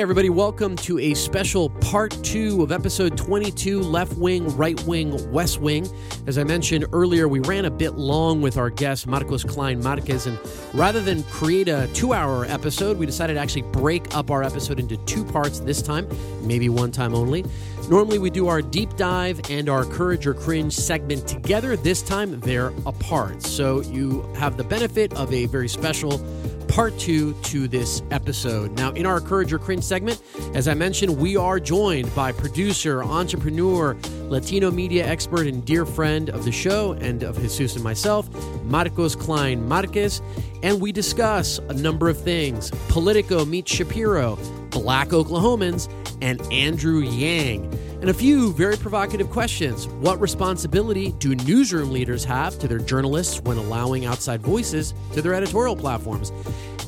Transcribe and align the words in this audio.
Hey, 0.00 0.04
everybody, 0.04 0.30
welcome 0.30 0.76
to 0.76 0.98
a 0.98 1.12
special 1.12 1.68
part 1.68 2.16
two 2.24 2.62
of 2.62 2.72
episode 2.72 3.18
22 3.18 3.82
Left 3.82 4.16
Wing, 4.16 4.48
Right 4.56 4.82
Wing, 4.84 5.30
West 5.30 5.60
Wing. 5.60 5.86
As 6.26 6.38
I 6.38 6.44
mentioned 6.44 6.86
earlier, 6.94 7.28
we 7.28 7.40
ran 7.40 7.66
a 7.66 7.70
bit 7.70 7.96
long 7.96 8.40
with 8.40 8.56
our 8.56 8.70
guest, 8.70 9.06
Marcos 9.06 9.44
Cline-Marquez, 9.44 10.26
and 10.26 10.38
rather 10.72 11.02
than 11.02 11.22
create 11.24 11.68
a 11.68 11.86
two 11.92 12.14
hour 12.14 12.46
episode, 12.46 12.96
we 12.96 13.04
decided 13.04 13.34
to 13.34 13.40
actually 13.40 13.60
break 13.60 14.16
up 14.16 14.30
our 14.30 14.42
episode 14.42 14.80
into 14.80 14.96
two 15.04 15.22
parts 15.22 15.60
this 15.60 15.82
time, 15.82 16.08
maybe 16.40 16.70
one 16.70 16.90
time 16.90 17.14
only. 17.14 17.44
Normally, 17.90 18.18
we 18.18 18.30
do 18.30 18.46
our 18.46 18.62
deep 18.62 18.96
dive 18.96 19.38
and 19.50 19.68
our 19.68 19.84
courage 19.84 20.26
or 20.26 20.32
cringe 20.32 20.72
segment 20.72 21.28
together. 21.28 21.76
This 21.76 22.00
time, 22.00 22.40
they're 22.40 22.72
apart. 22.86 23.42
So 23.42 23.82
you 23.82 24.22
have 24.36 24.56
the 24.56 24.64
benefit 24.64 25.12
of 25.12 25.30
a 25.30 25.44
very 25.44 25.68
special 25.68 26.24
part 26.70 26.96
two 27.00 27.34
to 27.42 27.66
this 27.66 28.00
episode. 28.12 28.70
Now, 28.78 28.92
in 28.92 29.04
our 29.04 29.20
Courage 29.20 29.52
or 29.52 29.58
Cringe 29.58 29.82
segment, 29.82 30.22
as 30.54 30.68
I 30.68 30.74
mentioned, 30.74 31.18
we 31.18 31.36
are 31.36 31.58
joined 31.58 32.14
by 32.14 32.30
producer, 32.30 33.02
entrepreneur, 33.02 33.96
Latino 34.28 34.70
media 34.70 35.04
expert, 35.04 35.48
and 35.48 35.64
dear 35.64 35.84
friend 35.84 36.30
of 36.30 36.44
the 36.44 36.52
show 36.52 36.92
and 36.92 37.24
of 37.24 37.40
Jesus 37.40 37.74
and 37.74 37.82
myself, 37.82 38.30
Marcos 38.64 39.16
Cline-Marquez. 39.16 40.22
And 40.62 40.80
we 40.80 40.92
discuss 40.92 41.58
a 41.58 41.74
number 41.74 42.08
of 42.08 42.22
things 42.22 42.70
Politico 42.88 43.44
meets 43.44 43.72
Shapiro, 43.72 44.36
Black 44.70 45.08
Oklahomans, 45.08 45.88
and 46.22 46.40
Andrew 46.52 47.00
Yang. 47.00 47.72
And 48.00 48.08
a 48.08 48.14
few 48.14 48.52
very 48.54 48.76
provocative 48.76 49.30
questions. 49.30 49.86
What 49.86 50.20
responsibility 50.20 51.12
do 51.12 51.34
newsroom 51.34 51.90
leaders 51.90 52.24
have 52.24 52.58
to 52.60 52.68
their 52.68 52.78
journalists 52.78 53.40
when 53.42 53.58
allowing 53.58 54.06
outside 54.06 54.40
voices 54.40 54.94
to 55.12 55.22
their 55.22 55.34
editorial 55.34 55.76
platforms? 55.76 56.32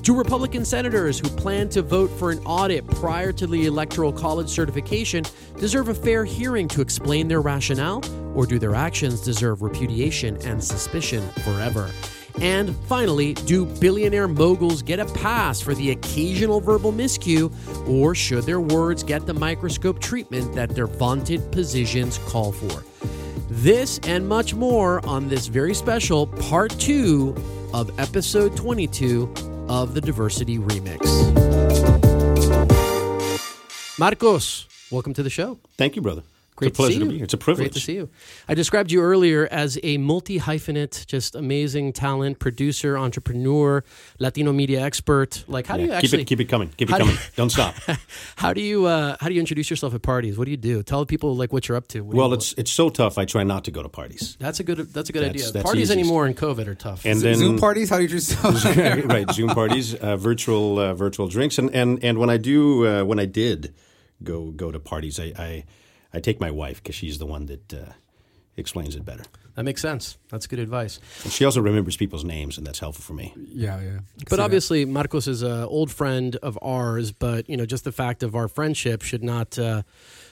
Do 0.03 0.17
Republican 0.17 0.65
senators 0.65 1.21
who 1.21 1.29
plan 1.29 1.69
to 1.69 1.83
vote 1.83 2.11
for 2.19 2.33
an 2.33 2.39
audit 2.41 2.85
prior 2.87 3.31
to 3.33 3.47
the 3.47 3.67
Electoral 3.67 4.13
College 4.13 4.49
certification 4.49 5.23
deserve 5.59 5.89
a 5.89 5.95
fair 5.95 6.25
hearing 6.25 6.67
to 6.69 6.81
explain 6.81 7.29
their 7.29 7.41
rationale? 7.41 8.03
Or 8.35 8.45
do 8.47 8.59
their 8.59 8.75
actions 8.75 9.21
deserve 9.21 9.63
repudiation 9.63 10.39
and 10.39 10.63
suspicion 10.63 11.29
forever? 11.45 11.89
And 12.41 12.75
finally, 12.87 13.35
do 13.35 13.67
billionaire 13.67 14.29
moguls 14.29 14.83
get 14.83 14.99
a 14.99 15.07
pass 15.07 15.61
for 15.61 15.75
the 15.75 15.91
occasional 15.91 16.61
verbal 16.61 16.93
miscue, 16.93 17.53
or 17.89 18.15
should 18.15 18.45
their 18.45 18.61
words 18.61 19.03
get 19.03 19.27
the 19.27 19.35
microscope 19.35 20.01
treatment 20.01 20.55
that 20.55 20.71
their 20.71 20.87
vaunted 20.87 21.53
positions 21.53 22.19
call 22.27 22.53
for? 22.53 22.85
This 23.49 24.01
and 24.05 24.27
much 24.27 24.55
more 24.55 25.05
on 25.07 25.29
this 25.29 25.47
very 25.47 25.75
special 25.75 26.27
part 26.27 26.71
two 26.79 27.35
of 27.75 27.99
episode 28.01 28.57
22 28.57 29.33
of 29.69 29.95
the 29.95 30.01
Diversity 30.01 30.59
Remix. 30.59 31.01
Marcos, 33.99 34.67
welcome 34.91 35.15
to 35.15 35.23
the 35.23 35.31
show. 35.31 35.59
Thank 35.77 35.97
you, 35.97 36.03
brother. 36.03 36.23
Great 36.55 36.69
it's 36.69 36.79
a 36.79 36.83
pleasure 36.83 36.99
to, 36.99 36.99
to, 36.99 37.05
see 37.05 37.09
be 37.09 37.13
you. 37.15 37.19
here. 37.19 37.25
It's 37.25 37.33
a 37.35 37.39
privilege. 37.39 37.65
Great 37.69 37.73
to 37.73 37.81
see 37.81 37.95
you. 37.95 38.11
I 38.47 38.53
described 38.55 38.93
you 38.93 39.01
earlier 39.01 39.49
as 39.51 39.79
a 39.83 39.97
multi 39.97 40.39
hyphenate, 40.39 41.07
just 41.07 41.35
amazing 41.35 41.95
talent, 41.95 42.41
producer, 42.41 42.99
entrepreneur, 42.99 43.83
Latino 44.19 44.53
media 44.53 44.83
expert. 44.83 45.45
Like, 45.49 45.67
how 45.67 45.79
do 45.79 45.85
you 45.85 45.93
actually 45.93 46.09
keep 46.11 46.21
it 46.21 46.25
keep 46.27 46.41
it 46.41 46.45
coming? 46.51 46.69
Keep 46.77 46.91
it 46.91 46.93
how 46.93 46.99
do 46.99 47.05
coming. 47.05 47.19
Don't 47.37 47.49
stop. 47.59 47.75
how 48.37 48.53
do 48.53 48.61
you 48.61 48.85
uh, 48.85 49.17
how 49.19 49.29
do 49.29 49.35
you 49.35 49.41
introduce 49.41 49.71
yourself 49.71 49.95
at 49.95 50.03
parties? 50.03 50.37
What 50.37 50.45
do 50.45 50.51
you 50.51 50.59
do? 50.59 50.83
Tell 50.83 51.07
people 51.07 51.35
like 51.37 51.55
what 51.55 51.69
you're 51.69 51.77
up 51.79 51.89
to. 51.89 52.03
What 52.03 52.15
well, 52.17 52.29
you- 52.29 52.35
it's 52.35 52.53
it's 52.59 52.71
so 52.71 52.91
tough. 52.91 53.17
I 53.17 53.25
try 53.25 53.45
not 53.45 53.65
to 53.65 53.71
go 53.71 53.83
to 53.83 53.89
parties. 53.89 54.37
that's 54.39 54.61
a 54.61 54.65
good 54.65 54.79
that's 54.93 55.09
a 55.09 55.13
good 55.13 55.23
That's- 55.23 55.43
idea. 55.43 55.53
that's 55.53 55.65
parties 55.65 55.91
easiest. 55.91 55.99
anymore 55.99 56.27
in 56.27 56.35
COVID 56.35 56.67
are 56.67 56.75
tough. 56.75 57.07
And 57.07 57.19
then 57.21 57.37
Zoom 57.37 57.59
parties? 57.59 57.89
How 57.89 57.97
do 57.97 58.03
you 58.03 58.09
just? 58.11 58.37
right, 58.45 59.31
Zoom 59.33 59.49
parties, 59.51 59.95
uh, 59.95 60.17
virtual 60.19 60.79
uh, 60.79 60.93
virtual 60.93 61.29
drinks, 61.29 61.57
and 61.57 61.71
and 61.75 62.05
and 62.05 62.19
when 62.19 62.29
I 62.29 62.37
do 62.37 62.87
uh, 62.87 63.05
when 63.05 63.19
I 63.19 63.25
did 63.25 63.73
go 64.23 64.51
go 64.51 64.71
to 64.71 64.79
parties, 64.79 65.19
I 65.19 65.33
I, 65.39 65.65
I 66.15 66.21
take 66.21 66.41
my 66.41 66.51
wife 66.51 66.83
because 66.83 66.95
she's 66.95 67.19
the 67.19 67.27
one 67.27 67.47
that 67.47 67.75
uh, 67.75 67.93
explains 68.57 68.97
it 68.97 69.05
better, 69.05 69.25
that 69.55 69.65
makes 69.65 69.81
sense. 69.81 70.19
That's 70.31 70.47
good 70.47 70.59
advice. 70.59 71.01
and 71.25 71.33
she 71.33 71.45
also 71.45 71.61
remembers 71.61 71.97
people's 71.97 72.25
names, 72.25 72.59
and 72.59 72.67
that's 72.67 72.79
helpful 72.79 73.03
for 73.03 73.15
me. 73.15 73.35
yeah, 73.37 73.81
yeah. 73.81 73.99
But 74.31 74.41
obviously, 74.41 74.85
Marcos 74.85 75.27
is 75.27 75.43
an 75.43 75.65
old 75.65 75.91
friend 75.91 76.37
of 76.37 76.59
ours. 76.63 77.13
But 77.13 77.49
you 77.49 77.57
know, 77.57 77.67
just 77.67 77.85
the 77.85 77.93
fact 77.93 78.23
of 78.23 78.35
our 78.35 78.49
friendship 78.49 79.03
should 79.03 79.23
not 79.25 79.59
uh, 79.59 79.83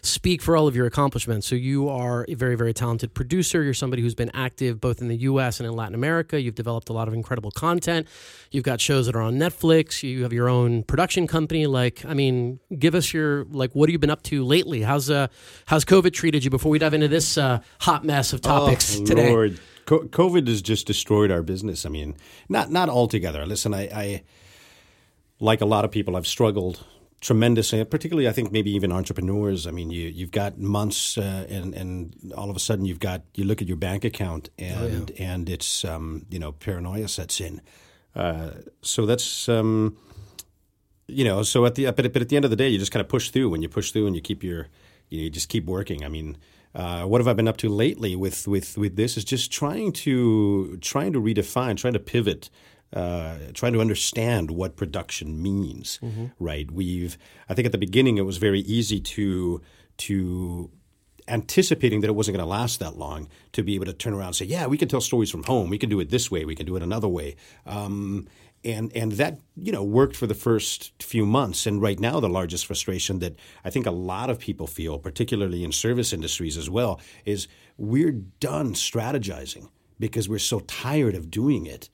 speak 0.03 0.43
for 0.43 0.57
all 0.57 0.67
of 0.67 0.77
your 0.77 0.87
accomplishments. 0.87 1.47
So 1.47 1.55
you 1.55 1.89
are 1.89 2.25
a 2.29 2.35
very, 2.35 2.55
very 2.55 2.73
talented 2.73 3.15
producer. 3.15 3.63
You're 3.63 3.75
somebody 3.75 4.03
who's 4.03 4.15
been 4.15 4.31
active 4.35 4.81
both 4.81 5.01
in 5.01 5.09
the 5.09 5.17
U.S. 5.17 5.61
and 5.61 5.67
in 5.67 5.75
Latin 5.75 5.95
America. 5.95 6.41
You've 6.41 6.55
developed 6.55 6.89
a 6.89 6.93
lot 6.93 7.09
of 7.09 7.15
incredible 7.15 7.51
content. 7.51 8.07
You've 8.51 8.65
got 8.65 8.81
shows 8.81 9.07
that 9.07 9.15
are 9.17 9.21
on 9.21 9.37
Netflix. 9.37 10.03
You 10.03 10.23
have 10.23 10.33
your 10.33 10.49
own 10.49 10.83
production 10.85 11.27
company. 11.27 11.67
Like, 11.67 12.05
I 12.05 12.15
mean, 12.15 12.61
give 12.79 12.95
us 12.95 13.13
your 13.13 13.45
like, 13.45 13.73
what 13.73 13.89
have 13.89 13.93
you 13.93 13.99
been 13.99 14.11
up 14.11 14.23
to 14.25 14.45
lately? 14.45 14.83
How's 14.83 15.11
uh, 15.11 15.29
how's 15.67 15.85
COVID 15.85 16.13
treated 16.13 16.45
you? 16.45 16.51
Before 16.51 16.71
we 16.71 16.79
dive 16.79 16.95
into 16.95 17.09
this 17.09 17.39
uh, 17.39 17.61
hot 17.81 18.05
mess 18.05 18.33
of 18.33 18.41
topics 18.41 18.99
oh, 18.99 19.05
today. 19.05 19.31
Lord. 19.31 19.61
Co- 19.87 20.05
COVID 20.05 20.47
has 20.47 20.63
just 20.63 20.87
destroyed 20.87 21.31
our 21.31 21.43
business. 21.43 21.85
I 21.85 21.89
mean, 21.89 22.15
not 22.49 22.71
not 22.71 22.89
altogether. 22.89 23.45
Listen, 23.47 23.75
I, 23.75 23.83
I 23.89 24.23
like 25.41 25.61
a 25.61 25.67
lot 25.67 25.85
of 25.85 25.91
people, 25.91 26.17
I've 26.17 26.27
struggled 26.27 26.85
tremendously. 27.21 27.85
Particularly, 27.85 28.29
I 28.29 28.33
think 28.33 28.53
maybe 28.53 28.71
even 28.73 28.93
entrepreneurs. 28.93 29.67
I 29.67 29.71
mean, 29.71 29.91
you 29.91 30.09
you've 30.09 30.31
got 30.31 30.59
months, 30.59 31.19
uh, 31.19 31.47
and 31.49 31.75
and 31.75 32.33
all 32.37 32.51
of 32.51 32.57
a 32.57 32.61
sudden 32.61 32.85
you've 32.85 33.01
got 33.01 33.23
you 33.35 33.45
look 33.45 33.63
at 33.63 33.69
your 33.69 33.77
bank 33.77 34.05
account, 34.05 34.51
and 34.59 35.11
and 35.19 35.49
it's 35.49 35.85
um, 35.85 36.27
you 36.31 36.39
know 36.39 36.53
paranoia 36.53 37.09
sets 37.09 37.41
in. 37.41 37.61
Uh, 38.15 38.51
so 38.83 39.07
that's. 39.07 39.49
Um, 39.49 39.97
you 41.13 41.25
know, 41.25 41.43
so 41.43 41.67
at 41.67 41.75
the 41.75 41.87
but, 41.91 42.13
but 42.13 42.23
at 42.23 42.29
the 42.29 42.37
end 42.37 42.45
of 42.45 42.51
the 42.51 42.57
day, 42.57 42.69
you 42.69 42.79
just 42.79 42.93
kind 42.93 43.01
of 43.01 43.09
push 43.09 43.31
through. 43.31 43.51
When 43.51 43.63
you 43.63 43.69
push 43.69 43.91
through 43.91 44.07
and 44.07 44.15
you 44.15 44.23
keep 44.23 44.43
your, 44.43 44.69
you, 45.09 45.19
know, 45.19 45.25
you 45.25 45.31
just 45.31 45.49
keep 45.49 45.67
working. 45.67 46.05
I 46.05 46.09
mean, 46.09 46.37
uh, 46.75 47.05
what 47.05 47.21
have 47.21 47.29
I 47.29 47.33
been 47.33 47.49
up 47.49 47.57
to 47.59 47.69
lately 47.69 48.15
with 48.17 48.47
with 48.47 48.79
with 48.79 48.97
this? 48.97 49.17
Is 49.17 49.25
just 49.25 49.53
trying 49.53 49.93
to 49.93 50.79
trying 50.81 51.13
to 51.13 51.21
redefine, 51.21 51.77
trying 51.77 51.95
to 51.95 51.99
pivot, 51.99 52.49
uh, 52.93 53.37
trying 53.55 53.73
to 53.73 53.81
understand 53.81 54.51
what 54.51 54.77
production 54.77 55.41
means. 55.41 55.99
Right? 56.39 56.71
We've 56.71 57.17
I 57.49 57.55
think 57.55 57.67
at 57.67 57.73
the 57.73 57.79
beginning 57.79 58.19
it 58.19 58.27
was 58.27 58.39
very 58.39 58.61
easy 58.61 59.01
to 59.01 59.61
to 59.99 60.71
anticipating 61.29 62.01
that 62.01 62.09
it 62.09 62.15
wasn't 62.15 62.37
going 62.37 62.45
to 62.45 62.51
last 62.51 62.81
that 62.81 62.97
long 62.97 63.29
to 63.53 63.63
be 63.63 63.75
able 63.75 63.87
to 63.87 63.93
turn 63.93 64.13
around 64.13 64.29
and 64.29 64.37
say, 64.37 64.45
yeah, 64.45 64.67
we 64.67 64.77
can 64.77 64.89
tell 64.89 65.01
stories 65.01 65.31
from 65.31 65.45
home. 65.45 65.71
We 65.71 65.79
can 65.79 65.89
do 65.89 66.01
it 66.01 66.11
this 66.11 66.31
way. 66.31 66.45
We 66.45 66.57
can 66.57 66.67
do 66.67 66.77
it 66.77 66.83
another 66.83 67.09
way. 67.09 67.37
Um, 67.67 68.27
and 68.63 68.95
and 68.95 69.13
that 69.13 69.39
you 69.57 69.73
know 69.73 69.83
worked 69.83 70.17
for 70.17 70.27
the 70.27 70.35
first 70.35 71.03
few 71.03 71.25
months. 71.25 71.67
And 71.67 71.81
right 71.81 71.99
now, 71.99 72.21
the 72.21 72.29
largest 72.29 72.67
frustration 72.67 73.21
that 73.21 73.37
I 73.65 73.71
think 73.71 73.87
a 73.87 73.91
lot 73.91 74.29
of 74.29 74.39
people 74.39 74.67
feel, 74.67 74.99
particularly 74.99 75.65
in 75.65 75.73
service 75.73 76.13
industries 76.13 76.57
as 76.57 76.69
well, 76.69 77.01
is 77.25 77.49
we're 77.79 78.13
done 78.13 78.75
strategizing 78.75 79.69
because 79.99 80.29
we're 80.29 80.39
so 80.39 80.61
tired 80.61 81.15
of 81.15 81.31
doing 81.31 81.67
it. 81.67 81.89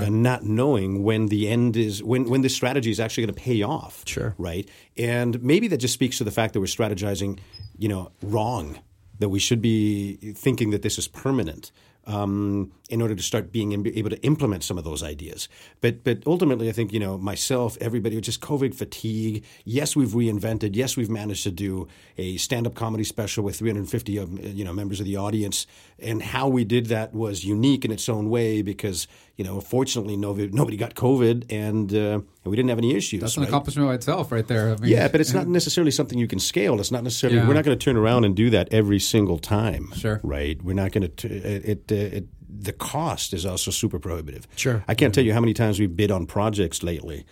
And 0.00 0.22
not 0.22 0.44
knowing 0.44 1.02
when 1.02 1.26
the 1.26 1.48
end 1.48 1.76
is, 1.76 2.02
when, 2.02 2.28
when 2.28 2.42
this 2.42 2.54
strategy 2.54 2.90
is 2.90 3.00
actually 3.00 3.26
going 3.26 3.34
to 3.34 3.40
pay 3.40 3.62
off. 3.62 4.02
Sure. 4.06 4.34
Right. 4.38 4.68
And 4.96 5.42
maybe 5.42 5.68
that 5.68 5.78
just 5.78 5.94
speaks 5.94 6.18
to 6.18 6.24
the 6.24 6.30
fact 6.30 6.54
that 6.54 6.60
we're 6.60 6.66
strategizing, 6.66 7.38
you 7.78 7.88
know, 7.88 8.12
wrong 8.22 8.78
that 9.18 9.28
we 9.28 9.38
should 9.38 9.62
be 9.62 10.16
thinking 10.34 10.70
that 10.70 10.82
this 10.82 10.98
is 10.98 11.06
permanent 11.06 11.70
um, 12.06 12.72
in 12.90 13.00
order 13.00 13.14
to 13.14 13.22
start 13.22 13.52
being 13.52 13.72
able 13.72 14.10
to 14.10 14.20
implement 14.22 14.64
some 14.64 14.76
of 14.76 14.84
those 14.84 15.02
ideas. 15.02 15.48
But 15.80 16.02
but 16.04 16.22
ultimately, 16.26 16.68
I 16.68 16.72
think 16.72 16.92
you 16.92 16.98
know 16.98 17.16
myself, 17.16 17.78
everybody, 17.80 18.16
it's 18.16 18.26
just 18.26 18.40
COVID 18.40 18.74
fatigue. 18.74 19.44
Yes, 19.64 19.94
we've 19.94 20.08
reinvented. 20.08 20.74
Yes, 20.74 20.96
we've 20.96 21.10
managed 21.10 21.44
to 21.44 21.50
do 21.50 21.88
a 22.18 22.36
stand-up 22.36 22.74
comedy 22.74 23.04
special 23.04 23.44
with 23.44 23.56
350 23.56 24.16
of 24.16 24.44
you 24.44 24.64
know 24.64 24.72
members 24.72 25.00
of 25.00 25.06
the 25.06 25.16
audience, 25.16 25.66
and 26.02 26.22
how 26.22 26.48
we 26.48 26.64
did 26.64 26.86
that 26.86 27.14
was 27.14 27.44
unique 27.44 27.84
in 27.84 27.90
its 27.90 28.08
own 28.08 28.28
way 28.30 28.62
because 28.62 29.06
you 29.36 29.44
know 29.44 29.60
fortunately 29.60 30.16
nobody, 30.16 30.48
nobody 30.48 30.76
got 30.76 30.94
COVID 30.94 31.46
and, 31.50 31.92
uh, 31.92 31.96
and 31.96 32.26
we 32.44 32.56
didn't 32.56 32.68
have 32.68 32.78
any 32.78 32.94
issues. 32.94 33.20
That's 33.20 33.36
an 33.36 33.42
right? 33.42 33.48
accomplishment 33.48 33.88
by 33.88 33.94
itself, 33.94 34.32
right 34.32 34.46
there. 34.46 34.70
I 34.70 34.76
mean, 34.76 34.90
Yeah, 34.90 35.08
but 35.08 35.20
it's 35.20 35.32
not 35.32 35.46
necessarily 35.46 35.90
something 35.90 36.18
you 36.18 36.28
can 36.28 36.38
scale. 36.38 36.80
It's 36.80 36.90
not 36.90 37.04
necessarily. 37.04 37.38
Yeah. 37.38 37.48
We're 37.48 37.54
not 37.54 37.64
going 37.64 37.78
to 37.78 37.84
turn 37.84 37.96
around 37.96 38.24
and 38.24 38.34
do 38.34 38.50
that 38.50 38.68
every 38.72 38.98
single 38.98 39.38
time. 39.38 39.92
Sure. 39.94 40.20
Right. 40.22 40.62
We're 40.62 40.74
not 40.74 40.92
going 40.92 41.10
to. 41.10 41.28
It, 41.28 41.88
it, 41.88 41.92
uh, 41.92 42.16
it. 42.16 42.26
The 42.64 42.72
cost 42.72 43.32
is 43.32 43.46
also 43.46 43.70
super 43.70 43.98
prohibitive. 43.98 44.46
Sure. 44.56 44.84
I 44.86 44.94
can't 44.94 45.14
tell 45.14 45.24
you 45.24 45.32
how 45.32 45.40
many 45.40 45.54
times 45.54 45.80
we've 45.80 45.96
bid 45.96 46.10
on 46.10 46.26
projects 46.26 46.82
lately, 46.82 47.24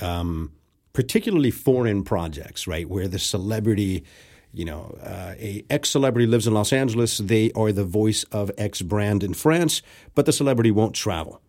um, 0.00 0.52
particularly 0.92 1.50
foreign 1.50 2.04
projects. 2.04 2.66
Right, 2.66 2.88
where 2.88 3.08
the 3.08 3.18
celebrity. 3.18 4.04
You 4.52 4.64
know, 4.64 4.98
uh, 5.02 5.34
a 5.38 5.64
ex 5.68 5.90
celebrity 5.90 6.26
lives 6.26 6.46
in 6.46 6.54
Los 6.54 6.72
Angeles. 6.72 7.18
They 7.18 7.52
are 7.52 7.70
the 7.70 7.84
voice 7.84 8.24
of 8.24 8.50
X 8.56 8.82
brand 8.82 9.22
in 9.22 9.34
France, 9.34 9.82
but 10.14 10.26
the 10.26 10.32
celebrity 10.32 10.70
won't 10.70 10.94
travel. 10.94 11.40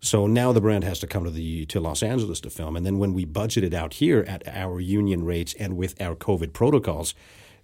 So 0.00 0.26
now 0.26 0.52
the 0.52 0.60
brand 0.60 0.84
has 0.84 1.00
to 1.00 1.06
come 1.06 1.24
to 1.24 1.30
the 1.30 1.66
to 1.66 1.80
Los 1.80 2.02
Angeles 2.02 2.40
to 2.40 2.50
film, 2.50 2.76
and 2.76 2.84
then 2.86 2.98
when 2.98 3.14
we 3.14 3.24
budget 3.24 3.64
it 3.64 3.74
out 3.74 3.94
here 3.94 4.24
at 4.28 4.46
our 4.46 4.80
union 4.80 5.24
rates 5.24 5.54
and 5.58 5.76
with 5.76 6.00
our 6.00 6.14
COVID 6.14 6.52
protocols, 6.52 7.14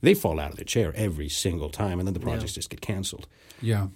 they 0.01 0.15
fall 0.15 0.41
out 0.41 0.51
of 0.51 0.57
their 0.57 0.65
chair 0.65 0.93
every 0.97 1.29
single 1.29 1.71
time, 1.71 1.99
and 1.99 2.07
then 2.07 2.15
the 2.15 2.21
projects 2.21 2.55
just 2.55 2.71
get 2.71 2.81
canceled. 2.81 3.27
Yeah. 3.63 3.89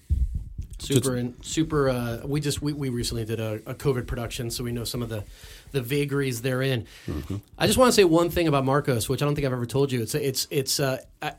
super 0.79 1.17
and 1.17 1.35
super 1.45 1.89
uh, 1.89 2.21
we 2.25 2.41
just 2.41 2.63
we, 2.63 2.73
we 2.73 2.89
recently 2.89 3.25
did 3.25 3.41
a, 3.41 3.55
a 3.67 3.75
covid 3.75 4.07
production 4.07 4.49
so 4.49 4.63
we 4.63 4.71
know 4.71 4.85
some 4.85 5.03
of 5.03 5.09
the 5.09 5.25
the 5.73 5.81
vagaries 5.83 6.43
therein 6.43 6.87
i 7.59 7.67
just 7.67 7.79
want 7.79 7.89
to 7.89 7.93
say 7.93 8.05
one 8.05 8.31
thing 8.31 8.49
about 8.49 8.65
marcos 8.65 9.09
which 9.09 9.23
i 9.23 9.25
don't 9.25 9.35
think 9.35 9.47
i've 9.47 9.53
ever 9.53 9.67
told 9.67 9.91
you 9.93 10.03
it's 10.03 10.15
it's 10.15 10.47
it's 10.51 10.81
uh, 10.81 10.99
uh, 11.23 11.31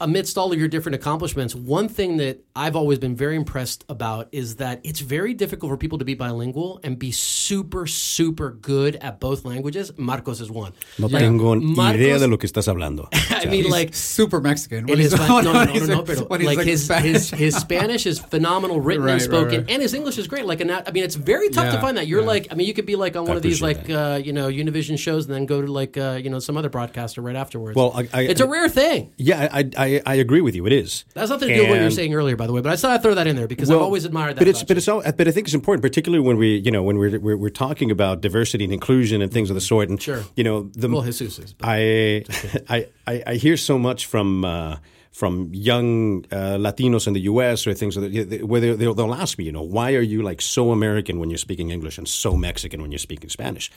amidst 0.00 0.38
all 0.38 0.52
of 0.52 0.58
your 0.58 0.68
different 0.68 0.94
accomplishments 0.94 1.54
one 1.54 1.88
thing 1.88 2.16
that 2.18 2.44
i've 2.54 2.76
always 2.76 2.98
been 2.98 3.16
very 3.16 3.36
impressed 3.36 3.84
about 3.88 4.28
is 4.32 4.56
that 4.56 4.80
it's 4.84 5.00
very 5.00 5.34
difficult 5.34 5.70
for 5.70 5.76
people 5.76 5.98
to 5.98 6.04
be 6.04 6.14
bilingual 6.14 6.80
and 6.84 6.98
be 6.98 7.10
super 7.10 7.86
super 7.86 8.50
good 8.50 8.96
at 8.96 9.18
both 9.20 9.44
languages 9.44 9.92
marcos 9.98 10.40
is 10.40 10.50
one 10.50 10.72
No 10.98 11.08
tengo 11.08 11.54
Marcos- 11.56 11.94
idea 11.94 12.18
de 12.18 12.26
lo 12.28 12.36
que 12.36 12.48
estás 12.48 12.68
hablando. 12.68 13.08
i 13.30 13.44
mean 13.46 13.64
He's 13.64 13.70
like 13.72 13.94
super 13.94 14.40
Mexican. 14.40 14.88
in 14.88 14.98
When 14.98 15.10
no, 15.10 15.40
no, 15.40 15.52
no, 15.52 15.64
no, 15.74 15.86
no, 15.86 16.02
pero 16.02 16.24
when 16.26 16.42
like 16.44 16.58
his, 16.58 16.66
his 16.66 16.84
Spanish. 16.86 17.30
his 17.30 17.56
Spanish 17.56 18.06
is 18.06 18.18
phenomenal, 18.18 18.80
written 18.80 19.04
Right, 19.04 19.12
and 19.14 19.22
spoken, 19.22 19.60
right. 19.62 19.70
and 19.70 19.82
his 19.82 19.92
English 19.94 20.18
is 20.18 20.26
great. 20.28 20.46
Like, 20.46 20.60
and 20.60 20.70
I 20.70 20.90
mean, 20.92 21.04
it's 21.04 21.14
very 21.14 21.48
tough 21.50 21.72
to 21.74 21.80
find 21.80 21.96
that. 21.96 22.06
You're 22.06 22.20
yeah. 22.20 22.26
like, 22.26 22.48
I 22.50 22.54
mean, 22.54 22.66
you 22.66 22.74
could 22.74 22.86
be 22.86 22.96
like 22.96 23.16
on 23.16 23.24
one 23.26 23.36
of 23.36 23.42
these 23.42 23.49
appreciate 23.54 23.88
like 23.88 23.90
uh, 23.90 24.16
you 24.22 24.32
know 24.32 24.48
Univision 24.48 24.98
shows, 24.98 25.26
and 25.26 25.34
then 25.34 25.46
go 25.46 25.60
to 25.62 25.70
like 25.70 25.96
uh, 25.96 26.18
you 26.22 26.30
know 26.30 26.38
some 26.38 26.56
other 26.56 26.68
broadcaster 26.68 27.20
right 27.22 27.36
afterwards. 27.36 27.76
Well, 27.76 27.92
I- 27.94 28.08
I- 28.12 28.22
it's 28.22 28.40
a 28.40 28.46
rare 28.46 28.68
thing. 28.68 29.12
yeah, 29.16 29.48
I, 29.52 29.70
I 29.76 30.02
I 30.06 30.14
agree 30.16 30.40
with 30.40 30.54
you. 30.54 30.66
It 30.66 30.72
is. 30.72 31.04
That's 31.14 31.30
nothing 31.30 31.48
to 31.48 31.54
do 31.54 31.60
with 31.62 31.70
what 31.70 31.78
you 31.78 31.84
were 31.84 31.90
saying 31.90 32.14
earlier, 32.14 32.36
by 32.36 32.46
the 32.46 32.52
way. 32.52 32.60
But 32.60 32.72
I 32.72 32.76
thought 32.76 32.92
I'd 32.92 33.02
throw 33.02 33.14
that 33.14 33.26
in 33.26 33.36
there 33.36 33.46
because 33.48 33.70
I've 33.70 33.80
always 33.80 34.04
admired 34.04 34.36
that. 34.36 34.40
But 34.40 34.48
it's 34.48 34.62
but 34.62 34.76
it's 34.76 34.88
all, 34.88 35.02
but 35.02 35.28
I 35.28 35.30
think 35.30 35.46
it's 35.46 35.54
important, 35.54 35.82
particularly 35.82 36.24
when 36.24 36.36
we 36.36 36.56
you 36.56 36.70
know 36.70 36.82
when 36.82 36.96
we're 36.98 37.18
we're, 37.18 37.36
we're 37.36 37.48
talking 37.50 37.90
about 37.90 38.20
diversity 38.20 38.64
and 38.64 38.72
inclusion 38.72 39.22
and 39.22 39.32
things 39.32 39.50
of 39.50 39.54
the 39.54 39.60
sort. 39.60 39.88
And 39.88 40.00
Sure. 40.00 40.22
you 40.36 40.44
know 40.44 40.70
the 40.74 40.88
well, 40.88 41.02
Jesus 41.02 41.38
is. 41.38 41.54
I 41.62 42.24
I 42.68 42.86
I 43.26 43.34
hear 43.34 43.56
so 43.56 43.78
much 43.78 44.06
from 44.06 44.44
uh, 44.44 44.76
from 45.10 45.50
young 45.52 46.24
uh, 46.30 46.56
Latinos 46.56 47.06
in 47.06 47.14
the 47.14 47.20
U.S. 47.22 47.66
or 47.66 47.74
things 47.74 47.96
where 47.98 48.08
they, 48.08 48.74
they'll, 48.74 48.94
they'll 48.94 49.14
ask 49.14 49.38
me, 49.38 49.44
you 49.44 49.52
know, 49.52 49.62
why 49.62 49.94
are 49.94 50.00
you 50.00 50.22
like 50.22 50.40
so 50.40 50.70
American 50.70 51.18
when 51.18 51.30
you're 51.30 51.38
speaking 51.38 51.70
English 51.70 51.98
and 51.98 52.06
so 52.08 52.36
Mexican 52.36 52.80
when 52.80 52.92
you're 52.92 52.98
speaking 52.98 53.28
Spanish? 53.28 53.70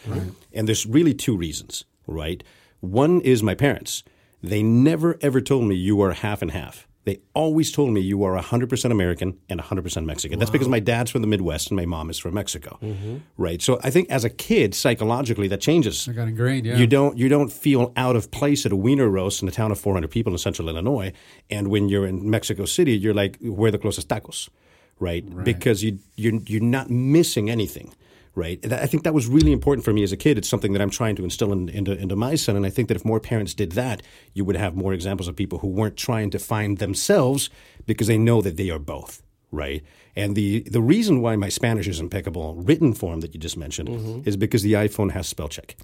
And 0.53 0.67
there's 0.67 0.85
really 0.85 1.13
two 1.13 1.35
reasons, 1.35 1.85
right? 2.07 2.43
One 2.81 3.21
is 3.21 3.41
my 3.41 3.55
parents. 3.55 4.03
They 4.41 4.61
never 4.61 5.17
ever 5.21 5.41
told 5.41 5.63
me 5.65 5.75
you 5.75 6.01
are 6.01 6.13
half 6.13 6.41
and 6.41 6.51
half. 6.51 6.87
They 7.05 7.19
always 7.33 7.71
told 7.71 7.91
me 7.91 7.99
you 7.99 8.23
are 8.23 8.39
100% 8.39 8.91
American 8.91 9.37
and 9.49 9.59
100% 9.59 10.05
Mexican. 10.05 10.39
That's 10.39 10.51
because 10.51 10.69
my 10.69 10.79
dad's 10.79 11.11
from 11.11 11.21
the 11.21 11.27
Midwest 11.27 11.69
and 11.69 11.75
my 11.75 11.85
mom 11.85 12.09
is 12.09 12.17
from 12.17 12.33
Mexico, 12.33 12.79
mm-hmm. 12.81 13.17
right? 13.37 13.61
So 13.61 13.79
I 13.83 13.89
think 13.89 14.09
as 14.09 14.23
a 14.23 14.29
kid, 14.29 14.73
psychologically, 14.73 15.49
that 15.49 15.59
changes. 15.59 16.07
I 16.07 16.13
got 16.13 16.29
ingrained, 16.29 16.65
yeah. 16.65 16.77
You 16.77 16.87
don't 16.87 17.17
you 17.17 17.27
don't 17.27 17.51
feel 17.51 17.91
out 17.97 18.15
of 18.15 18.31
place 18.31 18.65
at 18.65 18.71
a 18.71 18.77
wiener 18.77 19.09
roast 19.09 19.41
in 19.41 19.49
a 19.49 19.51
town 19.51 19.71
of 19.71 19.79
400 19.79 20.09
people 20.09 20.31
in 20.31 20.37
central 20.37 20.69
Illinois, 20.69 21.11
and 21.49 21.67
when 21.67 21.89
you're 21.89 22.07
in 22.07 22.29
Mexico 22.29 22.63
City, 22.65 22.97
you're 22.97 23.13
like, 23.13 23.37
where 23.41 23.67
are 23.67 23.71
the 23.71 23.77
closest 23.77 24.07
tacos, 24.07 24.49
right? 24.99 25.25
Because 25.43 25.83
you 25.83 25.99
you're 26.15 26.39
you're 26.45 26.61
not 26.61 26.89
missing 26.89 27.49
anything, 27.49 27.93
right? 28.35 28.59
I 28.71 28.87
think 28.87 29.03
that 29.03 29.13
was 29.13 29.27
really 29.27 29.51
important 29.51 29.85
for 29.85 29.93
me 29.93 30.03
as 30.03 30.11
a 30.11 30.17
kid. 30.17 30.37
It's 30.37 30.49
something 30.49 30.73
that 30.73 30.81
I'm 30.81 30.89
trying 30.89 31.15
to 31.17 31.23
instill 31.23 31.51
in, 31.51 31.69
into 31.69 31.97
into 31.97 32.15
my 32.15 32.35
son, 32.35 32.55
and 32.55 32.65
I 32.65 32.69
think 32.69 32.87
that 32.87 32.95
if 32.95 33.05
more 33.05 33.19
parents 33.19 33.53
did 33.53 33.73
that, 33.73 34.01
you 34.33 34.43
would 34.45 34.55
have 34.55 34.75
more 34.75 34.93
examples 34.93 35.27
of 35.27 35.35
people 35.35 35.59
who 35.59 35.67
weren't 35.67 35.97
trying 35.97 36.29
to 36.31 36.39
find 36.39 36.79
themselves 36.79 37.49
because 37.85 38.07
they 38.07 38.17
know 38.17 38.41
that 38.41 38.57
they 38.57 38.69
are 38.69 38.79
both, 38.79 39.21
right? 39.51 39.83
And 40.15 40.35
the, 40.35 40.59
the 40.61 40.81
reason 40.81 41.21
why 41.21 41.35
my 41.35 41.49
Spanish 41.49 41.87
is 41.87 41.99
impeccable, 41.99 42.53
written 42.55 42.93
form 42.93 43.21
that 43.21 43.33
you 43.33 43.39
just 43.39 43.57
mentioned, 43.57 43.89
mm-hmm. 43.89 44.29
is 44.29 44.37
because 44.37 44.61
the 44.61 44.73
iPhone 44.73 45.11
has 45.11 45.27
spell 45.27 45.47
check. 45.47 45.75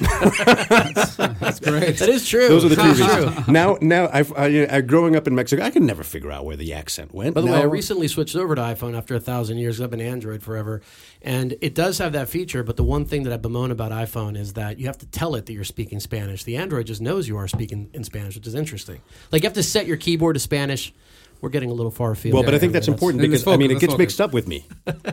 That's 0.00 1.60
great. 1.60 1.96
that 1.98 2.08
is 2.08 2.28
true. 2.28 2.48
Those 2.48 2.64
are 2.64 2.68
the 2.68 2.74
two 2.74 2.94
That's 2.94 2.98
true. 2.98 3.26
reasons. 3.26 3.48
Now, 3.60 3.78
now, 3.80 4.08
I've, 4.12 4.32
I, 4.36 4.66
I, 4.70 4.80
growing 4.80 5.14
up 5.14 5.26
in 5.26 5.34
Mexico, 5.34 5.62
I 5.62 5.70
could 5.70 5.82
never 5.82 6.02
figure 6.02 6.32
out 6.32 6.44
where 6.44 6.56
the 6.56 6.72
accent 6.72 7.14
went. 7.14 7.34
By 7.34 7.42
the 7.42 7.46
way, 7.48 7.58
I 7.58 7.64
recently 7.64 8.08
switched 8.08 8.34
over 8.34 8.54
to 8.54 8.60
iPhone 8.60 8.96
after 8.96 9.14
a 9.14 9.20
thousand 9.20 9.58
years. 9.58 9.80
I've 9.80 9.90
been 9.90 10.00
Android 10.00 10.42
forever, 10.42 10.82
and 11.22 11.56
it 11.60 11.74
does 11.74 11.98
have 11.98 12.12
that 12.12 12.28
feature. 12.28 12.62
But 12.62 12.76
the 12.76 12.84
one 12.84 13.04
thing 13.04 13.24
that 13.24 13.32
I 13.32 13.36
bemoan 13.36 13.70
about 13.70 13.92
iPhone 13.92 14.36
is 14.36 14.54
that 14.54 14.78
you 14.78 14.86
have 14.86 14.98
to 14.98 15.06
tell 15.06 15.34
it 15.34 15.46
that 15.46 15.52
you're 15.52 15.64
speaking 15.64 16.00
Spanish. 16.00 16.44
The 16.44 16.56
Android 16.56 16.86
just 16.86 17.00
knows 17.00 17.28
you 17.28 17.36
are 17.36 17.48
speaking 17.48 17.90
in 17.92 18.02
Spanish, 18.04 18.34
which 18.34 18.46
is 18.46 18.54
interesting. 18.54 19.00
Like 19.30 19.42
you 19.42 19.46
have 19.46 19.54
to 19.54 19.62
set 19.62 19.86
your 19.86 19.96
keyboard 19.96 20.34
to 20.34 20.40
Spanish. 20.40 20.92
We're 21.40 21.48
getting 21.48 21.70
a 21.70 21.74
little 21.74 21.90
far 21.90 22.12
afield. 22.12 22.34
Well, 22.34 22.42
but 22.42 22.54
I 22.54 22.58
think 22.58 22.72
that's 22.72 22.88
important 22.88 23.22
because 23.22 23.46
I 23.46 23.56
mean 23.56 23.70
it 23.70 23.80
gets 23.80 23.92
focus. 23.92 23.98
mixed 23.98 24.20
up 24.20 24.32
with 24.32 24.46
me. 24.46 24.66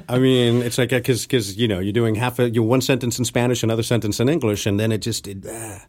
I 0.09 0.19
mean, 0.19 0.62
it's 0.62 0.77
like 0.77 0.89
because 0.89 1.25
because 1.25 1.57
you 1.57 1.68
know 1.68 1.79
you're 1.79 1.94
doing 1.94 2.15
half 2.15 2.39
a 2.39 2.50
you 2.50 2.63
one 2.63 2.81
sentence 2.81 3.18
in 3.18 3.25
Spanish, 3.25 3.63
another 3.63 3.83
sentence 3.83 4.19
in 4.19 4.27
English, 4.27 4.65
and 4.65 4.79
then 4.79 4.91
it 4.91 5.00
just 5.00 5.27
it, 5.27 5.45
ah. 5.50 5.85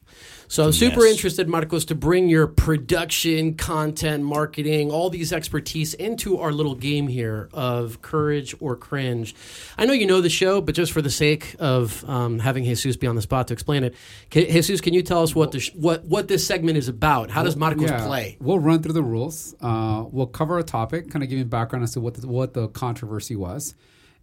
So 0.50 0.64
I'm 0.64 0.72
super 0.72 1.00
mess. 1.00 1.10
interested, 1.12 1.46
Marcos, 1.46 1.84
to 1.86 1.94
bring 1.94 2.30
your 2.30 2.46
production, 2.46 3.54
content, 3.54 4.24
marketing, 4.24 4.90
all 4.90 5.10
these 5.10 5.30
expertise 5.30 5.92
into 5.92 6.38
our 6.38 6.52
little 6.52 6.74
game 6.74 7.06
here 7.06 7.50
of 7.52 8.00
courage 8.00 8.54
or 8.58 8.74
cringe. 8.74 9.34
I 9.76 9.84
know 9.84 9.92
you 9.92 10.06
know 10.06 10.22
the 10.22 10.30
show, 10.30 10.62
but 10.62 10.74
just 10.74 10.92
for 10.92 11.02
the 11.02 11.10
sake 11.10 11.54
of 11.58 12.02
um, 12.08 12.38
having 12.38 12.64
Jesus 12.64 12.96
be 12.96 13.06
on 13.06 13.14
the 13.14 13.20
spot 13.20 13.48
to 13.48 13.52
explain 13.52 13.84
it, 13.84 13.94
can, 14.30 14.46
Jesus, 14.46 14.80
can 14.80 14.94
you 14.94 15.02
tell 15.02 15.22
us 15.22 15.34
what 15.34 15.52
the 15.52 15.60
sh- 15.60 15.74
what 15.74 16.04
what 16.06 16.28
this 16.28 16.46
segment 16.46 16.78
is 16.78 16.88
about? 16.88 17.30
How 17.30 17.42
does 17.42 17.54
Marcos 17.54 17.82
Yeah, 17.82 18.06
play? 18.06 18.38
We'll 18.40 18.58
run 18.58 18.82
through 18.82 18.94
the 18.94 19.02
rules. 19.02 19.54
Uh, 19.60 20.04
we'll 20.10 20.26
cover 20.26 20.58
a 20.58 20.62
topic, 20.62 21.10
kind 21.10 21.22
of 21.22 21.28
giving 21.28 21.40
you 21.40 21.44
background 21.44 21.82
as 21.82 21.92
to 21.92 22.00
what 22.00 22.14
the, 22.14 22.26
what 22.26 22.54
the 22.54 22.68
controversy 22.68 23.36
was, 23.36 23.74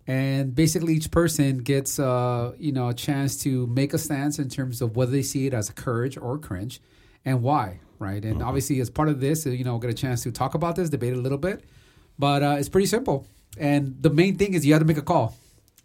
and 0.07 0.53
basically 0.53 0.93
each 0.93 1.11
person 1.11 1.59
gets 1.59 1.99
uh, 1.99 2.53
you 2.57 2.71
know 2.71 2.89
a 2.89 2.93
chance 2.93 3.37
to 3.43 3.67
make 3.67 3.93
a 3.93 3.97
stance 3.97 4.39
in 4.39 4.49
terms 4.49 4.81
of 4.81 4.95
whether 4.95 5.11
they 5.11 5.21
see 5.21 5.47
it 5.47 5.53
as 5.53 5.69
a 5.69 5.73
courage 5.73 6.17
or 6.17 6.37
cringe, 6.37 6.81
and 7.23 7.41
why. 7.41 7.79
Right, 7.97 8.25
and 8.25 8.43
obviously 8.43 8.81
as 8.81 8.89
part 8.89 9.07
of 9.07 9.21
this, 9.21 9.47
uh, 9.47 9.51
you 9.51 9.63
know, 9.63 9.77
get 9.79 9.89
a 9.89 9.93
chance 9.93 10.21
to 10.23 10.31
talk 10.31 10.53
about 10.53 10.75
this, 10.75 10.89
debate 10.89 11.13
a 11.13 11.17
little 11.17 11.37
bit, 11.37 11.63
but 12.19 12.43
uh, 12.43 12.57
it's 12.59 12.67
pretty 12.67 12.87
simple. 12.87 13.25
And 13.57 13.95
the 14.01 14.09
main 14.09 14.37
thing 14.37 14.53
is 14.53 14.65
you 14.65 14.73
have 14.73 14.81
to 14.81 14.85
make 14.85 14.97
a 14.97 15.01
call. 15.01 15.33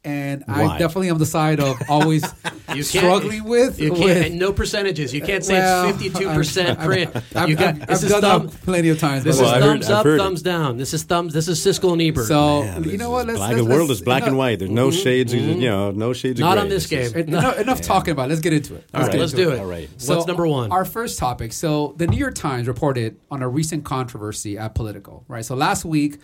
And 0.02 0.44
I 0.48 0.78
definitely 0.78 1.10
am 1.10 1.18
the 1.18 1.26
side 1.26 1.60
of 1.60 1.76
always 1.88 2.22
You 2.68 2.76
can't- 2.76 2.86
struggling 2.86 3.44
with 3.44 3.78
You 3.78 3.90
can't 3.92 4.00
with 4.02 4.32
no 4.32 4.50
percentages. 4.52 5.12
You 5.12 5.20
can't 5.20 5.44
say 5.44 5.54
Well, 5.58 5.88
it's 5.90 5.98
52 6.02 6.28
percent 6.32 6.78
I've- 6.80 7.06
I've, 7.34 7.48
You 7.50 7.56
got 7.56 7.74
I've- 7.74 7.78
this 7.84 7.98
I've 7.98 8.04
is 8.04 8.10
done 8.10 8.20
thumb. 8.22 8.48
plenty 8.48 8.88
of 8.88 8.98
times. 8.98 9.24
This 9.24 9.36
but- 9.36 9.42
is 9.44 9.50
Well, 9.52 9.54
I 9.54 9.60
heard- 9.60 9.72
thumbs 9.72 9.86
I've 9.90 9.96
up, 9.98 10.04
heard 10.06 10.14
it. 10.14 10.22
thumbs 10.22 10.42
down. 10.42 10.76
This 10.78 10.94
is 10.94 11.02
thumbs. 11.02 11.34
This 11.34 11.48
is 11.48 11.58
Siskel 11.60 11.92
and 11.92 12.00
Ebert. 12.00 12.26
So 12.28 12.62
Man, 12.62 12.84
you 12.84 12.96
know 12.96 13.10
what? 13.10 13.26
Let's, 13.26 13.38
black, 13.38 13.52
let's, 13.52 13.62
the 13.62 13.68
world 13.68 13.88
let's- 13.88 14.00
is 14.00 14.04
black 14.04 14.22
and 14.26 14.38
white. 14.38 14.58
There's 14.58 14.70
no 14.70 14.88
mm-hmm. 14.88 15.02
shades. 15.02 15.34
of 15.34 15.40
You 15.40 15.48
mm-hmm. 15.50 15.60
know, 15.60 15.90
no 15.90 16.12
shades. 16.14 16.40
of 16.40 16.44
Not 16.44 16.52
gray. 16.54 16.62
on 16.62 16.68
this 16.70 16.88
This 16.88 17.12
game. 17.12 17.28
Enough, 17.28 17.58
enough 17.58 17.80
talking 17.82 18.12
about. 18.12 18.26
it. 18.26 18.28
Let's 18.30 18.40
get 18.40 18.54
into 18.54 18.76
it. 18.76 18.86
All 18.94 19.02
right, 19.02 19.12
get 19.12 19.20
let's 19.20 19.32
do 19.34 19.50
it. 19.50 19.58
All 19.58 19.66
right. 19.66 19.90
What's 20.06 20.26
number 20.26 20.46
one? 20.46 20.72
Our 20.72 20.86
first 20.86 21.18
topic. 21.18 21.52
So 21.52 21.94
the 21.98 22.06
New 22.06 22.16
York 22.16 22.36
Times 22.36 22.68
reported 22.68 23.20
on 23.30 23.42
a 23.42 23.48
recent 23.48 23.84
controversy 23.84 24.56
at 24.56 24.74
Politico. 24.74 25.24
Right. 25.28 25.44
So 25.44 25.54
last 25.56 25.84
week, 25.84 26.20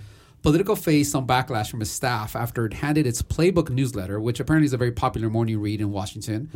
Politico 0.46 0.76
faced 0.76 1.10
some 1.10 1.26
backlash 1.26 1.68
from 1.68 1.82
its 1.82 1.90
staff 1.90 2.36
after 2.36 2.66
it 2.66 2.72
handed 2.72 3.04
its 3.04 3.20
Playbook 3.20 3.68
newsletter, 3.68 4.20
which 4.20 4.38
apparently 4.38 4.66
is 4.66 4.72
a 4.72 4.76
very 4.76 4.92
popular 4.92 5.28
morning 5.28 5.58
read 5.60 5.80
in 5.80 5.90
Washington, 5.90 6.48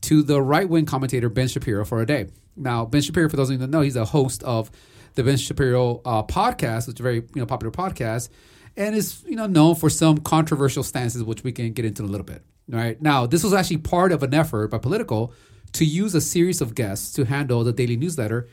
to 0.00 0.22
the 0.22 0.40
right-wing 0.40 0.86
commentator 0.86 1.28
Ben 1.28 1.46
Shapiro 1.46 1.84
for 1.84 2.00
a 2.00 2.06
day. 2.06 2.28
Now, 2.56 2.86
Ben 2.86 3.02
Shapiro, 3.02 3.28
for 3.28 3.36
those 3.36 3.50
of 3.50 3.52
you 3.52 3.58
that 3.58 3.68
know, 3.68 3.82
he's 3.82 3.96
a 3.96 4.06
host 4.06 4.42
of 4.44 4.70
the 5.12 5.22
Ben 5.22 5.36
Shapiro 5.36 6.00
uh, 6.06 6.22
podcast, 6.22 6.86
which 6.86 6.94
is 6.96 7.00
a 7.00 7.02
very 7.02 7.16
you 7.16 7.32
know 7.34 7.44
popular 7.44 7.70
podcast, 7.70 8.30
and 8.78 8.96
is 8.96 9.22
you 9.26 9.36
know 9.36 9.46
known 9.46 9.74
for 9.74 9.90
some 9.90 10.16
controversial 10.16 10.82
stances, 10.82 11.22
which 11.22 11.44
we 11.44 11.52
can 11.52 11.74
get 11.74 11.84
into 11.84 12.02
in 12.02 12.08
a 12.08 12.10
little 12.10 12.24
bit. 12.24 12.42
All 12.72 12.78
right. 12.78 12.98
Now, 13.02 13.26
this 13.26 13.44
was 13.44 13.52
actually 13.52 13.76
part 13.76 14.10
of 14.10 14.22
an 14.22 14.32
effort 14.32 14.70
by 14.70 14.78
Politico 14.78 15.32
to 15.72 15.84
use 15.84 16.14
a 16.14 16.22
series 16.22 16.62
of 16.62 16.74
guests 16.74 17.12
to 17.16 17.26
handle 17.26 17.62
the 17.62 17.74
daily 17.74 17.98
newsletter 17.98 18.48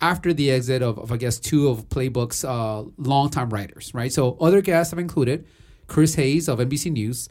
after 0.00 0.32
the 0.32 0.50
exit 0.50 0.82
of, 0.82 0.98
of 0.98 1.12
I 1.12 1.16
guess 1.16 1.38
two 1.38 1.68
of 1.68 1.88
Playbook's 1.88 2.44
uh, 2.44 2.84
longtime 2.98 3.50
writers, 3.50 3.92
right? 3.94 4.12
So 4.12 4.36
other 4.40 4.60
guests 4.60 4.90
have 4.90 4.98
included 4.98 5.46
Chris 5.86 6.14
Hayes 6.16 6.48
of 6.48 6.58
NBC 6.58 6.92
News, 6.92 7.28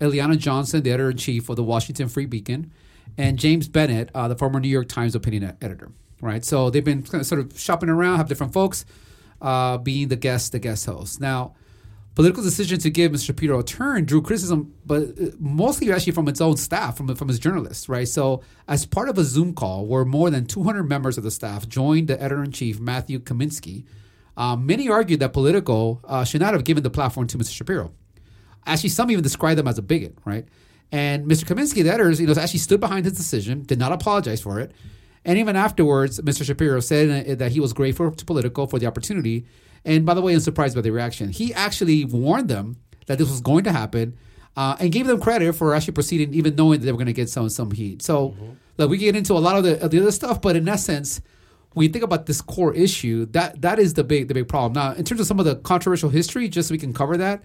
Eliana 0.00 0.36
Johnson, 0.36 0.82
the 0.82 0.90
editor 0.90 1.10
in 1.10 1.16
chief 1.16 1.48
of 1.48 1.56
the 1.56 1.64
Washington 1.64 2.08
Free 2.08 2.26
Beacon, 2.26 2.72
and 3.16 3.38
James 3.38 3.68
Bennet, 3.68 4.10
uh, 4.14 4.28
the 4.28 4.36
former 4.36 4.60
New 4.60 4.68
York 4.68 4.88
Times 4.88 5.14
opinion 5.14 5.56
editor, 5.60 5.90
right? 6.20 6.44
So 6.44 6.70
they've 6.70 6.84
been 6.84 7.02
kind 7.02 7.20
of 7.20 7.26
sort 7.26 7.40
of 7.40 7.58
shopping 7.58 7.88
around, 7.88 8.16
have 8.16 8.28
different 8.28 8.52
folks 8.52 8.84
uh, 9.40 9.78
being 9.78 10.08
the 10.08 10.16
guest, 10.16 10.52
the 10.52 10.58
guest 10.58 10.86
host. 10.86 11.20
Now, 11.20 11.54
Politico's 12.18 12.46
decision 12.46 12.80
to 12.80 12.90
give 12.90 13.12
Mr. 13.12 13.26
Shapiro 13.26 13.60
a 13.60 13.62
turn 13.62 14.04
drew 14.04 14.20
criticism, 14.20 14.74
but 14.84 15.02
uh, 15.02 15.26
mostly 15.38 15.92
actually 15.92 16.10
from 16.10 16.26
its 16.26 16.40
own 16.40 16.56
staff, 16.56 16.96
from 16.96 17.14
from 17.14 17.28
his 17.28 17.38
journalists, 17.38 17.88
right? 17.88 18.08
So, 18.08 18.42
as 18.66 18.84
part 18.84 19.08
of 19.08 19.18
a 19.18 19.22
Zoom 19.22 19.54
call 19.54 19.86
where 19.86 20.04
more 20.04 20.28
than 20.28 20.44
200 20.44 20.82
members 20.82 21.16
of 21.16 21.22
the 21.22 21.30
staff 21.30 21.68
joined 21.68 22.08
the 22.08 22.20
editor 22.20 22.42
in 22.42 22.50
chief 22.50 22.80
Matthew 22.80 23.20
Kaminski, 23.20 23.84
um, 24.36 24.66
many 24.66 24.88
argued 24.88 25.20
that 25.20 25.32
Politico 25.32 26.00
uh, 26.02 26.24
should 26.24 26.40
not 26.40 26.54
have 26.54 26.64
given 26.64 26.82
the 26.82 26.90
platform 26.90 27.28
to 27.28 27.38
Mr. 27.38 27.52
Shapiro. 27.52 27.92
Actually, 28.66 28.88
some 28.88 29.12
even 29.12 29.22
described 29.22 29.56
them 29.56 29.68
as 29.68 29.78
a 29.78 29.82
bigot, 29.82 30.18
right? 30.24 30.44
And 30.90 31.24
Mr. 31.24 31.44
Kaminski, 31.44 31.84
the 31.84 31.90
editor, 31.90 32.10
you 32.10 32.26
know, 32.26 32.32
actually 32.32 32.58
stood 32.58 32.80
behind 32.80 33.04
his 33.04 33.14
decision, 33.14 33.62
did 33.62 33.78
not 33.78 33.92
apologize 33.92 34.40
for 34.40 34.58
it, 34.58 34.72
and 35.24 35.38
even 35.38 35.54
afterwards, 35.54 36.20
Mr. 36.20 36.44
Shapiro 36.44 36.80
said 36.80 37.38
that 37.38 37.52
he 37.52 37.60
was 37.60 37.72
grateful 37.72 38.10
to 38.10 38.24
Politico 38.24 38.66
for 38.66 38.80
the 38.80 38.86
opportunity. 38.86 39.46
And 39.88 40.04
by 40.04 40.12
the 40.12 40.20
way, 40.20 40.34
I'm 40.34 40.40
surprised 40.40 40.74
by 40.74 40.82
the 40.82 40.90
reaction. 40.90 41.30
He 41.30 41.54
actually 41.54 42.04
warned 42.04 42.48
them 42.48 42.76
that 43.06 43.16
this 43.16 43.28
was 43.30 43.40
going 43.40 43.64
to 43.64 43.72
happen, 43.72 44.18
uh, 44.54 44.76
and 44.78 44.92
gave 44.92 45.06
them 45.06 45.18
credit 45.18 45.54
for 45.54 45.74
actually 45.74 45.94
proceeding, 45.94 46.34
even 46.34 46.54
knowing 46.56 46.80
that 46.80 46.84
they 46.84 46.92
were 46.92 46.98
going 46.98 47.06
to 47.06 47.14
get 47.14 47.30
some 47.30 47.48
some 47.48 47.70
heat. 47.70 48.02
So, 48.02 48.30
mm-hmm. 48.30 48.50
like, 48.76 48.90
we 48.90 48.98
get 48.98 49.16
into 49.16 49.32
a 49.32 49.38
lot 49.38 49.56
of 49.56 49.64
the, 49.64 49.82
of 49.82 49.90
the 49.90 49.98
other 49.98 50.12
stuff, 50.12 50.42
but 50.42 50.56
in 50.56 50.68
essence, 50.68 51.22
when 51.72 51.86
you 51.86 51.92
think 51.92 52.04
about 52.04 52.26
this 52.26 52.42
core 52.42 52.74
issue, 52.74 53.24
that 53.26 53.62
that 53.62 53.78
is 53.78 53.94
the 53.94 54.04
big 54.04 54.28
the 54.28 54.34
big 54.34 54.46
problem. 54.46 54.74
Now, 54.74 54.92
in 54.92 55.04
terms 55.04 55.22
of 55.22 55.26
some 55.26 55.38
of 55.38 55.46
the 55.46 55.56
controversial 55.56 56.10
history, 56.10 56.50
just 56.50 56.68
so 56.68 56.74
we 56.74 56.78
can 56.78 56.92
cover 56.92 57.16
that, 57.16 57.42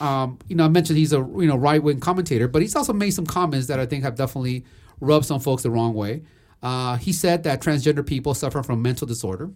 um, 0.00 0.38
you 0.48 0.56
know, 0.56 0.64
I 0.64 0.68
mentioned 0.68 0.98
he's 0.98 1.12
a 1.12 1.18
you 1.18 1.46
know 1.46 1.56
right 1.56 1.82
wing 1.82 2.00
commentator, 2.00 2.48
but 2.48 2.62
he's 2.62 2.74
also 2.74 2.94
made 2.94 3.10
some 3.10 3.26
comments 3.26 3.66
that 3.66 3.78
I 3.78 3.84
think 3.84 4.02
have 4.02 4.14
definitely 4.14 4.64
rubbed 5.00 5.26
some 5.26 5.40
folks 5.40 5.62
the 5.62 5.70
wrong 5.70 5.92
way. 5.92 6.22
Uh, 6.62 6.96
he 6.96 7.12
said 7.12 7.42
that 7.42 7.60
transgender 7.60 8.06
people 8.06 8.32
suffer 8.32 8.62
from 8.62 8.80
mental 8.80 9.06
disorder. 9.06 9.50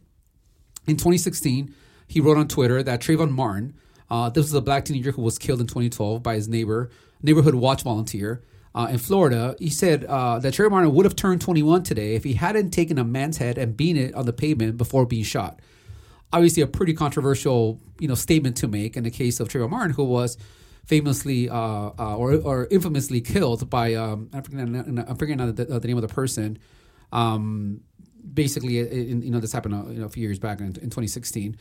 In 0.86 0.96
2016, 0.96 1.74
he 2.10 2.20
wrote 2.20 2.36
on 2.36 2.48
Twitter 2.48 2.82
that 2.82 3.00
Trayvon 3.00 3.30
Martin, 3.30 3.74
uh, 4.10 4.28
this 4.30 4.44
was 4.44 4.54
a 4.54 4.60
black 4.60 4.84
teenager 4.84 5.12
who 5.12 5.22
was 5.22 5.38
killed 5.38 5.60
in 5.60 5.66
2012 5.66 6.22
by 6.22 6.34
his 6.34 6.48
neighbor, 6.48 6.90
neighborhood 7.22 7.54
watch 7.54 7.82
volunteer 7.82 8.42
uh, 8.74 8.88
in 8.90 8.98
Florida. 8.98 9.54
He 9.58 9.70
said 9.70 10.04
uh, 10.04 10.38
that 10.40 10.54
Trayvon 10.54 10.70
Martin 10.70 10.94
would 10.94 11.06
have 11.06 11.16
turned 11.16 11.40
21 11.40 11.84
today 11.84 12.14
if 12.14 12.24
he 12.24 12.34
hadn't 12.34 12.70
taken 12.70 12.98
a 12.98 13.04
man's 13.04 13.38
head 13.38 13.58
and 13.58 13.76
beaten 13.76 14.02
it 14.02 14.14
on 14.14 14.26
the 14.26 14.32
pavement 14.32 14.76
before 14.76 15.06
being 15.06 15.24
shot 15.24 15.60
obviously 16.32 16.62
a 16.62 16.66
pretty 16.66 16.92
controversial 16.92 17.80
you 17.98 18.08
know 18.08 18.14
statement 18.14 18.56
to 18.56 18.68
make 18.68 18.96
in 18.96 19.04
the 19.04 19.10
case 19.10 19.40
of 19.40 19.48
Trayvon 19.48 19.70
Martin, 19.70 19.92
who 19.92 20.04
was 20.04 20.36
famously 20.86 21.48
uh, 21.48 21.54
uh, 21.98 22.16
or, 22.16 22.34
or 22.34 22.66
infamously 22.70 23.20
killed 23.20 23.68
by 23.70 23.94
um, 23.94 24.28
I'm 24.32 24.42
forgetting, 24.42 24.76
I'm 25.40 25.54
the, 25.54 25.64
the, 25.64 25.86
name 25.86 25.96
of 25.96 26.02
the 26.02 26.08
person. 26.08 26.58
Um, 27.12 27.82
basically, 28.32 28.78
in, 28.78 29.22
you 29.22 29.30
know, 29.30 29.40
this 29.40 29.52
happened 29.52 29.74
uh, 29.74 29.90
you 29.90 30.00
know, 30.00 30.06
a 30.06 30.08
few 30.08 30.22
years 30.22 30.38
back 30.38 30.60
in, 30.60 30.66
in 30.66 30.90
2016. 30.90 31.56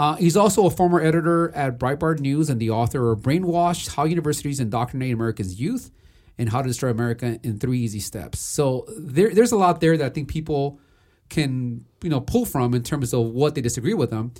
Uh, 0.00 0.14
he's 0.14 0.34
also 0.34 0.64
a 0.64 0.70
former 0.70 0.98
editor 0.98 1.54
at 1.54 1.78
Breitbart 1.78 2.20
News 2.20 2.48
and 2.48 2.58
the 2.58 2.70
author 2.70 3.12
of 3.12 3.20
Brainwashed 3.20 3.96
How 3.96 4.04
Universities 4.04 4.58
Indoctrinate 4.58 5.12
America's 5.12 5.60
Youth 5.60 5.90
and 6.38 6.48
How 6.48 6.62
to 6.62 6.68
Destroy 6.68 6.88
America 6.88 7.38
in 7.42 7.58
Three 7.58 7.80
Easy 7.80 8.00
Steps. 8.00 8.40
So 8.40 8.86
there, 8.96 9.28
there's 9.28 9.52
a 9.52 9.58
lot 9.58 9.82
there 9.82 9.98
that 9.98 10.06
I 10.06 10.08
think 10.08 10.28
people 10.28 10.80
can 11.28 11.84
you 12.02 12.08
know 12.08 12.22
pull 12.22 12.46
from 12.46 12.72
in 12.72 12.82
terms 12.82 13.12
of 13.12 13.26
what 13.26 13.54
they 13.54 13.60
disagree 13.60 13.92
with 13.92 14.08
them. 14.08 14.32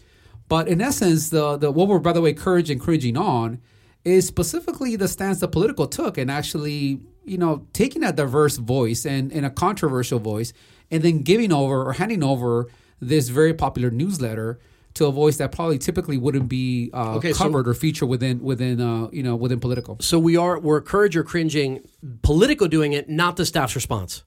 But 0.48 0.66
in 0.66 0.80
essence, 0.80 1.28
the 1.28 1.58
the 1.58 1.70
what 1.70 1.88
we're 1.88 1.98
by 1.98 2.14
the 2.14 2.22
way 2.22 2.32
courage 2.32 2.70
and 2.70 2.80
cringing 2.80 3.18
on 3.18 3.60
is 4.02 4.26
specifically 4.26 4.96
the 4.96 5.08
stance 5.08 5.40
that 5.40 5.48
Politico 5.48 5.84
took 5.84 6.16
and 6.16 6.30
actually 6.30 7.00
you 7.26 7.36
know 7.36 7.66
taking 7.74 8.02
a 8.02 8.12
diverse 8.14 8.56
voice 8.56 9.04
and, 9.04 9.30
and 9.30 9.44
a 9.44 9.50
controversial 9.50 10.20
voice 10.20 10.54
and 10.90 11.02
then 11.02 11.18
giving 11.18 11.52
over 11.52 11.82
or 11.82 11.92
handing 11.92 12.24
over 12.24 12.66
this 12.98 13.28
very 13.28 13.52
popular 13.52 13.90
newsletter 13.90 14.58
to 15.00 15.06
a 15.06 15.12
voice 15.12 15.38
that 15.38 15.50
probably 15.50 15.78
typically 15.78 16.18
wouldn't 16.18 16.48
be 16.48 16.90
uh, 16.92 17.16
okay, 17.16 17.32
covered 17.32 17.64
so, 17.64 17.70
or 17.70 17.74
featured 17.74 18.08
within 18.08 18.40
within 18.42 18.80
uh, 18.80 19.08
you 19.10 19.22
know 19.22 19.34
within 19.34 19.58
Politico. 19.58 19.96
So 20.00 20.18
we 20.18 20.36
are 20.36 20.58
we're 20.58 20.80
courage 20.80 21.16
or 21.16 21.24
cringing 21.24 21.80
Politico 22.22 22.68
doing 22.68 22.92
it, 22.92 23.08
not 23.08 23.36
the 23.36 23.46
staff's 23.46 23.74
response. 23.74 24.22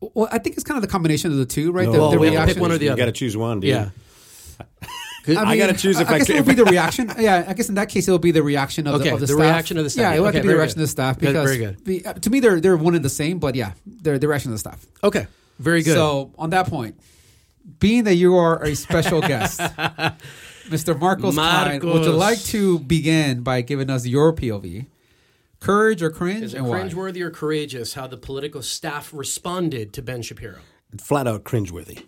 Well, 0.00 0.28
I 0.32 0.38
think 0.38 0.56
it's 0.56 0.64
kind 0.64 0.76
of 0.76 0.82
the 0.82 0.88
combination 0.88 1.30
of 1.30 1.38
the 1.38 1.46
two, 1.46 1.70
right? 1.72 1.86
No, 1.86 2.10
the, 2.10 2.16
the 2.16 2.18
reaction. 2.18 2.54
Pick 2.54 2.60
one 2.60 2.72
or 2.72 2.78
the 2.78 2.86
you 2.86 2.90
other. 2.92 3.00
You 3.00 3.06
got 3.06 3.12
to 3.14 3.18
choose 3.18 3.36
one, 3.36 3.60
dude. 3.60 3.70
Yeah. 3.70 3.90
I, 5.28 5.30
mean, 5.30 5.38
I 5.38 5.56
got 5.56 5.66
to 5.66 5.74
choose 5.74 5.98
if 5.98 6.08
I, 6.08 6.14
I 6.14 6.18
guess 6.18 6.30
it 6.30 6.36
will 6.36 6.44
be 6.44 6.54
the 6.54 6.64
reaction. 6.64 7.10
Yeah, 7.18 7.44
I 7.48 7.54
guess 7.54 7.68
in 7.68 7.74
that 7.74 7.88
case 7.88 8.06
it 8.06 8.10
will 8.12 8.18
be 8.18 8.30
the 8.30 8.44
reaction 8.44 8.86
of 8.86 8.94
okay, 8.94 9.08
the, 9.08 9.14
of 9.14 9.20
the, 9.20 9.26
the 9.26 9.32
staff. 9.32 9.40
reaction 9.40 9.76
of 9.76 9.84
the 9.84 9.90
staff. 9.90 10.02
Yeah, 10.02 10.14
it 10.14 10.20
will 10.20 10.28
okay, 10.28 10.36
have 10.36 10.42
to 10.44 10.48
be 10.48 10.52
the 10.52 10.58
reaction 10.58 10.76
good. 10.76 10.82
of 10.82 10.88
the 10.88 10.92
staff 10.92 11.18
because 11.18 11.34
very 11.34 11.58
good. 11.58 11.84
The, 11.84 12.06
uh, 12.06 12.12
to 12.14 12.30
me 12.30 12.38
they're 12.38 12.60
they're 12.60 12.76
one 12.76 12.94
and 12.94 13.04
the 13.04 13.10
same, 13.10 13.40
but 13.40 13.56
yeah, 13.56 13.72
they're 13.84 14.18
the 14.18 14.28
reaction 14.28 14.52
of 14.52 14.54
the 14.54 14.60
staff. 14.60 14.86
Okay, 15.02 15.26
very 15.58 15.82
good. 15.82 15.94
So 15.94 16.32
on 16.38 16.50
that 16.50 16.68
point, 16.68 17.00
being 17.78 18.04
that 18.04 18.14
you 18.14 18.36
are 18.36 18.62
a 18.62 18.74
special 18.74 19.20
guest, 19.20 19.60
Mr. 20.68 20.98
Marcos, 20.98 21.34
Marcos. 21.34 21.80
Cline, 21.80 21.92
would 21.92 22.04
you 22.04 22.12
like 22.12 22.38
to 22.44 22.78
begin 22.80 23.42
by 23.42 23.60
giving 23.60 23.90
us 23.90 24.06
your 24.06 24.32
POV? 24.32 24.86
Courage 25.60 26.02
or 26.02 26.10
cringe? 26.10 26.42
Is 26.42 26.54
it 26.54 26.60
cringeworthy 26.60 27.20
or 27.20 27.30
courageous 27.30 27.94
how 27.94 28.06
the 28.06 28.16
Politico 28.16 28.60
staff 28.60 29.12
responded 29.12 29.92
to 29.94 30.02
Ben 30.02 30.22
Shapiro? 30.22 30.58
Flat 30.98 31.26
out 31.26 31.44
cringeworthy. 31.44 32.04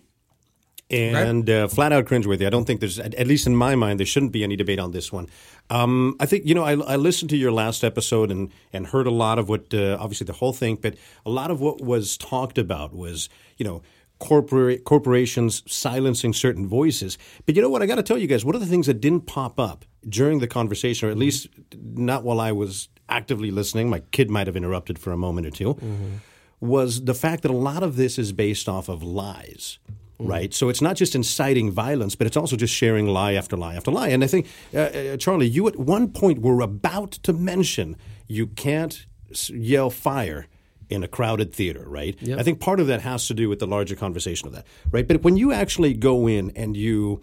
And 0.91 1.47
uh, 1.47 1.67
flat 1.67 1.91
out 1.91 2.05
cringeworthy. 2.05 2.47
I 2.47 2.49
don't 2.49 2.65
think 2.65 2.79
there's, 2.79 2.97
at 2.97 3.27
least 3.27 3.45
in 3.45 3.55
my 3.55 3.75
mind, 3.75 3.99
there 3.99 4.07
shouldn't 4.07 4.31
be 4.31 4.43
any 4.43 4.55
debate 4.55 4.79
on 4.79 4.91
this 4.91 5.11
one. 5.11 5.27
Um, 5.69 6.15
I 6.19 6.25
think, 6.25 6.45
you 6.47 6.55
know, 6.55 6.63
I, 6.63 6.71
I, 6.71 6.95
listened 6.95 7.29
to 7.29 7.37
your 7.37 7.51
last 7.51 7.83
episode 7.83 8.31
and, 8.31 8.51
and 8.73 8.87
heard 8.87 9.05
a 9.05 9.11
lot 9.11 9.37
of 9.37 9.49
what, 9.49 9.71
uh, 9.71 9.97
obviously 9.99 10.25
the 10.25 10.33
whole 10.33 10.51
thing, 10.51 10.77
but 10.81 10.95
a 11.27 11.29
lot 11.29 11.51
of 11.51 11.61
what 11.61 11.79
was 11.79 12.17
talked 12.17 12.57
about 12.57 12.91
was, 12.91 13.29
you 13.57 13.65
know, 13.65 13.83
corporate 14.19 14.83
corporations 14.83 15.63
silencing 15.65 16.33
certain 16.33 16.67
voices. 16.67 17.17
But 17.45 17.55
you 17.55 17.61
know 17.61 17.69
what? 17.69 17.81
I 17.81 17.85
got 17.85 17.95
to 17.95 18.03
tell 18.03 18.17
you 18.17 18.27
guys, 18.27 18.45
one 18.45 18.55
of 18.55 18.61
the 18.61 18.67
things 18.67 18.85
that 18.87 19.01
didn't 19.01 19.21
pop 19.21 19.59
up 19.59 19.85
during 20.07 20.39
the 20.39 20.47
conversation, 20.47 21.07
or 21.07 21.11
at 21.11 21.17
least 21.17 21.47
not 21.81 22.23
while 22.23 22.39
I 22.39 22.51
was 22.51 22.89
actively 23.07 23.49
listening, 23.49 23.89
my 23.89 23.99
kid 24.11 24.29
might 24.29 24.47
have 24.47 24.55
interrupted 24.55 24.99
for 24.99 25.11
a 25.11 25.17
moment 25.17 25.47
or 25.47 25.51
2 25.51 25.73
mm-hmm. 25.73 26.15
was 26.59 27.05
the 27.05 27.13
fact 27.13 27.43
that 27.43 27.51
a 27.51 27.57
lot 27.57 27.81
of 27.81 27.95
this 27.95 28.19
is 28.19 28.31
based 28.31 28.69
off 28.69 28.89
of 28.89 29.01
lies. 29.01 29.79
Mm-hmm. 30.19 30.31
Right, 30.31 30.53
so 30.53 30.67
it's 30.67 30.81
not 30.81 30.97
just 30.97 31.15
inciting 31.15 31.71
violence, 31.71 32.13
but 32.13 32.27
it's 32.27 32.35
also 32.35 32.57
just 32.57 32.73
sharing 32.73 33.07
lie 33.07 33.33
after 33.33 33.55
lie 33.55 33.75
after 33.75 33.89
lie. 33.89 34.09
And 34.09 34.21
I 34.21 34.27
think, 34.27 34.47
uh, 34.73 34.79
uh, 34.79 35.17
Charlie, 35.17 35.47
you 35.47 35.65
at 35.69 35.77
one 35.77 36.09
point 36.09 36.39
were 36.39 36.59
about 36.59 37.11
to 37.23 37.31
mention 37.31 37.95
you 38.27 38.47
can't 38.47 39.05
yell 39.47 39.89
fire 39.89 40.47
in 40.89 41.03
a 41.03 41.07
crowded 41.07 41.53
theater, 41.53 41.83
right? 41.87 42.15
Yep. 42.21 42.39
I 42.39 42.43
think 42.43 42.59
part 42.59 42.79
of 42.79 42.87
that 42.87 43.01
has 43.01 43.27
to 43.27 43.33
do 43.33 43.47
with 43.47 43.59
the 43.59 43.67
larger 43.67 43.95
conversation 43.95 44.47
of 44.47 44.53
that, 44.53 44.65
right? 44.91 45.07
But 45.07 45.21
when 45.21 45.37
you 45.37 45.51
actually 45.51 45.93
go 45.93 46.27
in 46.27 46.51
and 46.55 46.75
you 46.75 47.21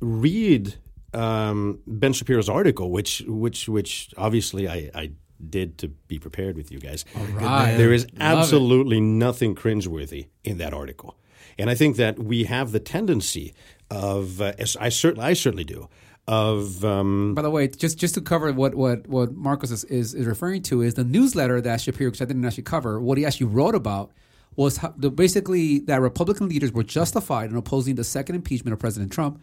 read 0.00 0.74
um, 1.14 1.80
Ben 1.86 2.12
Shapiro's 2.12 2.48
article, 2.48 2.90
which 2.90 3.22
which 3.26 3.68
which 3.68 4.12
obviously 4.16 4.68
I, 4.68 4.90
I 4.94 5.10
did 5.48 5.78
to 5.78 5.88
be 5.88 6.18
prepared 6.18 6.56
with 6.56 6.70
you 6.70 6.78
guys. 6.78 7.04
Right. 7.14 7.76
There 7.76 7.92
is 7.92 8.06
absolutely 8.18 9.00
nothing 9.00 9.54
cringeworthy 9.54 10.28
in 10.44 10.58
that 10.58 10.72
article, 10.72 11.18
and 11.58 11.68
I 11.68 11.74
think 11.74 11.96
that 11.96 12.18
we 12.18 12.44
have 12.44 12.72
the 12.72 12.80
tendency 12.80 13.54
of, 13.90 14.40
uh, 14.40 14.54
I 14.80 14.88
certainly 14.88 15.26
I 15.26 15.34
certainly 15.34 15.64
do. 15.64 15.88
Of 16.28 16.84
um, 16.84 17.34
by 17.34 17.42
the 17.42 17.50
way, 17.50 17.66
just 17.66 17.98
just 17.98 18.14
to 18.14 18.20
cover 18.20 18.52
what 18.52 18.76
what 18.76 19.08
what 19.08 19.34
Marcos 19.34 19.72
is, 19.72 19.82
is, 19.84 20.14
is 20.14 20.24
referring 20.24 20.62
to 20.62 20.80
is 20.80 20.94
the 20.94 21.02
newsletter 21.02 21.60
that 21.60 21.80
Shapiro, 21.80 22.10
which 22.10 22.22
I 22.22 22.26
didn't 22.26 22.44
actually 22.44 22.62
cover. 22.62 23.00
What 23.00 23.18
he 23.18 23.26
actually 23.26 23.46
wrote 23.46 23.74
about 23.74 24.12
was 24.54 24.76
how, 24.76 24.94
the, 24.96 25.10
basically 25.10 25.80
that 25.80 26.00
Republican 26.00 26.48
leaders 26.48 26.70
were 26.70 26.84
justified 26.84 27.50
in 27.50 27.56
opposing 27.56 27.96
the 27.96 28.04
second 28.04 28.36
impeachment 28.36 28.72
of 28.72 28.78
President 28.78 29.10
Trump 29.10 29.42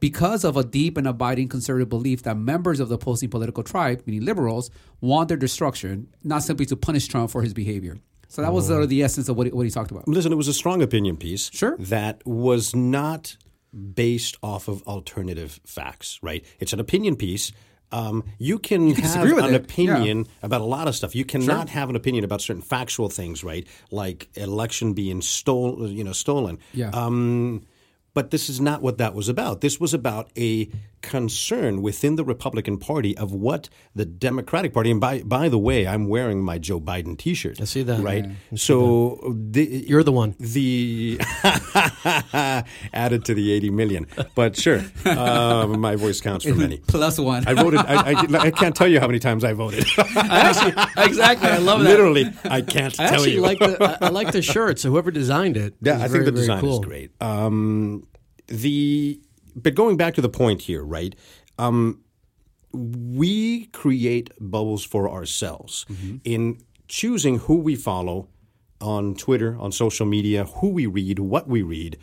because 0.00 0.44
of 0.44 0.56
a 0.56 0.64
deep 0.64 0.96
and 0.96 1.06
abiding 1.06 1.48
conservative 1.48 1.88
belief 1.88 2.22
that 2.24 2.36
members 2.36 2.80
of 2.80 2.88
the 2.88 2.96
opposing 2.96 3.30
political 3.30 3.62
tribe, 3.62 4.02
meaning 4.04 4.24
liberals, 4.24 4.70
want 5.00 5.28
their 5.28 5.36
destruction, 5.36 6.08
not 6.24 6.42
simply 6.42 6.66
to 6.66 6.76
punish 6.76 7.06
Trump 7.06 7.30
for 7.30 7.42
his 7.42 7.54
behavior. 7.54 7.98
So 8.28 8.42
that 8.42 8.52
was 8.52 8.66
sort 8.66 8.82
of 8.82 8.88
the 8.88 9.02
essence 9.02 9.28
of 9.28 9.36
what 9.36 9.46
he, 9.46 9.52
what 9.52 9.64
he 9.64 9.70
talked 9.70 9.90
about. 9.90 10.08
Listen, 10.08 10.32
it 10.32 10.36
was 10.36 10.48
a 10.48 10.52
strong 10.52 10.82
opinion 10.82 11.16
piece. 11.16 11.50
Sure. 11.52 11.76
That 11.78 12.26
was 12.26 12.74
not 12.74 13.36
based 13.72 14.36
off 14.42 14.68
of 14.68 14.82
alternative 14.84 15.60
facts, 15.64 16.18
right? 16.22 16.44
It's 16.58 16.72
an 16.72 16.80
opinion 16.80 17.16
piece. 17.16 17.52
Um, 17.92 18.24
you 18.38 18.58
can, 18.58 18.88
you 18.88 18.94
can 18.94 19.04
have 19.04 19.38
an 19.38 19.54
it. 19.54 19.54
opinion 19.54 20.18
yeah. 20.24 20.30
about 20.42 20.60
a 20.60 20.64
lot 20.64 20.88
of 20.88 20.96
stuff. 20.96 21.14
You 21.14 21.24
cannot 21.24 21.68
sure. 21.68 21.74
have 21.74 21.88
an 21.88 21.96
opinion 21.96 22.24
about 22.24 22.40
certain 22.40 22.62
factual 22.62 23.08
things, 23.08 23.44
right? 23.44 23.66
Like 23.90 24.28
election 24.34 24.92
being 24.92 25.22
stolen, 25.22 25.92
you 25.92 26.02
know, 26.02 26.12
stolen. 26.12 26.58
Yeah. 26.72 26.90
Um, 26.90 27.62
but 28.12 28.30
this 28.30 28.48
is 28.48 28.60
not 28.60 28.82
what 28.82 28.98
that 28.98 29.14
was 29.14 29.28
about. 29.28 29.60
This 29.60 29.78
was 29.78 29.92
about 29.92 30.30
a 30.38 30.70
concern 31.06 31.80
within 31.82 32.16
the 32.16 32.24
Republican 32.24 32.78
Party 32.78 33.16
of 33.16 33.32
what 33.32 33.68
the 33.94 34.04
Democratic 34.04 34.72
Party 34.74 34.90
and 34.90 35.00
by 35.00 35.22
by 35.22 35.48
the 35.48 35.58
way, 35.58 35.86
I'm 35.86 36.08
wearing 36.08 36.42
my 36.42 36.58
Joe 36.58 36.80
Biden 36.80 37.16
T-shirt. 37.16 37.60
I 37.60 37.64
see 37.64 37.82
that. 37.84 38.00
Right. 38.00 38.24
Yeah, 38.26 38.32
so 38.56 39.20
the, 39.54 39.64
You're 39.88 40.02
the 40.02 40.12
one. 40.12 40.34
The 40.38 41.18
added 42.92 43.24
to 43.26 43.34
the 43.34 43.52
80 43.52 43.70
million, 43.70 44.06
but 44.34 44.56
sure, 44.56 44.82
uh, 45.04 45.66
my 45.68 45.96
voice 45.96 46.20
counts 46.20 46.44
for 46.44 46.54
many. 46.64 46.78
Plus 46.78 47.18
one. 47.18 47.46
I 47.46 47.54
voted. 47.54 47.80
I, 47.80 48.12
I, 48.12 48.38
I 48.48 48.50
can't 48.50 48.74
tell 48.74 48.88
you 48.88 49.00
how 49.00 49.06
many 49.06 49.18
times 49.18 49.44
I 49.44 49.52
voted. 49.52 49.84
actually, 50.16 50.74
exactly. 51.04 51.48
I 51.48 51.58
love 51.58 51.80
that. 51.82 51.88
Literally, 51.88 52.32
I 52.44 52.60
can't 52.62 52.98
I 52.98 53.06
tell 53.06 53.14
actually 53.14 53.34
you. 53.34 53.40
like 53.40 53.58
the 53.58 53.96
I, 54.02 54.06
I 54.06 54.10
like 54.10 54.32
the 54.32 54.42
shirt. 54.42 54.78
So 54.78 54.90
whoever 54.90 55.10
designed 55.10 55.56
it, 55.56 55.74
Yeah, 55.80 55.96
is 55.96 56.02
I 56.02 56.08
think 56.08 56.24
the 56.24 56.32
design 56.32 56.60
cool. 56.60 56.80
is 56.80 56.84
great. 56.86 57.10
Um, 57.22 58.06
the 58.48 59.20
but 59.56 59.74
going 59.74 59.96
back 59.96 60.14
to 60.14 60.20
the 60.20 60.28
point 60.28 60.62
here, 60.62 60.84
right? 60.84 61.14
Um, 61.58 62.02
we 62.72 63.66
create 63.66 64.30
bubbles 64.38 64.84
for 64.84 65.08
ourselves 65.10 65.86
Mm-hmm. 65.90 66.16
in 66.24 66.58
choosing 66.88 67.38
who 67.40 67.56
we 67.56 67.74
follow 67.74 68.28
on 68.80 69.14
Twitter, 69.16 69.56
on 69.58 69.72
social 69.72 70.06
media, 70.06 70.44
who 70.44 70.68
we 70.68 70.86
read, 70.86 71.18
what 71.18 71.48
we 71.48 71.62
read, 71.62 71.96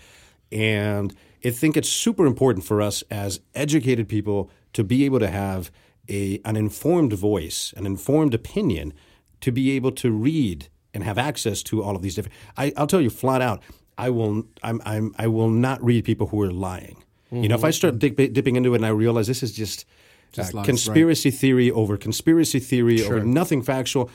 and 0.52 1.16
I 1.46 1.50
think 1.52 1.78
it's 1.78 1.90
super 1.90 2.26
important 2.26 2.66
for 2.66 2.82
us 2.82 3.04
as 3.12 3.40
educated 3.54 4.08
people 4.08 4.50
to 4.74 4.84
be 4.84 5.06
able 5.06 5.20
to 5.20 5.30
have 5.30 5.72
a 6.10 6.40
an 6.46 6.56
informed 6.56 7.14
voice, 7.14 7.74
an 7.78 7.86
informed 7.86 8.34
opinion, 8.34 8.94
to 9.42 9.52
be 9.52 9.72
able 9.72 9.92
to 9.92 10.12
read 10.12 10.68
and 10.94 11.04
have 11.04 11.18
access 11.18 11.64
to 11.64 11.84
all 11.84 11.96
of 11.96 12.02
these 12.02 12.16
different. 12.16 12.36
I, 12.58 12.74
I'll 12.78 12.88
tell 12.88 13.02
you 13.02 13.10
flat 13.10 13.42
out, 13.42 13.62
I 13.98 14.10
will. 14.10 14.44
I'm, 14.64 14.82
I'm. 14.86 15.14
I 15.18 15.28
will 15.28 15.50
not 15.50 15.84
read 15.84 16.04
people 16.06 16.28
who 16.28 16.42
are 16.42 16.52
lying. 16.52 17.03
You 17.42 17.50
know, 17.50 17.56
if 17.56 17.64
I 17.64 17.72
start 17.72 18.00
dip, 18.00 18.16
dipping 18.16 18.56
into 18.56 18.74
it 18.74 18.78
and 18.78 18.86
I 18.86 18.90
realize 18.90 19.28
this 19.28 19.44
is 19.44 19.52
just, 19.52 19.86
Just 20.32 20.54
uh, 20.56 20.64
conspiracy 20.64 21.32
theory 21.32 21.72
over 21.72 21.98
conspiracy 21.98 22.60
theory 22.60 23.04
over 23.04 23.22
nothing 23.22 23.62
factual, 23.62 24.10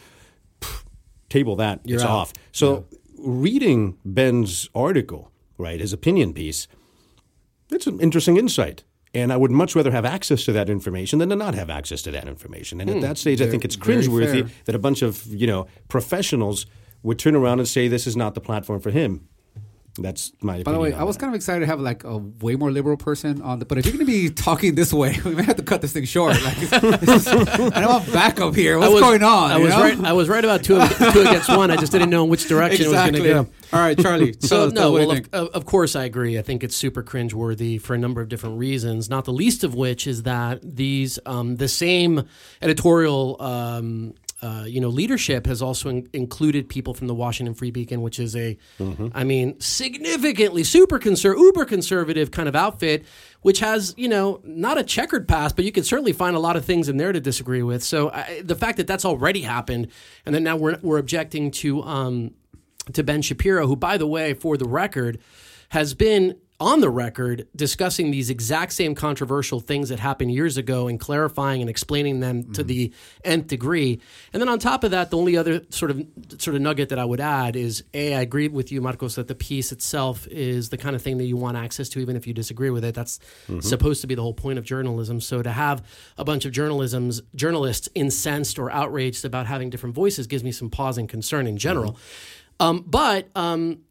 pff, 0.60 0.84
table 1.28 1.56
that. 1.56 1.80
it's 1.84 2.02
out. 2.02 2.10
off. 2.10 2.32
So 2.52 2.86
reading 3.18 3.98
Ben's 4.04 4.68
article, 4.74 5.30
right, 5.58 5.80
his 5.80 5.92
opinion 5.92 6.32
piece, 6.32 6.68
it's 7.70 7.86
an 7.86 8.00
interesting 8.00 8.36
insight. 8.36 8.84
And 9.14 9.32
I 9.32 9.36
would 9.36 9.50
much 9.50 9.74
rather 9.74 9.90
have 9.90 10.04
access 10.04 10.44
to 10.44 10.52
that 10.52 10.68
information 10.68 11.18
than 11.18 11.30
to 11.30 11.36
not 11.36 11.54
have 11.54 11.70
access 11.70 12.02
to 12.02 12.10
that 12.10 12.28
information. 12.28 12.78
And 12.80 12.90
at 12.90 13.00
that 13.00 13.16
stage, 13.18 13.40
I 13.40 13.48
think 13.48 13.64
it's 13.64 13.74
cringeworthy 13.74 14.50
that 14.66 14.74
a 14.74 14.78
bunch 14.78 15.00
of 15.02 15.26
you 15.26 15.46
know 15.46 15.66
professionals 15.88 16.66
would 17.02 17.18
turn 17.18 17.34
around 17.34 17.58
and 17.58 17.66
say 17.66 17.88
this 17.88 18.06
is 18.06 18.16
not 18.16 18.34
the 18.34 18.40
platform 18.40 18.80
for 18.80 18.90
him. 18.90 19.26
That's 19.98 20.32
my 20.40 20.54
opinion. 20.54 20.64
By 20.64 20.72
the 20.72 20.78
way, 20.78 20.92
I 20.94 21.02
was 21.02 21.16
that. 21.16 21.20
kind 21.20 21.32
of 21.32 21.36
excited 21.36 21.60
to 21.60 21.66
have 21.66 21.80
like 21.80 22.04
a 22.04 22.18
way 22.18 22.56
more 22.56 22.70
liberal 22.70 22.96
person 22.96 23.42
on 23.42 23.58
the. 23.58 23.64
But 23.64 23.78
if 23.78 23.86
you're 23.86 23.94
going 23.94 24.06
to 24.06 24.12
be 24.12 24.30
talking 24.34 24.74
this 24.74 24.92
way, 24.92 25.18
we 25.24 25.34
may 25.34 25.42
have 25.42 25.56
to 25.56 25.62
cut 25.62 25.80
this 25.80 25.92
thing 25.92 26.04
short. 26.04 26.40
Like, 26.42 26.58
is, 26.62 26.72
I 26.72 27.46
don't 27.54 27.74
want 27.74 28.12
backup 28.12 28.54
here. 28.54 28.78
What's 28.78 28.92
was, 28.92 29.02
going 29.02 29.22
on? 29.22 29.50
I 29.50 29.58
was 29.58 29.70
know? 29.70 29.80
right. 29.80 30.04
I 30.04 30.12
was 30.12 30.28
right 30.28 30.44
about 30.44 30.62
two, 30.62 30.74
two 31.12 31.20
against 31.20 31.48
one. 31.48 31.70
I 31.70 31.76
just 31.76 31.92
didn't 31.92 32.10
know 32.10 32.24
in 32.24 32.30
which 32.30 32.48
direction 32.48 32.86
exactly. 32.86 33.20
it 33.20 33.22
was 33.22 33.32
going 33.32 33.46
to 33.46 33.50
go. 33.50 33.76
All 33.76 33.82
right, 33.82 33.98
Charlie. 33.98 34.32
tell 34.32 34.48
So 34.48 34.68
no, 34.68 34.92
what 34.92 35.06
well, 35.06 35.14
think? 35.16 35.28
of, 35.32 35.48
of 35.48 35.66
course 35.66 35.96
I 35.96 36.04
agree. 36.04 36.38
I 36.38 36.42
think 36.42 36.64
it's 36.64 36.76
super 36.76 37.02
cringeworthy 37.02 37.80
for 37.80 37.94
a 37.94 37.98
number 37.98 38.20
of 38.20 38.28
different 38.28 38.58
reasons. 38.58 39.10
Not 39.10 39.24
the 39.24 39.32
least 39.32 39.64
of 39.64 39.74
which 39.74 40.06
is 40.06 40.22
that 40.22 40.60
these 40.62 41.18
um, 41.26 41.56
the 41.56 41.68
same 41.68 42.24
editorial. 42.62 43.40
Um, 43.40 44.14
uh, 44.40 44.64
you 44.68 44.80
know, 44.80 44.88
leadership 44.88 45.46
has 45.46 45.60
also 45.60 45.88
in- 45.88 46.08
included 46.12 46.68
people 46.68 46.94
from 46.94 47.08
the 47.08 47.14
Washington 47.14 47.54
Free 47.54 47.72
Beacon, 47.72 48.02
which 48.02 48.20
is 48.20 48.36
a, 48.36 48.56
I 49.12 49.24
mean, 49.24 49.58
significantly 49.58 50.62
super 50.62 51.00
conser- 51.00 51.36
uber 51.36 51.64
conservative 51.64 52.30
kind 52.30 52.48
of 52.48 52.54
outfit, 52.54 53.04
which 53.42 53.58
has 53.58 53.94
you 53.96 54.08
know 54.08 54.40
not 54.44 54.78
a 54.78 54.84
checkered 54.84 55.26
past, 55.26 55.56
but 55.56 55.64
you 55.64 55.72
can 55.72 55.82
certainly 55.82 56.12
find 56.12 56.36
a 56.36 56.38
lot 56.38 56.56
of 56.56 56.64
things 56.64 56.88
in 56.88 56.98
there 56.98 57.10
to 57.12 57.20
disagree 57.20 57.62
with. 57.62 57.82
So 57.82 58.10
I, 58.10 58.42
the 58.44 58.54
fact 58.54 58.76
that 58.76 58.86
that's 58.86 59.04
already 59.04 59.40
happened, 59.42 59.88
and 60.24 60.32
then 60.34 60.44
now 60.44 60.56
we're 60.56 60.78
we're 60.82 60.98
objecting 60.98 61.50
to 61.52 61.82
um, 61.82 62.34
to 62.92 63.02
Ben 63.02 63.22
Shapiro, 63.22 63.66
who, 63.66 63.74
by 63.74 63.96
the 63.98 64.06
way, 64.06 64.34
for 64.34 64.56
the 64.56 64.68
record, 64.68 65.18
has 65.70 65.94
been 65.94 66.36
on 66.60 66.80
the 66.80 66.90
record 66.90 67.46
discussing 67.54 68.10
these 68.10 68.30
exact 68.30 68.72
same 68.72 68.92
controversial 68.92 69.60
things 69.60 69.90
that 69.90 70.00
happened 70.00 70.32
years 70.32 70.56
ago 70.56 70.88
and 70.88 70.98
clarifying 70.98 71.60
and 71.60 71.70
explaining 71.70 72.18
them 72.18 72.52
to 72.52 72.64
the 72.64 72.92
nth 73.24 73.46
degree. 73.46 74.00
And 74.32 74.42
then 74.42 74.48
on 74.48 74.58
top 74.58 74.82
of 74.82 74.90
that, 74.90 75.10
the 75.10 75.18
only 75.18 75.36
other 75.36 75.62
sort 75.70 75.92
of 75.92 76.04
sort 76.38 76.56
of 76.56 76.62
nugget 76.62 76.88
that 76.88 76.98
I 76.98 77.04
would 77.04 77.20
add 77.20 77.54
is 77.54 77.84
a 77.94 78.14
I 78.14 78.22
agree 78.22 78.48
with 78.48 78.72
you, 78.72 78.80
Marcos, 78.80 79.14
that 79.14 79.28
the 79.28 79.36
piece 79.36 79.70
itself 79.70 80.26
is 80.28 80.70
the 80.70 80.76
kind 80.76 80.96
of 80.96 81.02
thing 81.02 81.18
that 81.18 81.26
you 81.26 81.36
want 81.36 81.56
access 81.56 81.88
to, 81.90 82.00
even 82.00 82.16
if 82.16 82.26
you 82.26 82.34
disagree 82.34 82.70
with 82.70 82.84
it. 82.84 82.94
That's 82.94 83.20
supposed 83.60 84.00
to 84.00 84.08
be 84.08 84.16
the 84.16 84.22
whole 84.22 84.34
point 84.34 84.58
of 84.58 84.64
journalism. 84.64 85.20
So 85.20 85.42
to 85.42 85.52
have 85.52 85.84
a 86.16 86.24
bunch 86.24 86.44
of 86.44 86.50
journalism's 86.50 87.22
journalists 87.36 87.88
incensed 87.94 88.58
or 88.58 88.68
outraged 88.72 89.24
about 89.24 89.46
having 89.46 89.70
different 89.70 89.94
voices 89.94 90.26
gives 90.26 90.42
me 90.42 90.50
some 90.50 90.70
pause 90.70 90.98
and 90.98 91.08
concern 91.08 91.46
in 91.46 91.56
general. 91.56 91.96
Um, 92.60 92.84
but 92.86 93.28
um, 93.36 93.82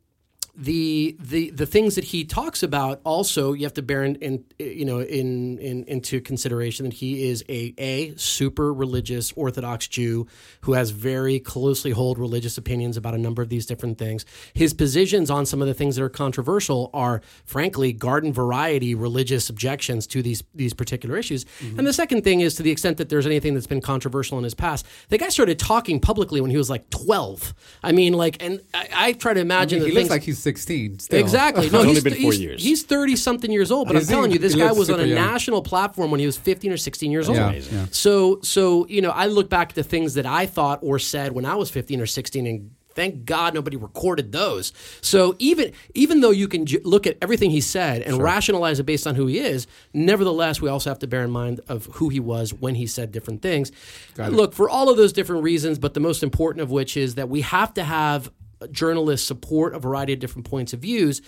the 0.60 1.15
the 1.20 1.52
the 1.52 1.67
things 1.67 1.93
that 1.93 2.06
he 2.06 2.26
talks 2.26 2.63
about 2.63 3.00
also 3.04 3.54
you 3.54 3.63
have 3.63 3.76
to 3.76 3.84
bear 3.84 4.04
in, 4.04 4.15
in 4.15 4.43
you 4.58 4.86
know 4.86 5.00
in, 5.02 5.60
in 5.60 5.84
into 5.84 6.20
consideration 6.20 6.86
that 6.86 6.93
he 6.96 7.30
is 7.30 7.46
a 7.48 7.76
a 7.78 8.15
super 8.15 8.74
religious 8.74 9.32
Orthodox 9.34 9.88
Jew 9.88 10.26
who 10.62 10.74
has 10.74 10.89
very 10.89 11.39
closely 11.39 11.91
hold 11.91 12.17
religious 12.17 12.58
opinions 12.58 12.98
about 12.98 13.13
a 13.13 13.20
number 13.20 13.43
of 13.43 13.50
these 13.50 13.67
different 13.67 14.00
things. 14.00 14.26
His 14.56 14.74
positions 14.74 15.30
on 15.30 15.46
some 15.46 15.62
of 15.62 15.67
the 15.67 15.76
things 15.76 15.96
that 15.96 16.04
are 16.04 16.10
controversial 16.10 16.89
are 16.91 17.22
frankly 17.46 17.93
garden 17.93 18.34
variety 18.34 18.96
religious 18.96 19.52
objections 19.52 20.08
to 20.08 20.24
these 20.24 20.41
these 20.56 20.74
particular 20.74 21.17
issues. 21.17 21.46
Mm-hmm. 21.46 21.78
And 21.78 21.88
the 21.88 21.93
second 21.93 22.24
thing 22.24 22.39
is 22.41 22.56
to 22.56 22.63
the 22.63 22.72
extent 22.72 22.98
that 22.98 23.10
there's 23.10 23.28
anything 23.28 23.54
that's 23.54 23.67
been 23.67 23.80
controversial 23.82 24.39
in 24.39 24.43
his 24.43 24.56
past, 24.56 24.88
the 25.10 25.20
guy 25.20 25.30
started 25.30 25.60
talking 25.60 26.00
publicly 26.00 26.41
when 26.41 26.50
he 26.50 26.58
was 26.58 26.70
like 26.70 26.89
12. 26.89 27.54
I 27.84 27.91
mean, 27.91 28.13
like, 28.13 28.41
and 28.43 28.60
I, 28.74 28.88
I 28.91 29.13
try 29.13 29.36
to 29.36 29.39
I 29.39 29.43
imagine 29.43 29.80
mean, 29.80 29.84
the 29.84 29.89
he 29.89 29.93
looks 29.93 30.02
things- 30.06 30.10
like 30.10 30.24
he's 30.24 30.47
16. 30.48 31.00
Still. 31.00 31.20
Exactly. 31.20 31.70
No, 31.72 31.80
It's 31.82 31.88
he's 31.90 31.98
only 31.98 32.10
been 32.10 32.22
four 32.24 32.32
he's, 32.32 32.42
years. 32.42 32.64
He's 32.64 32.84
thirty 32.84 33.16
something 33.16 33.52
years 33.52 33.72
old, 33.72 33.88
but 33.88 33.96
I'm 33.98 34.04
he? 34.04 34.08
telling 34.08 34.32
you, 34.32 34.40
this 34.40 34.56
guy 34.56 34.72
was 34.72 34.90
on 34.90 35.00
a 35.00 35.04
young. 35.04 35.16
national 35.16 35.62
platform 35.62 36.12
when 36.12 36.20
he 36.20 36.26
was 36.26 36.38
15 36.38 36.72
or 36.72 36.78
16 36.78 37.12
years 37.12 37.28
old. 37.28 37.38
Yeah, 37.38 37.52
yeah. 37.52 37.86
So, 37.92 38.40
so 38.42 38.88
you 38.88 39.02
know, 39.02 39.12
I 39.12 39.26
look 39.28 39.50
back 39.50 39.74
to 39.74 39.84
things 39.84 40.14
that 40.14 40.26
I 40.26 40.46
thought 40.46 40.80
or 40.82 41.00
said 41.00 41.34
when 41.34 41.46
I 41.46 41.56
was 41.56 41.70
15 41.70 42.00
or 42.02 42.06
16, 42.06 42.48
and 42.48 42.72
thank 42.96 43.26
God 43.26 43.54
nobody 43.54 43.78
recorded 43.78 44.32
those. 44.32 44.74
So 45.02 45.36
even 45.40 45.72
even 45.94 46.22
though 46.22 46.32
you 46.32 46.48
can 46.48 46.66
j- 46.66 46.80
look 46.84 47.06
at 47.06 47.18
everything 47.22 47.52
he 47.52 47.62
said 47.62 48.02
and 48.02 48.22
rationalize 48.22 48.80
it 48.80 48.86
based 48.86 49.06
on 49.06 49.14
who 49.16 49.28
he 49.28 49.38
is, 49.40 49.68
nevertheless, 49.94 50.62
we 50.62 50.70
also 50.70 50.90
have 50.90 51.00
to 51.00 51.08
bear 51.08 51.24
in 51.24 51.30
mind 51.32 51.60
of 51.68 51.86
who 51.98 52.10
he 52.10 52.20
was 52.20 52.54
when 52.54 52.74
he 52.76 52.88
said 52.88 53.12
different 53.12 53.42
things. 53.42 53.72
Look 54.18 54.54
for 54.54 54.68
all 54.70 54.90
of 54.90 54.98
those 54.98 55.14
different 55.14 55.44
reasons, 55.44 55.78
but 55.78 55.94
the 55.94 56.00
most 56.00 56.24
important 56.24 56.62
of 56.64 56.72
which 56.72 56.96
is 56.98 57.16
that 57.16 57.28
we 57.30 57.42
have 57.42 57.74
to 57.76 57.84
have 57.84 58.32
journalists 58.72 59.28
support 59.28 59.74
a 59.76 59.80
variety 59.80 60.13
of 60.13 60.20
different 60.20 60.50
points 60.50 60.74
of 60.74 60.80
views. 60.80 61.22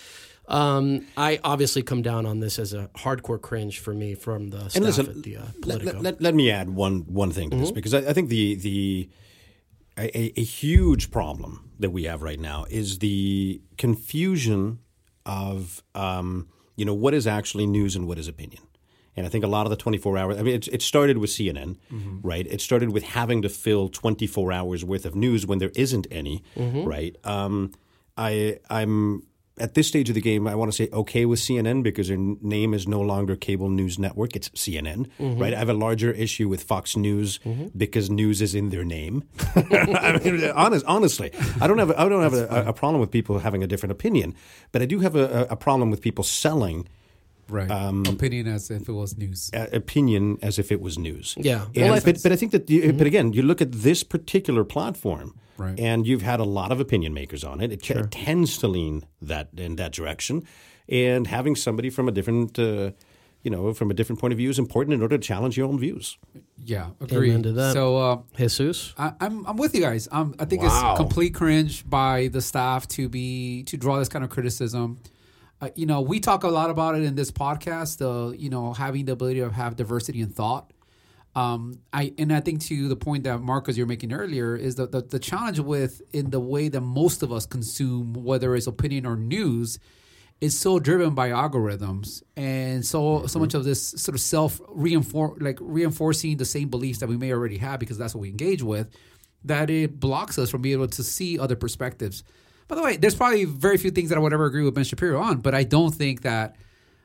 Um, 0.47 1.05
I 1.15 1.39
obviously 1.43 1.83
come 1.83 2.01
down 2.01 2.25
on 2.25 2.39
this 2.39 2.57
as 2.57 2.73
a 2.73 2.89
hardcore 2.95 3.39
cringe 3.39 3.77
for 3.79 3.93
me 3.93 4.15
from 4.15 4.47
the 4.49 4.71
And 4.73 4.83
listen, 4.83 5.21
the 5.21 5.37
uh, 5.37 5.41
let, 5.41 5.61
Politico. 5.61 5.99
let, 6.01 6.21
let, 6.21 6.33
me 6.33 6.49
add 6.49 6.71
one 6.71 7.01
one 7.01 7.31
thing 7.31 7.49
to 7.51 7.55
Mm-hmm. 7.55 7.63
this 7.65 7.71
because 7.71 7.93
I, 7.93 7.99
I 7.99 8.13
think 8.13 8.29
the 8.29 8.55
the 8.55 9.09
a, 9.97 10.17
a- 10.17 10.33
a 10.39 10.43
huge 10.43 11.11
problem 11.11 11.69
that 11.77 11.91
we 11.91 12.05
have 12.05 12.23
right 12.23 12.39
now 12.39 12.65
is 12.69 12.97
the 12.99 13.61
confusion 13.77 14.79
of 15.25 15.83
um, 15.93 16.47
you 16.75 16.83
know 16.85 16.95
what 16.95 17.13
is 17.13 17.27
actually 17.27 17.67
news 17.67 17.95
and 17.95 18.07
what 18.07 18.17
is 18.17 18.27
opinion. 18.27 18.63
And 19.17 19.25
I 19.25 19.29
think 19.29 19.43
a 19.43 19.47
lot 19.47 19.65
of 19.65 19.69
the 19.69 19.75
24 19.75 20.17
hours, 20.17 20.37
I 20.37 20.43
mean, 20.43 20.55
it, 20.55 20.67
it 20.69 20.81
started 20.81 21.17
with 21.17 21.29
CNN, 21.29 21.75
Mm-hmm. 21.91 22.19
right? 22.27 22.47
It 22.47 22.61
started 22.61 22.89
with 22.89 23.03
having 23.03 23.41
to 23.41 23.49
fill 23.49 23.89
24 23.89 24.51
hours 24.51 24.85
worth 24.85 25.05
of 25.05 25.15
news 25.15 25.45
when 25.45 25.59
there 25.59 25.71
isn't 25.75 26.07
any, 26.11 26.43
Mm-hmm. 26.55 26.83
right? 26.85 27.15
Um, 27.23 27.71
I, 28.17 28.59
I'm 28.69 29.23
at 29.57 29.73
this 29.73 29.87
stage 29.89 30.07
of 30.07 30.15
the 30.15 30.21
game, 30.21 30.47
I 30.47 30.55
want 30.55 30.71
to 30.71 30.75
say 30.75 30.87
okay 30.93 31.25
with 31.25 31.39
CNN 31.39 31.83
because 31.83 32.07
their 32.07 32.15
name 32.17 32.73
is 32.73 32.87
no 32.87 33.01
longer 33.01 33.35
Cable 33.35 33.69
News 33.69 33.99
Network; 33.99 34.35
it's 34.37 34.47
CNN, 34.49 35.07
Mm-hmm. 35.19 35.41
right? 35.41 35.53
I 35.53 35.57
have 35.57 35.67
a 35.69 35.73
larger 35.73 36.11
issue 36.11 36.47
with 36.47 36.63
Fox 36.63 36.95
News 36.95 37.39
because 37.75 38.09
news 38.09 38.41
is 38.41 38.55
in 38.55 38.69
their 38.69 38.85
name. 38.85 39.23
I 39.55 40.17
mean, 40.23 40.49
honest, 40.51 40.85
honestly, 40.85 41.31
I 41.59 41.67
don't 41.67 41.77
have 41.77 41.89
a, 41.89 41.99
I 41.99 42.07
don't 42.07 42.21
have 42.23 42.33
a, 42.33 42.65
a 42.67 42.73
problem 42.73 43.01
with 43.01 43.11
people 43.11 43.39
having 43.39 43.61
a 43.63 43.67
different 43.67 43.91
opinion, 43.91 44.33
but 44.71 44.81
I 44.81 44.85
do 44.85 44.99
have 45.01 45.15
a, 45.17 45.47
a 45.49 45.57
problem 45.57 45.91
with 45.91 45.99
people 46.01 46.23
selling 46.23 46.87
Right. 47.49 47.69
Um, 47.71 48.03
Opinion 48.07 48.47
as 48.47 48.69
if 48.69 48.87
it 48.87 48.91
was 48.93 49.17
news. 49.17 49.49
uh, 49.53 49.67
opinion 49.73 50.37
as 50.41 50.59
if 50.59 50.71
it 50.71 50.79
was 50.81 50.97
news. 50.97 51.35
Yeah. 51.37 51.65
And, 51.75 51.91
Well, 51.91 52.01
but, 52.05 52.21
but 52.23 52.31
I 52.31 52.35
think 52.35 52.51
that, 52.51 52.69
you, 52.69 52.93
but 52.93 53.07
again, 53.07 53.33
you 53.33 53.41
look 53.41 53.61
at 53.61 53.71
this 53.71 54.03
particular 54.03 54.63
platform, 54.63 55.33
Right. 55.57 55.77
and 55.79 56.07
you've 56.07 56.21
had 56.21 56.39
a 56.39 56.45
lot 56.45 56.71
of 56.71 56.79
opinion 56.79 57.13
makers 57.13 57.43
on 57.43 57.59
it. 57.59 57.71
It, 57.71 57.83
ca- 57.85 57.99
it 57.99 58.11
tends 58.11 58.57
to 58.59 58.67
lean 58.67 59.03
that 59.21 59.49
in 59.57 59.75
that 59.75 59.91
direction, 59.91 60.43
and 60.87 61.27
having 61.27 61.55
somebody 61.55 61.89
from 61.89 62.07
a 62.07 62.11
different, 62.11 62.57
uh, 62.57 62.91
you 63.43 63.51
know, 63.51 63.73
from 63.73 63.91
a 63.91 63.93
different 63.93 64.19
point 64.21 64.31
of 64.31 64.37
view 64.37 64.49
is 64.49 64.57
important 64.59 64.93
in 64.93 65.01
order 65.01 65.17
to 65.17 65.21
challenge 65.27 65.57
your 65.57 65.67
own 65.67 65.77
views. 65.79 66.17
Yeah, 66.63 66.91
agree. 67.01 67.29
Amen 67.29 67.43
to 67.43 67.51
that. 67.53 67.73
So 67.73 67.97
uh, 67.97 68.17
Jesus. 68.37 68.93
I, 68.97 69.13
I'm 69.19 69.45
I'm 69.47 69.57
with 69.57 69.73
you 69.75 69.81
guys. 69.81 70.07
Um, 70.11 70.33
I 70.39 70.45
think 70.45 70.61
Wow. 70.61 70.91
it's 70.91 70.97
complete 70.99 71.33
cringe 71.33 71.83
by 71.89 72.27
the 72.29 72.41
staff 72.41 72.87
to 72.89 73.09
be 73.09 73.63
to 73.63 73.75
draw 73.77 73.97
this 73.99 74.07
kind 74.09 74.23
of 74.23 74.29
criticism. 74.29 74.99
Uh, 75.61 75.69
you 75.75 75.85
know, 75.85 76.01
we 76.01 76.19
talk 76.19 76.43
a 76.43 76.47
lot 76.47 76.69
about 76.69 76.95
it 76.95 77.03
in 77.03 77.15
this 77.15 77.31
podcast. 77.31 78.01
Uh, 78.01 78.31
you 78.31 78.49
know, 78.49 78.73
having 78.73 79.05
the 79.05 79.11
ability 79.11 79.39
to 79.39 79.49
have 79.49 79.75
diversity 79.75 80.21
in 80.21 80.29
thought. 80.29 80.71
Um, 81.35 81.79
I 81.93 82.13
and 82.17 82.33
I 82.33 82.39
think 82.39 82.61
to 82.63 82.87
the 82.87 82.95
point 82.95 83.23
that 83.25 83.39
Marcos 83.39 83.77
you're 83.77 83.87
making 83.87 84.13
earlier 84.13 84.55
is 84.55 84.75
that 84.75 84.91
the, 84.91 85.01
the 85.01 85.19
challenge 85.19 85.59
with 85.59 86.01
in 86.11 86.31
the 86.31 86.39
way 86.39 86.69
that 86.69 86.81
most 86.81 87.21
of 87.23 87.31
us 87.31 87.45
consume, 87.45 88.13
whether 88.13 88.55
it's 88.55 88.67
opinion 88.67 89.05
or 89.05 89.15
news, 89.15 89.79
is 90.41 90.57
so 90.57 90.79
driven 90.79 91.13
by 91.13 91.29
algorithms 91.29 92.23
and 92.35 92.85
so 92.85 93.27
so 93.27 93.37
much 93.37 93.53
of 93.53 93.63
this 93.63 93.89
sort 93.89 94.15
of 94.15 94.21
self 94.21 94.59
reinforce 94.69 95.39
like 95.41 95.59
reinforcing 95.61 96.37
the 96.37 96.45
same 96.45 96.69
beliefs 96.69 96.99
that 96.99 97.09
we 97.09 97.17
may 97.17 97.31
already 97.31 97.57
have 97.57 97.79
because 97.79 97.97
that's 97.97 98.15
what 98.15 98.21
we 98.21 98.29
engage 98.29 98.63
with 98.63 98.89
that 99.43 99.69
it 99.69 99.99
blocks 99.99 100.37
us 100.37 100.49
from 100.49 100.61
being 100.61 100.73
able 100.73 100.87
to 100.87 101.03
see 101.03 101.39
other 101.39 101.55
perspectives. 101.55 102.23
By 102.69 102.75
the 102.75 102.83
way, 102.83 102.97
there's 102.97 103.15
probably 103.15 103.45
very 103.45 103.77
few 103.77 103.89
things 103.89 104.09
that 104.09 104.17
I 104.17 104.21
would 104.21 104.31
ever 104.31 104.45
agree 104.45 104.63
with 104.63 104.75
Ben 104.75 104.83
Shapiro 104.83 105.19
on, 105.19 105.39
but 105.39 105.55
I 105.55 105.63
don't 105.63 105.93
think 105.93 106.21
that 106.21 106.55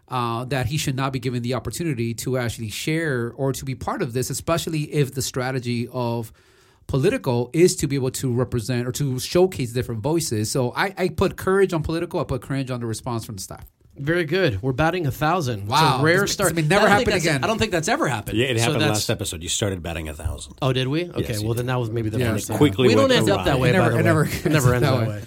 uh, 0.08 0.44
that 0.44 0.66
he 0.66 0.76
should 0.76 0.94
not 0.94 1.14
be 1.14 1.18
given 1.18 1.42
the 1.42 1.54
opportunity 1.54 2.12
to 2.12 2.36
actually 2.36 2.68
share 2.68 3.32
or 3.36 3.54
to 3.54 3.64
be 3.64 3.74
part 3.74 4.02
of 4.02 4.12
this, 4.12 4.28
especially 4.28 4.82
if 4.92 5.14
the 5.14 5.22
strategy 5.22 5.88
of 5.90 6.30
Politico 6.86 7.48
is 7.54 7.74
to 7.76 7.86
be 7.86 7.96
able 7.96 8.10
to 8.10 8.30
represent 8.30 8.86
or 8.86 8.92
to 8.92 9.18
showcase 9.18 9.72
different 9.72 10.02
voices. 10.02 10.50
So 10.50 10.74
I, 10.76 10.92
I 10.98 11.08
put 11.08 11.38
courage 11.38 11.72
on 11.72 11.82
Politico. 11.82 12.20
I 12.20 12.24
put 12.24 12.42
courage 12.42 12.70
on 12.70 12.80
the 12.80 12.86
response 12.86 13.24
from 13.24 13.36
the 13.36 13.42
staff. 13.42 13.64
Very 13.96 14.24
good. 14.24 14.60
We're 14.60 14.72
batting 14.72 15.06
a 15.06 15.12
thousand. 15.12 15.68
Wow. 15.68 15.94
it's 15.94 16.00
a 16.00 16.04
rare 16.04 16.20
This- 16.22 16.32
start. 16.32 16.54
this 16.54 16.62
may 16.64 16.68
never 16.68 16.86
I 16.86 16.88
don't 16.88 16.96
think 16.98 16.98
happen 16.98 17.12
that's- 17.12 17.22
again. 17.36 17.44
I 17.44 17.46
don't 17.46 17.58
think 17.58 17.70
that's 17.70 17.88
ever 17.88 18.08
happened. 18.08 18.36
Yeah, 18.38 18.46
it 18.46 18.58
happened 18.58 18.80
that's- 18.80 18.96
last 18.98 19.10
episode. 19.10 19.40
You 19.42 19.48
started 19.48 19.84
batting 19.84 20.08
a 20.08 20.14
thousand. 20.14 20.54
Oh, 20.60 20.72
did 20.72 20.88
we? 20.88 21.08
Okay, 21.10 21.20
Yes, 21.28 21.42
well 21.44 21.54
then 21.54 21.66
that 21.66 21.78
was 21.78 21.90
maybe 21.90 22.08
the 22.10 22.18
Yeah, 22.18 22.32
first 22.32 22.48
time. 22.48 22.56
quickly 22.58 22.88
we 22.88 22.94
don't 22.94 23.08
went 23.08 23.12
end 23.12 23.30
up 23.30 23.44
that 23.44 23.60
way. 23.60 23.70
It 23.70 23.74
never- 23.74 23.84
by 23.84 23.90
the 23.90 23.94
it 23.94 23.98
way. 23.98 24.02
never 24.04 24.24
it 24.24 24.46
never 24.46 24.74
ends 24.74 24.86
that 24.86 24.98
that 24.98 25.08
way. 25.08 25.14
way. 25.14 25.22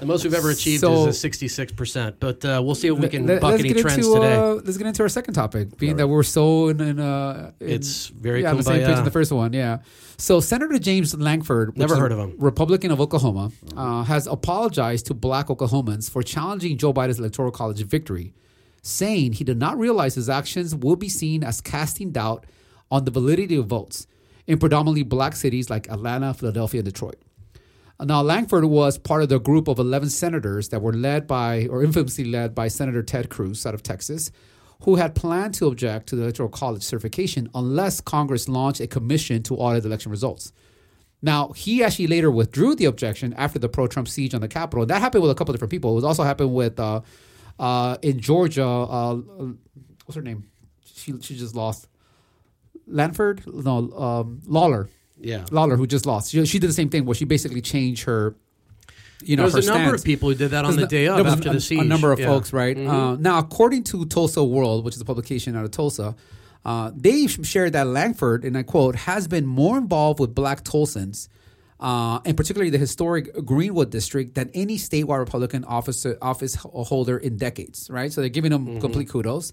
The 0.00 0.06
most 0.06 0.24
we've 0.24 0.34
ever 0.34 0.50
achieved 0.50 0.80
So- 0.80 1.02
is 1.08 1.16
a 1.16 1.18
sixty-six 1.18 1.72
percent. 1.72 2.16
But 2.18 2.44
uh, 2.44 2.60
we'll 2.64 2.74
see 2.74 2.88
if 2.88 2.98
we 2.98 3.08
can 3.08 3.26
Let- 3.26 3.40
buck 3.40 3.52
let's 3.52 3.60
any 3.64 3.72
get 3.72 3.82
trends 3.82 4.06
into, 4.06 4.20
today. 4.20 4.34
Uh, 4.34 4.54
let's 4.54 4.76
get 4.78 4.86
into 4.88 5.02
our 5.04 5.08
second 5.08 5.34
topic, 5.34 5.78
being 5.78 5.96
that 5.98 6.08
we're 6.08 6.22
so 6.24 6.68
in, 6.68 6.80
in, 6.80 6.98
uh, 7.00 7.52
in 7.60 7.68
It's 7.70 8.08
very 8.08 8.42
yeah, 8.42 8.50
on 8.50 8.56
the 8.56 8.62
same 8.64 8.80
page 8.80 8.88
kumbaya. 8.88 8.98
in 8.98 9.04
the 9.04 9.10
first 9.12 9.30
one. 9.30 9.52
Yeah. 9.52 9.78
So 10.20 10.40
Senator 10.40 10.78
James 10.80 11.14
Lankford, 11.14 11.78
Never 11.78 11.94
heard 11.94 12.10
of 12.10 12.18
him. 12.18 12.34
Republican 12.38 12.90
of 12.90 13.00
Oklahoma, 13.00 13.52
uh, 13.76 14.02
has 14.02 14.26
apologized 14.26 15.06
to 15.06 15.14
Black 15.14 15.46
Oklahomans 15.46 16.10
for 16.10 16.24
challenging 16.24 16.76
Joe 16.76 16.92
Biden's 16.92 17.20
electoral 17.20 17.52
college 17.52 17.80
victory, 17.84 18.34
saying 18.82 19.34
he 19.34 19.44
did 19.44 19.58
not 19.58 19.78
realize 19.78 20.16
his 20.16 20.28
actions 20.28 20.74
would 20.74 20.98
be 20.98 21.08
seen 21.08 21.44
as 21.44 21.60
casting 21.60 22.10
doubt 22.10 22.46
on 22.90 23.04
the 23.04 23.12
validity 23.12 23.54
of 23.54 23.66
votes 23.66 24.08
in 24.48 24.58
predominantly 24.58 25.04
Black 25.04 25.36
cities 25.36 25.70
like 25.70 25.88
Atlanta, 25.88 26.34
Philadelphia, 26.34 26.80
and 26.80 26.86
Detroit. 26.86 27.22
Now, 28.00 28.22
Lankford 28.22 28.64
was 28.64 28.96
part 28.96 29.22
of 29.22 29.28
the 29.28 29.38
group 29.40 29.68
of 29.68 29.78
11 29.78 30.10
senators 30.10 30.68
that 30.70 30.82
were 30.82 30.92
led 30.92 31.26
by, 31.26 31.66
or 31.66 31.82
infamously 31.82 32.24
led 32.24 32.54
by 32.54 32.68
Senator 32.68 33.02
Ted 33.02 33.28
Cruz 33.28 33.66
out 33.66 33.74
of 33.74 33.82
Texas, 33.82 34.30
who 34.82 34.96
had 34.96 35.14
planned 35.14 35.54
to 35.54 35.66
object 35.66 36.08
to 36.08 36.16
the 36.16 36.22
Electoral 36.22 36.48
College 36.48 36.82
certification 36.82 37.48
unless 37.54 38.00
Congress 38.00 38.48
launched 38.48 38.80
a 38.80 38.86
commission 38.86 39.42
to 39.44 39.56
audit 39.56 39.82
the 39.82 39.88
election 39.88 40.10
results. 40.10 40.52
Now, 41.20 41.48
he 41.48 41.82
actually 41.82 42.06
later 42.06 42.30
withdrew 42.30 42.76
the 42.76 42.84
objection 42.84 43.34
after 43.34 43.58
the 43.58 43.68
pro 43.68 43.88
Trump 43.88 44.06
siege 44.08 44.34
on 44.34 44.40
the 44.40 44.46
Capitol. 44.48 44.86
That 44.86 45.00
happened 45.00 45.22
with 45.22 45.32
a 45.32 45.34
couple 45.34 45.52
of 45.52 45.56
different 45.56 45.72
people. 45.72 45.90
It 45.90 45.94
was 45.96 46.04
also 46.04 46.22
happened 46.22 46.54
with, 46.54 46.78
uh, 46.78 47.00
uh, 47.58 47.96
in 48.02 48.20
Georgia, 48.20 48.64
uh, 48.64 49.14
what's 50.04 50.14
her 50.14 50.22
name? 50.22 50.44
She, 50.84 51.20
she 51.20 51.36
just 51.36 51.56
lost. 51.56 51.88
Lanford? 52.88 53.44
No, 53.46 53.90
um, 53.98 54.40
Loeffler. 54.46 54.88
yeah. 55.20 55.44
Loeffler, 55.50 55.76
who 55.76 55.88
just 55.88 56.06
lost. 56.06 56.30
She, 56.30 56.46
she 56.46 56.60
did 56.60 56.70
the 56.70 56.74
same 56.74 56.88
thing 56.88 57.04
where 57.04 57.16
she 57.16 57.24
basically 57.24 57.60
changed 57.60 58.04
her, 58.04 58.36
you 59.22 59.36
know, 59.36 59.48
There 59.48 59.56
was 59.56 59.66
her 59.68 59.74
a 59.74 59.78
number 59.78 59.94
of 59.94 60.04
people 60.04 60.28
who 60.28 60.34
did 60.34 60.50
that 60.52 60.64
on 60.64 60.76
the 60.76 60.86
day 60.86 61.08
of 61.08 61.26
after 61.26 61.50
a, 61.50 61.52
the 61.54 61.60
siege. 61.60 61.80
A 61.80 61.84
number 61.84 62.12
of 62.12 62.18
Yeah. 62.18 62.26
Mm-hmm. 62.26 62.34
folks, 62.34 62.52
right? 62.52 62.76
Uh, 62.78 63.16
now, 63.16 63.38
according 63.38 63.84
to 63.84 64.04
Tulsa 64.06 64.42
World, 64.44 64.84
which 64.84 64.94
is 64.94 65.00
a 65.00 65.04
publication 65.04 65.56
out 65.56 65.64
of 65.64 65.70
Tulsa, 65.70 66.14
uh, 66.64 66.90
they 66.94 67.26
shared 67.26 67.72
that 67.72 67.86
Lankford, 67.86 68.44
and 68.44 68.56
I 68.56 68.62
quote, 68.62 68.94
has 68.96 69.26
been 69.28 69.46
more 69.46 69.78
involved 69.78 70.20
with 70.20 70.34
black 70.34 70.64
Tulsans, 70.64 71.28
uh, 71.80 72.20
and 72.24 72.36
particularly 72.36 72.70
the 72.70 72.78
historic 72.78 73.32
Greenwood 73.44 73.90
district, 73.90 74.34
than 74.34 74.50
any 74.54 74.76
statewide 74.76 75.18
Republican 75.20 75.64
office, 75.64 76.04
office 76.20 76.54
holder 76.56 77.16
in 77.16 77.36
decades, 77.36 77.88
right? 77.90 78.12
So 78.12 78.20
they're 78.20 78.28
giving 78.30 78.52
him 78.52 78.66
Mm-hmm. 78.66 78.80
complete 78.80 79.08
kudos. 79.08 79.52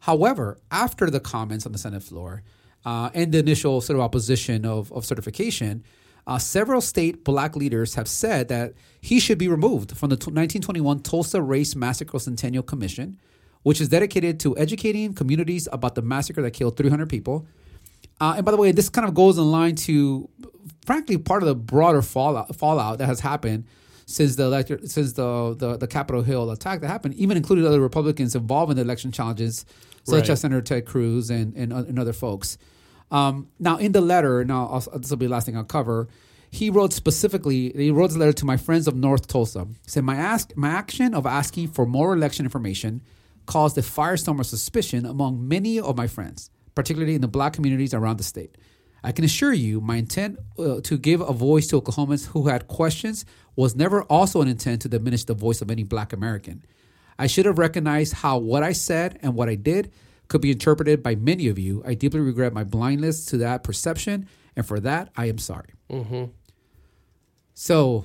However, 0.00 0.58
after 0.70 1.10
the 1.10 1.20
comments 1.20 1.66
on 1.66 1.72
the 1.72 1.78
Senate 1.78 2.02
floor 2.02 2.42
uh, 2.86 3.10
and 3.12 3.32
the 3.32 3.38
initial 3.38 3.80
sort 3.80 3.96
of 3.98 4.00
opposition 4.02 4.64
of, 4.64 4.90
of 4.92 5.04
certification, 5.04 5.84
uh, 6.26 6.38
several 6.38 6.80
state 6.80 7.24
black 7.24 7.56
leaders 7.56 7.94
have 7.94 8.06
said 8.08 8.48
that 8.48 8.74
he 9.00 9.18
should 9.20 9.38
be 9.38 9.48
removed 9.48 9.96
from 9.96 10.10
the 10.10 10.16
t- 10.16 10.24
1921 10.30 11.00
Tulsa 11.00 11.40
Race 11.42 11.74
Massacre 11.74 12.18
Centennial 12.18 12.62
Commission, 12.62 13.18
which 13.62 13.80
is 13.80 13.88
dedicated 13.88 14.38
to 14.40 14.56
educating 14.56 15.14
communities 15.14 15.68
about 15.72 15.94
the 15.94 16.02
massacre 16.02 16.42
that 16.42 16.52
killed 16.52 16.76
300 16.76 17.08
people. 17.08 17.46
Uh, 18.20 18.34
and 18.36 18.44
by 18.44 18.50
the 18.52 18.56
way, 18.58 18.70
this 18.72 18.88
kind 18.88 19.08
of 19.08 19.14
goes 19.14 19.38
in 19.38 19.50
line 19.50 19.74
to, 19.74 20.28
frankly, 20.84 21.16
part 21.16 21.42
of 21.42 21.48
the 21.48 21.54
broader 21.54 22.02
fallout, 22.02 22.54
fallout 22.54 22.98
that 22.98 23.06
has 23.06 23.20
happened 23.20 23.64
since 24.06 24.36
the 24.36 24.42
elector, 24.44 24.78
since 24.86 25.12
the, 25.14 25.54
the 25.56 25.76
the 25.78 25.86
Capitol 25.86 26.22
Hill 26.22 26.50
attack 26.50 26.80
that 26.80 26.88
happened, 26.88 27.14
even 27.14 27.36
included 27.36 27.64
other 27.64 27.80
Republicans 27.80 28.34
involved 28.34 28.70
in 28.70 28.76
the 28.76 28.82
election 28.82 29.12
challenges, 29.12 29.64
such 30.04 30.22
Right. 30.22 30.30
as 30.30 30.40
Senator 30.40 30.60
Ted 30.60 30.84
Cruz 30.84 31.30
and 31.30 31.54
and, 31.54 31.72
and 31.72 31.98
other 31.98 32.12
folks. 32.12 32.58
Um, 33.10 33.48
now, 33.58 33.76
in 33.76 33.92
the 33.92 34.00
letter, 34.00 34.44
now 34.44 34.66
I'll, 34.66 34.98
this 34.98 35.10
will 35.10 35.16
be 35.16 35.26
the 35.26 35.32
last 35.32 35.46
thing 35.46 35.56
I'll 35.56 35.64
cover. 35.64 36.08
He 36.50 36.70
wrote 36.70 36.92
specifically. 36.92 37.72
He 37.74 37.90
wrote 37.90 38.08
this 38.08 38.16
letter 38.16 38.32
to 38.32 38.44
my 38.44 38.56
friends 38.56 38.88
of 38.88 38.96
North 38.96 39.26
Tulsa. 39.26 39.66
He 39.84 39.90
said, 39.90 40.04
"My 40.04 40.16
ask, 40.16 40.56
my 40.56 40.68
action 40.68 41.14
of 41.14 41.26
asking 41.26 41.68
for 41.68 41.86
more 41.86 42.12
election 42.12 42.44
information 42.44 43.02
caused 43.46 43.78
a 43.78 43.82
firestorm 43.82 44.40
of 44.40 44.46
suspicion 44.46 45.06
among 45.06 45.46
many 45.46 45.78
of 45.78 45.96
my 45.96 46.06
friends, 46.06 46.50
particularly 46.74 47.14
in 47.14 47.20
the 47.20 47.28
black 47.28 47.52
communities 47.52 47.94
around 47.94 48.18
the 48.18 48.24
state. 48.24 48.56
I 49.02 49.12
can 49.12 49.24
assure 49.24 49.52
you, 49.52 49.80
my 49.80 49.96
intent 49.96 50.38
uh, 50.58 50.80
to 50.82 50.98
give 50.98 51.20
a 51.20 51.32
voice 51.32 51.66
to 51.68 51.80
Oklahomans 51.80 52.26
who 52.28 52.48
had 52.48 52.68
questions 52.68 53.24
was 53.56 53.74
never 53.74 54.02
also 54.02 54.42
an 54.42 54.48
intent 54.48 54.82
to 54.82 54.88
diminish 54.88 55.24
the 55.24 55.34
voice 55.34 55.62
of 55.62 55.70
any 55.70 55.84
black 55.84 56.12
American. 56.12 56.64
I 57.18 57.26
should 57.26 57.46
have 57.46 57.58
recognized 57.58 58.14
how 58.14 58.38
what 58.38 58.62
I 58.62 58.72
said 58.72 59.18
and 59.22 59.34
what 59.34 59.48
I 59.48 59.54
did 59.54 59.92
could 60.30 60.40
be 60.40 60.50
interpreted 60.50 61.02
by 61.02 61.14
many 61.14 61.48
of 61.48 61.58
you. 61.58 61.82
I 61.86 61.92
deeply 61.92 62.20
regret 62.20 62.54
my 62.54 62.64
blindness 62.64 63.26
to 63.26 63.36
that 63.38 63.62
perception, 63.62 64.26
and 64.56 64.64
for 64.64 64.80
that, 64.80 65.10
I 65.16 65.26
am 65.26 65.36
sorry. 65.36 65.74
So, 67.52 68.04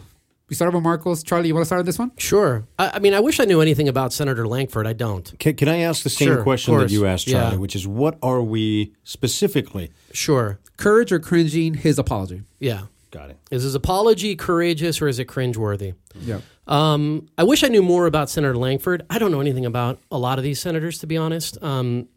we 0.50 0.56
started 0.56 0.76
with 0.76 0.84
Marcos. 0.84 1.24
Charlie, 1.24 1.48
you 1.48 1.54
want 1.54 1.62
to 1.62 1.66
start 1.68 1.80
on 1.80 1.86
this 1.86 1.98
one? 1.98 2.12
Sure. 2.18 2.68
I, 2.78 2.92
I 2.96 3.00
mean, 3.00 3.14
I 3.14 3.20
wish 3.20 3.40
I 3.40 3.46
knew 3.46 3.62
anything 3.62 3.88
about 3.88 4.12
Senator 4.12 4.48
Lankford. 4.48 4.86
I 4.86 4.94
don't. 4.94 5.34
Can, 5.40 5.56
can 5.56 5.70
I 5.70 5.78
ask 5.80 6.04
the 6.04 6.10
same 6.10 6.28
Sure, 6.28 6.44
question 6.44 6.78
that 6.78 6.92
you 6.92 7.06
asked, 7.06 7.28
Charlie, 7.28 7.54
Yeah. 7.54 7.60
which 7.60 7.76
is 7.76 7.88
what 7.88 8.18
are 8.22 8.42
we 8.42 8.94
specifically? 9.04 9.92
Sure. 10.12 10.60
Courage 10.78 11.12
or 11.12 11.20
cringing 11.20 11.76
his 11.76 11.98
apology? 11.98 12.44
Yeah. 12.60 12.84
Got 13.12 13.30
it. 13.30 13.38
Is 13.50 13.64
his 13.64 13.76
apology 13.76 14.36
courageous 14.36 15.02
or 15.02 15.08
is 15.08 15.20
it 15.20 15.28
cringeworthy? 15.28 15.94
Yeah. 16.20 16.42
Um, 16.68 17.28
I 17.38 17.44
wish 17.44 17.64
I 17.64 17.68
knew 17.70 17.82
more 17.84 18.08
about 18.08 18.30
Senator 18.30 18.58
Lankford. 18.58 19.06
I 19.10 19.20
don't 19.20 19.32
know 19.32 19.40
anything 19.40 19.66
about 19.66 20.00
a 20.12 20.18
lot 20.18 20.38
of 20.38 20.44
these 20.44 20.60
senators, 20.60 21.00
to 21.00 21.08
be 21.08 21.16
honest. 21.16 21.62
Um, 21.64 22.10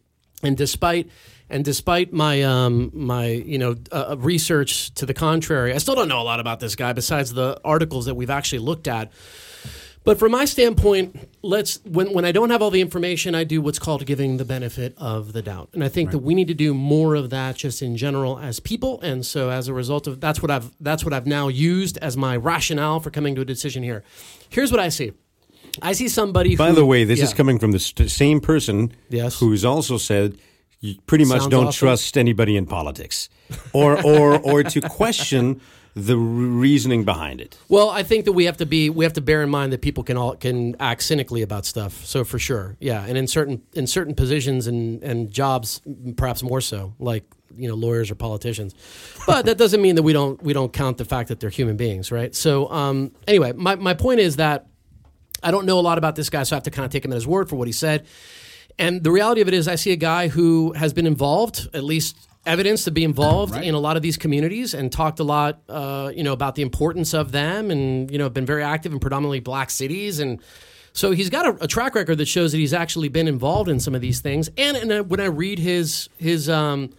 and 0.42 0.56
despite 0.56 1.08
and 1.50 1.64
despite 1.64 2.12
my 2.12 2.42
um, 2.42 2.90
my 2.92 3.26
you 3.26 3.58
know 3.58 3.76
uh, 3.92 4.16
research 4.18 4.92
to 4.94 5.06
the 5.06 5.14
contrary, 5.14 5.72
I 5.74 5.78
still 5.78 5.94
don't 5.94 6.08
know 6.08 6.20
a 6.20 6.24
lot 6.24 6.40
about 6.40 6.60
this 6.60 6.74
guy 6.74 6.92
besides 6.92 7.32
the 7.32 7.60
articles 7.64 8.06
that 8.06 8.14
we've 8.14 8.30
actually 8.30 8.60
looked 8.60 8.88
at. 8.88 9.10
But 10.04 10.18
from 10.18 10.32
my 10.32 10.46
standpoint, 10.46 11.28
let's 11.42 11.80
when 11.84 12.12
when 12.12 12.24
I 12.24 12.32
don't 12.32 12.50
have 12.50 12.62
all 12.62 12.70
the 12.70 12.80
information, 12.80 13.34
I 13.34 13.44
do 13.44 13.60
what's 13.60 13.78
called 13.78 14.06
giving 14.06 14.36
the 14.36 14.44
benefit 14.44 14.94
of 14.96 15.32
the 15.32 15.42
doubt, 15.42 15.70
and 15.74 15.84
I 15.84 15.88
think 15.88 16.12
that 16.12 16.20
we 16.20 16.34
need 16.34 16.48
to 16.48 16.54
do 16.54 16.72
more 16.72 17.14
of 17.14 17.30
that 17.30 17.56
just 17.56 17.82
in 17.82 17.96
general 17.96 18.38
as 18.38 18.60
people. 18.60 19.00
And 19.02 19.26
so, 19.26 19.50
as 19.50 19.68
a 19.68 19.74
result 19.74 20.06
of 20.06 20.20
that's 20.20 20.40
what 20.40 20.50
I've 20.50 20.70
that's 20.80 21.04
what 21.04 21.12
I've 21.12 21.26
now 21.26 21.48
used 21.48 21.98
as 21.98 22.16
my 22.16 22.36
rationale 22.36 23.00
for 23.00 23.10
coming 23.10 23.34
to 23.34 23.42
a 23.42 23.44
decision 23.44 23.82
here. 23.82 24.02
Here's 24.48 24.70
what 24.70 24.80
I 24.80 24.88
see. 24.88 25.12
I 25.82 25.92
see 25.92 26.08
somebody. 26.08 26.56
By 26.56 26.70
who, 26.70 26.76
the 26.76 26.86
way, 26.86 27.04
this 27.04 27.20
is 27.20 27.32
coming 27.34 27.58
from 27.58 27.72
the 27.72 27.78
st- 27.78 28.10
same 28.10 28.40
person 28.40 28.92
Yes. 29.08 29.38
who's 29.40 29.64
also 29.64 29.96
said 29.98 30.38
you 30.80 30.94
pretty 31.06 31.24
much 31.24 31.40
Sounds 31.40 31.50
don't 31.50 31.66
awesome. 31.68 31.86
trust 31.88 32.16
anybody 32.16 32.56
in 32.56 32.64
politics 32.66 33.28
or, 33.72 34.00
or, 34.04 34.38
or 34.40 34.62
to 34.62 34.80
question 34.82 35.60
the 35.96 36.16
reasoning 36.16 37.02
behind 37.04 37.40
it. 37.40 37.58
Well, 37.68 37.90
I 37.90 38.04
think 38.04 38.24
that 38.26 38.32
we 38.32 38.44
have 38.44 38.58
to 38.58 38.66
be 38.66 38.88
we 38.88 39.04
have 39.04 39.14
to 39.14 39.20
bear 39.20 39.42
in 39.42 39.50
mind 39.50 39.72
that 39.72 39.82
people 39.82 40.04
can 40.04 40.16
all 40.16 40.36
can 40.36 40.76
act 40.78 41.02
cynically 41.02 41.42
about 41.42 41.66
stuff. 41.66 42.04
So 42.06 42.22
for 42.22 42.38
sure, 42.38 42.76
yeah, 42.78 43.04
and 43.04 43.18
in 43.18 43.26
certain 43.26 43.62
in 43.72 43.88
certain 43.88 44.14
positions 44.14 44.68
and 44.68 45.02
and 45.02 45.28
jobs, 45.30 45.80
perhaps 46.16 46.42
more 46.44 46.60
so, 46.60 46.94
like 47.00 47.24
you 47.56 47.66
know 47.66 47.74
lawyers 47.74 48.12
or 48.12 48.14
politicians. 48.14 48.76
But 49.26 49.46
that 49.46 49.58
doesn't 49.58 49.82
mean 49.82 49.96
that 49.96 50.04
we 50.04 50.12
don't 50.12 50.40
we 50.40 50.52
don't 50.52 50.72
count 50.72 50.98
the 50.98 51.04
fact 51.04 51.30
that 51.30 51.40
they're 51.40 51.50
human 51.50 51.76
beings, 51.76 52.12
right? 52.12 52.32
So 52.32 52.70
um, 52.70 53.10
anyway, 53.26 53.52
my 53.54 53.74
my 53.74 53.94
point 53.94 54.20
is 54.20 54.36
that 54.36 54.66
I 55.42 55.50
don't 55.50 55.66
know 55.66 55.78
a 55.78 55.82
lot 55.82 55.98
about 55.98 56.16
this 56.16 56.30
guy, 56.30 56.42
so 56.42 56.54
I 56.54 56.56
have 56.56 56.64
to 56.64 56.70
kind 56.70 56.84
of 56.86 56.92
take 56.92 57.04
him 57.04 57.12
at 57.12 57.16
his 57.16 57.26
word 57.26 57.48
for 57.48 57.56
what 57.56 57.68
he 57.68 57.72
said. 57.72 58.06
And 58.78 59.02
the 59.02 59.10
reality 59.10 59.40
of 59.40 59.48
it 59.48 59.54
is, 59.54 59.66
I 59.68 59.74
see 59.76 59.92
a 59.92 59.96
guy 59.96 60.28
who 60.28 60.72
has 60.72 60.92
been 60.92 61.06
involved, 61.06 61.68
at 61.74 61.82
least 61.84 62.16
evidence 62.46 62.84
to 62.84 62.90
be 62.90 63.02
involved 63.04 63.54
in 63.56 63.74
a 63.74 63.78
lot 63.78 63.96
of 63.96 64.02
these 64.02 64.16
communities, 64.16 64.74
and 64.74 64.90
talked 64.92 65.20
a 65.20 65.24
lot, 65.24 65.60
uh, 65.68 66.12
you 66.14 66.22
know, 66.22 66.32
about 66.32 66.54
the 66.54 66.62
importance 66.62 67.12
of 67.12 67.32
them, 67.32 67.70
and 67.70 68.10
you 68.10 68.18
know, 68.18 68.30
been 68.30 68.46
very 68.46 68.62
active 68.62 68.92
in 68.92 69.00
predominantly 69.00 69.40
black 69.40 69.70
cities, 69.70 70.20
and 70.20 70.40
So 70.92 71.12
he's 71.12 71.30
got 71.30 71.46
a, 71.46 71.64
a 71.64 71.68
track 71.68 71.94
record 71.94 72.18
that 72.18 72.26
shows 72.26 72.50
that 72.52 72.58
he's 72.58 72.74
actually 72.74 73.08
been 73.08 73.28
involved 73.28 73.68
in 73.68 73.78
some 73.78 73.94
of 73.94 74.00
these 74.00 74.20
things. 74.20 74.50
And, 74.56 74.76
and 74.76 74.92
uh, 74.92 75.02
when 75.04 75.20
I 75.20 75.26
read 75.26 75.58
his 75.58 76.08
his 76.18 76.48
um, 76.48 76.90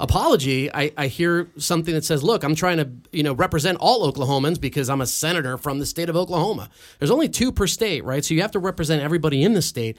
apology, 0.00 0.72
I, 0.72 0.92
I 0.96 1.06
hear 1.08 1.48
something 1.56 1.94
that 1.94 2.04
says, 2.04 2.22
"Look, 2.22 2.44
I'm 2.44 2.54
trying 2.54 2.78
to 2.78 2.90
you 3.12 3.22
know 3.22 3.32
represent 3.32 3.78
all 3.80 4.10
Oklahomans 4.10 4.60
because 4.60 4.88
I'm 4.88 5.00
a 5.00 5.06
senator 5.06 5.56
from 5.58 5.78
the 5.78 5.86
state 5.86 6.08
of 6.08 6.16
Oklahoma. 6.16 6.70
There's 6.98 7.10
only 7.10 7.28
two 7.28 7.52
per 7.52 7.66
state, 7.66 8.04
right? 8.04 8.24
So 8.24 8.34
you 8.34 8.42
have 8.42 8.52
to 8.52 8.58
represent 8.58 9.02
everybody 9.02 9.42
in 9.42 9.54
the 9.54 9.62
state." 9.62 9.96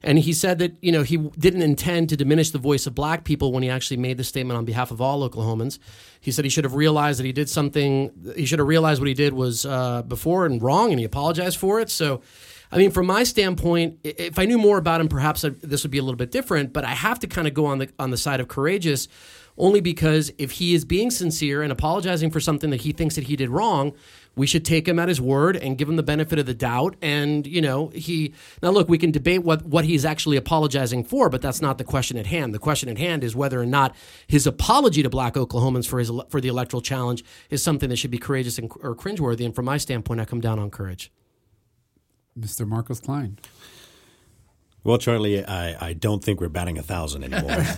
And 0.00 0.16
he 0.18 0.32
said 0.32 0.60
that 0.60 0.76
you 0.80 0.92
know 0.92 1.02
he 1.02 1.16
didn't 1.16 1.62
intend 1.62 2.08
to 2.10 2.16
diminish 2.16 2.50
the 2.50 2.58
voice 2.58 2.86
of 2.86 2.94
black 2.94 3.24
people 3.24 3.52
when 3.52 3.62
he 3.62 3.70
actually 3.70 3.96
made 3.96 4.16
the 4.16 4.24
statement 4.24 4.56
on 4.56 4.64
behalf 4.64 4.90
of 4.90 5.00
all 5.00 5.28
Oklahomans. 5.28 5.78
He 6.20 6.30
said 6.30 6.44
he 6.44 6.50
should 6.50 6.64
have 6.64 6.74
realized 6.74 7.18
that 7.18 7.26
he 7.26 7.32
did 7.32 7.48
something. 7.48 8.12
He 8.36 8.46
should 8.46 8.60
have 8.60 8.68
realized 8.68 9.00
what 9.00 9.08
he 9.08 9.14
did 9.14 9.32
was 9.32 9.66
uh, 9.66 10.02
before 10.02 10.46
and 10.46 10.62
wrong, 10.62 10.90
and 10.90 11.00
he 11.00 11.04
apologized 11.04 11.58
for 11.58 11.80
it. 11.80 11.90
So. 11.90 12.22
I 12.70 12.76
mean, 12.76 12.90
from 12.90 13.06
my 13.06 13.22
standpoint, 13.22 14.00
if 14.04 14.38
I 14.38 14.44
knew 14.44 14.58
more 14.58 14.76
about 14.76 15.00
him, 15.00 15.08
perhaps 15.08 15.40
this 15.40 15.84
would 15.84 15.90
be 15.90 15.96
a 15.96 16.02
little 16.02 16.18
bit 16.18 16.30
different. 16.30 16.74
But 16.74 16.84
I 16.84 16.90
have 16.90 17.18
to 17.20 17.26
kind 17.26 17.48
of 17.48 17.54
go 17.54 17.64
on 17.64 17.78
the 17.78 17.88
on 17.98 18.10
the 18.10 18.18
side 18.18 18.40
of 18.40 18.48
courageous, 18.48 19.08
only 19.58 19.80
because 19.80 20.32
if 20.38 20.52
he 20.52 20.74
is 20.74 20.84
being 20.84 21.10
sincere 21.10 21.62
and 21.62 21.72
apologizing 21.72 22.30
for 22.30 22.40
something 22.40 22.70
that 22.70 22.82
he 22.82 22.92
thinks 22.92 23.14
that 23.16 23.24
he 23.24 23.36
did 23.36 23.50
wrong, 23.50 23.92
we 24.36 24.46
should 24.46 24.64
take 24.64 24.86
him 24.86 24.98
at 24.98 25.08
his 25.08 25.20
word 25.20 25.56
and 25.56 25.76
give 25.76 25.88
him 25.88 25.96
the 25.96 26.02
benefit 26.02 26.38
of 26.38 26.46
the 26.46 26.54
doubt. 26.54 26.96
And 27.02 27.46
you 27.46 27.60
know, 27.60 27.88
he 27.88 28.32
now 28.62 28.70
look, 28.70 28.88
we 28.88 28.96
can 28.96 29.10
debate 29.10 29.42
what 29.42 29.66
what 29.66 29.84
he's 29.84 30.04
actually 30.04 30.36
apologizing 30.36 31.04
for, 31.04 31.28
but 31.28 31.42
that's 31.42 31.60
not 31.60 31.76
the 31.78 31.84
question 31.84 32.16
at 32.16 32.26
hand. 32.26 32.54
The 32.54 32.58
question 32.58 32.88
at 32.88 32.98
hand 32.98 33.24
is 33.24 33.34
whether 33.34 33.60
or 33.60 33.66
not 33.66 33.94
his 34.26 34.46
apology 34.46 35.02
to 35.02 35.10
Black 35.10 35.34
Oklahomans 35.34 35.88
for 35.88 35.98
his 35.98 36.10
for 36.28 36.40
the 36.40 36.48
electoral 36.48 36.80
challenge 36.80 37.24
is 37.50 37.62
something 37.62 37.88
that 37.90 37.96
should 37.96 38.12
be 38.12 38.18
courageous 38.18 38.58
and, 38.58 38.70
or 38.80 38.94
cringeworthy. 38.94 39.44
And 39.44 39.54
from 39.54 39.64
my 39.64 39.76
standpoint, 39.76 40.20
I 40.20 40.24
come 40.24 40.40
down 40.40 40.58
on 40.58 40.70
courage. 40.70 41.10
Mr. 42.38 42.66
Marcos 42.66 43.00
Cline. 43.00 43.38
Well, 44.84 44.96
Charlie, 44.98 45.44
I, 45.44 45.88
I 45.88 45.92
don't 45.92 46.22
think 46.24 46.40
we're 46.40 46.48
batting 46.48 46.78
a 46.78 46.82
thousand 46.82 47.24
anymore. 47.24 47.64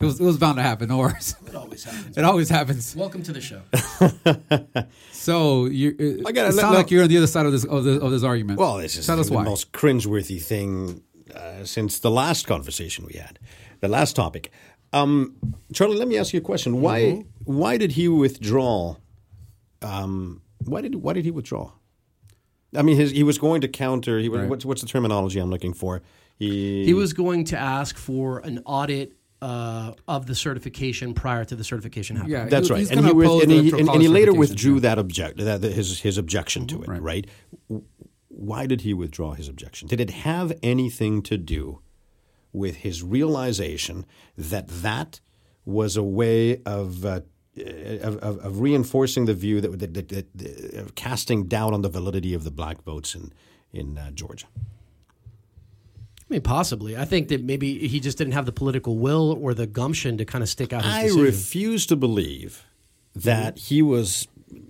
It 0.00 0.06
was, 0.06 0.20
it 0.20 0.24
was 0.24 0.36
bound 0.36 0.56
to 0.56 0.62
happen. 0.62 0.88
No 0.88 0.98
worries. 0.98 1.34
It 1.46 1.54
always 1.54 1.84
happens. 1.84 2.18
It 2.18 2.24
always 2.24 2.48
happens. 2.50 2.94
Welcome 2.96 3.22
to 3.22 3.32
the 3.32 3.40
show. 3.40 3.62
So 5.12 5.64
you, 5.66 5.94
it, 5.98 6.20
I 6.26 6.32
gotta 6.32 6.48
it 6.48 6.54
let- 6.54 6.60
sounds 6.60 6.72
no. 6.72 6.78
like 6.78 6.90
you're 6.90 7.02
on 7.04 7.08
the 7.08 7.16
other 7.16 7.26
side 7.26 7.46
of 7.46 7.52
this 7.52 7.64
of, 7.64 7.84
this 7.84 8.02
of 8.02 8.10
this 8.10 8.22
argument. 8.22 8.58
well, 8.58 8.76
this 8.76 8.96
is 8.96 9.06
tell 9.06 9.18
us 9.18 9.28
the 9.28 9.34
why. 9.34 9.44
most 9.44 9.72
cringeworthy 9.72 10.42
thing 10.42 11.02
uh, 11.34 11.64
since 11.64 12.00
the 12.00 12.10
last 12.10 12.46
conversation 12.46 13.06
we 13.06 13.14
had, 13.18 13.38
the 13.80 13.88
last 13.88 14.14
topic. 14.16 14.50
Um, 14.92 15.36
Charlie, 15.72 15.96
let 15.96 16.08
me 16.08 16.18
ask 16.18 16.34
you 16.34 16.38
a 16.40 16.42
question. 16.42 16.80
Why 16.82 17.00
Mm-hmm. 17.00 17.54
why 17.58 17.78
did 17.78 17.92
he 17.92 18.08
withdraw? 18.08 18.96
Um, 19.80 20.42
why 20.66 20.82
did 20.82 20.96
why 20.96 21.14
did 21.14 21.24
he 21.24 21.30
withdraw? 21.30 21.72
I 22.76 22.82
mean, 22.82 22.96
his, 22.96 23.10
he 23.10 23.22
was 23.22 23.38
going 23.38 23.60
to 23.62 23.68
counter. 23.68 24.18
He 24.18 24.28
was, 24.28 24.40
Right. 24.40 24.50
what's, 24.50 24.64
what's 24.64 24.80
the 24.80 24.88
terminology 24.88 25.38
I'm 25.38 25.50
looking 25.50 25.72
for? 25.74 26.02
He 26.36 26.84
He 26.84 26.94
was 26.94 27.12
going 27.12 27.44
to 27.46 27.58
ask 27.58 27.96
for 27.96 28.40
an 28.40 28.60
audit 28.64 29.12
uh, 29.40 29.92
of 30.08 30.26
the 30.26 30.34
certification 30.34 31.14
prior 31.14 31.44
to 31.44 31.54
the 31.54 31.64
certification 31.64 32.16
happening. 32.16 32.32
Yeah, 32.38 32.46
That's 32.46 32.68
he- 32.68 32.74
right, 32.74 32.90
and 32.90 33.04
he, 33.06 33.12
was, 33.12 33.42
and, 33.42 33.52
he, 33.52 33.70
and, 33.78 33.88
and 33.88 34.02
he 34.02 34.08
later 34.08 34.32
withdrew 34.32 34.74
yeah. 34.74 34.80
that 34.80 34.98
object, 34.98 35.38
that, 35.38 35.60
that 35.60 35.72
his 35.72 36.00
his 36.00 36.16
objection 36.18 36.66
to 36.68 36.82
it. 36.82 36.88
Right. 36.88 37.02
Right. 37.02 37.26
Why 38.28 38.66
did 38.66 38.80
he 38.80 38.94
withdraw 38.94 39.32
his 39.34 39.48
objection? 39.48 39.86
Did 39.88 40.00
it 40.00 40.10
have 40.10 40.52
anything 40.62 41.22
to 41.22 41.36
do 41.36 41.80
with 42.52 42.76
his 42.76 43.02
realization 43.02 44.06
that 44.36 44.66
that 44.68 45.20
was 45.64 45.96
a 45.96 46.02
way 46.02 46.60
of 46.64 47.04
uh, 47.04 47.20
of, 47.56 48.16
of, 48.18 48.38
of 48.38 48.60
reinforcing 48.60 49.26
the 49.26 49.34
view 49.34 49.60
that, 49.60 49.78
that, 49.78 49.94
that, 49.94 50.08
that 50.08 50.74
of 50.74 50.94
casting 50.94 51.44
doubt 51.46 51.72
on 51.72 51.82
the 51.82 51.88
validity 51.88 52.34
of 52.34 52.44
the 52.44 52.50
black 52.50 52.82
votes 52.82 53.14
in 53.14 53.32
in 53.72 53.98
uh, 53.98 54.10
Georgia? 54.12 54.46
I 54.56 56.26
mean, 56.28 56.40
possibly. 56.42 56.96
I 56.96 57.04
think 57.04 57.28
that 57.28 57.44
maybe 57.44 57.86
he 57.86 58.00
just 58.00 58.16
didn't 58.16 58.32
have 58.32 58.46
the 58.46 58.52
political 58.52 58.96
will 58.96 59.38
or 59.40 59.52
the 59.52 59.66
gumption 59.66 60.16
to 60.18 60.24
kind 60.24 60.42
of 60.42 60.48
stick 60.48 60.72
out 60.72 60.84
his 60.84 60.92
I 60.92 61.02
decision. 61.02 61.22
refuse 61.22 61.86
to 61.86 61.96
believe 61.96 62.64
that 63.14 63.58
he 63.58 63.82
was 63.82 64.26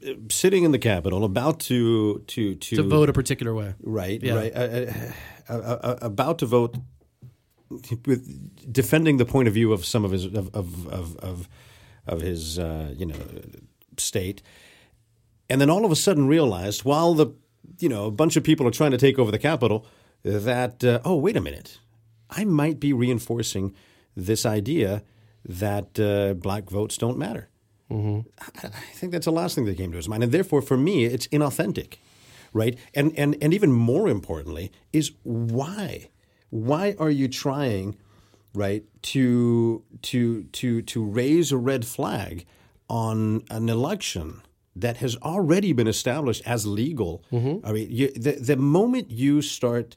uh, 0.07 0.15
sitting 0.31 0.65
in 0.65 0.73
the 0.73 0.79
Capitol 0.79 1.25
about 1.25 1.61
to 1.61 2.23
to 2.27 2.55
to, 2.57 2.77
to 2.77 2.83
vote 2.83 3.09
a 3.09 3.13
particular 3.13 3.55
way. 3.55 3.75
right 3.83 4.23
Yeah. 4.23 4.35
right 4.35 4.53
uh, 4.55 4.59
uh, 4.59 5.53
uh, 5.53 5.79
uh, 5.83 5.99
about 6.03 6.39
to 6.39 6.47
vote 6.47 6.77
with 8.05 8.73
defending 8.73 9.17
the 9.19 9.25
point 9.25 9.49
of 9.49 9.55
view 9.55 9.73
of 9.73 9.85
some 9.85 10.05
of 10.05 10.11
his 10.11 10.25
of 10.27 10.55
of 10.55 10.89
of 10.89 11.17
of, 11.19 11.49
of 12.07 12.21
his 12.21 12.59
uh, 12.59 12.93
you 12.97 13.07
know 13.07 13.17
state, 13.97 14.43
and 15.49 15.61
then 15.61 15.71
all 15.71 15.85
of 15.85 15.91
a 15.91 15.97
sudden 15.97 16.27
realized 16.29 16.85
while 16.85 17.15
the 17.15 17.27
you 17.79 17.89
know 17.89 18.07
a 18.07 18.11
bunch 18.11 18.37
of 18.37 18.45
people 18.45 18.67
are 18.67 18.71
trying 18.73 18.91
to 18.91 18.99
take 18.99 19.19
over 19.19 19.31
the 19.31 19.39
Capitol 19.39 19.87
that 20.23 20.83
uh, 20.85 21.01
oh 21.05 21.17
wait 21.17 21.37
a 21.37 21.41
minute, 21.41 21.79
I 22.31 22.45
might 22.45 22.81
be 22.81 22.93
reinforcing 22.93 23.75
this 24.17 24.47
idea 24.47 25.03
that 25.45 25.99
uh, 26.01 26.35
black 26.35 26.71
votes 26.71 26.97
don't 26.97 27.19
matter. 27.19 27.49
I 27.91 28.67
I 28.67 28.93
think 28.95 29.13
that's 29.13 29.27
the 29.27 29.33
last 29.33 29.55
thing 29.55 29.67
that 29.67 29.77
came 29.77 29.91
to 29.91 29.97
his 29.97 30.09
mind, 30.09 30.23
and 30.25 30.33
therefore, 30.33 30.63
for 30.63 30.77
me, 30.77 31.05
it's 31.05 31.29
inauthentic, 31.29 31.99
right? 32.53 32.79
And 32.95 33.13
and 33.17 33.37
and 33.43 33.53
even 33.55 33.73
more 33.73 34.09
importantly, 34.09 34.73
is 34.93 35.13
why? 35.23 36.09
Why 36.51 36.95
are 36.99 37.11
you 37.11 37.29
trying, 37.29 37.97
right, 38.55 38.85
to 39.03 39.83
to 40.03 40.45
to 40.45 40.83
to 40.83 41.05
raise 41.05 41.53
a 41.53 41.57
red 41.57 41.85
flag 41.87 42.47
on 42.89 43.43
an 43.51 43.69
election 43.69 44.43
that 44.77 44.99
has 44.99 45.17
already 45.17 45.73
been 45.73 45.87
established 45.89 46.43
as 46.47 46.67
legal? 46.67 47.23
Mm-hmm. 47.33 47.67
I 47.67 47.73
mean, 47.73 47.89
you, 47.91 48.11
the 48.13 48.33
the 48.33 48.57
moment 48.57 49.11
you 49.11 49.43
start 49.43 49.97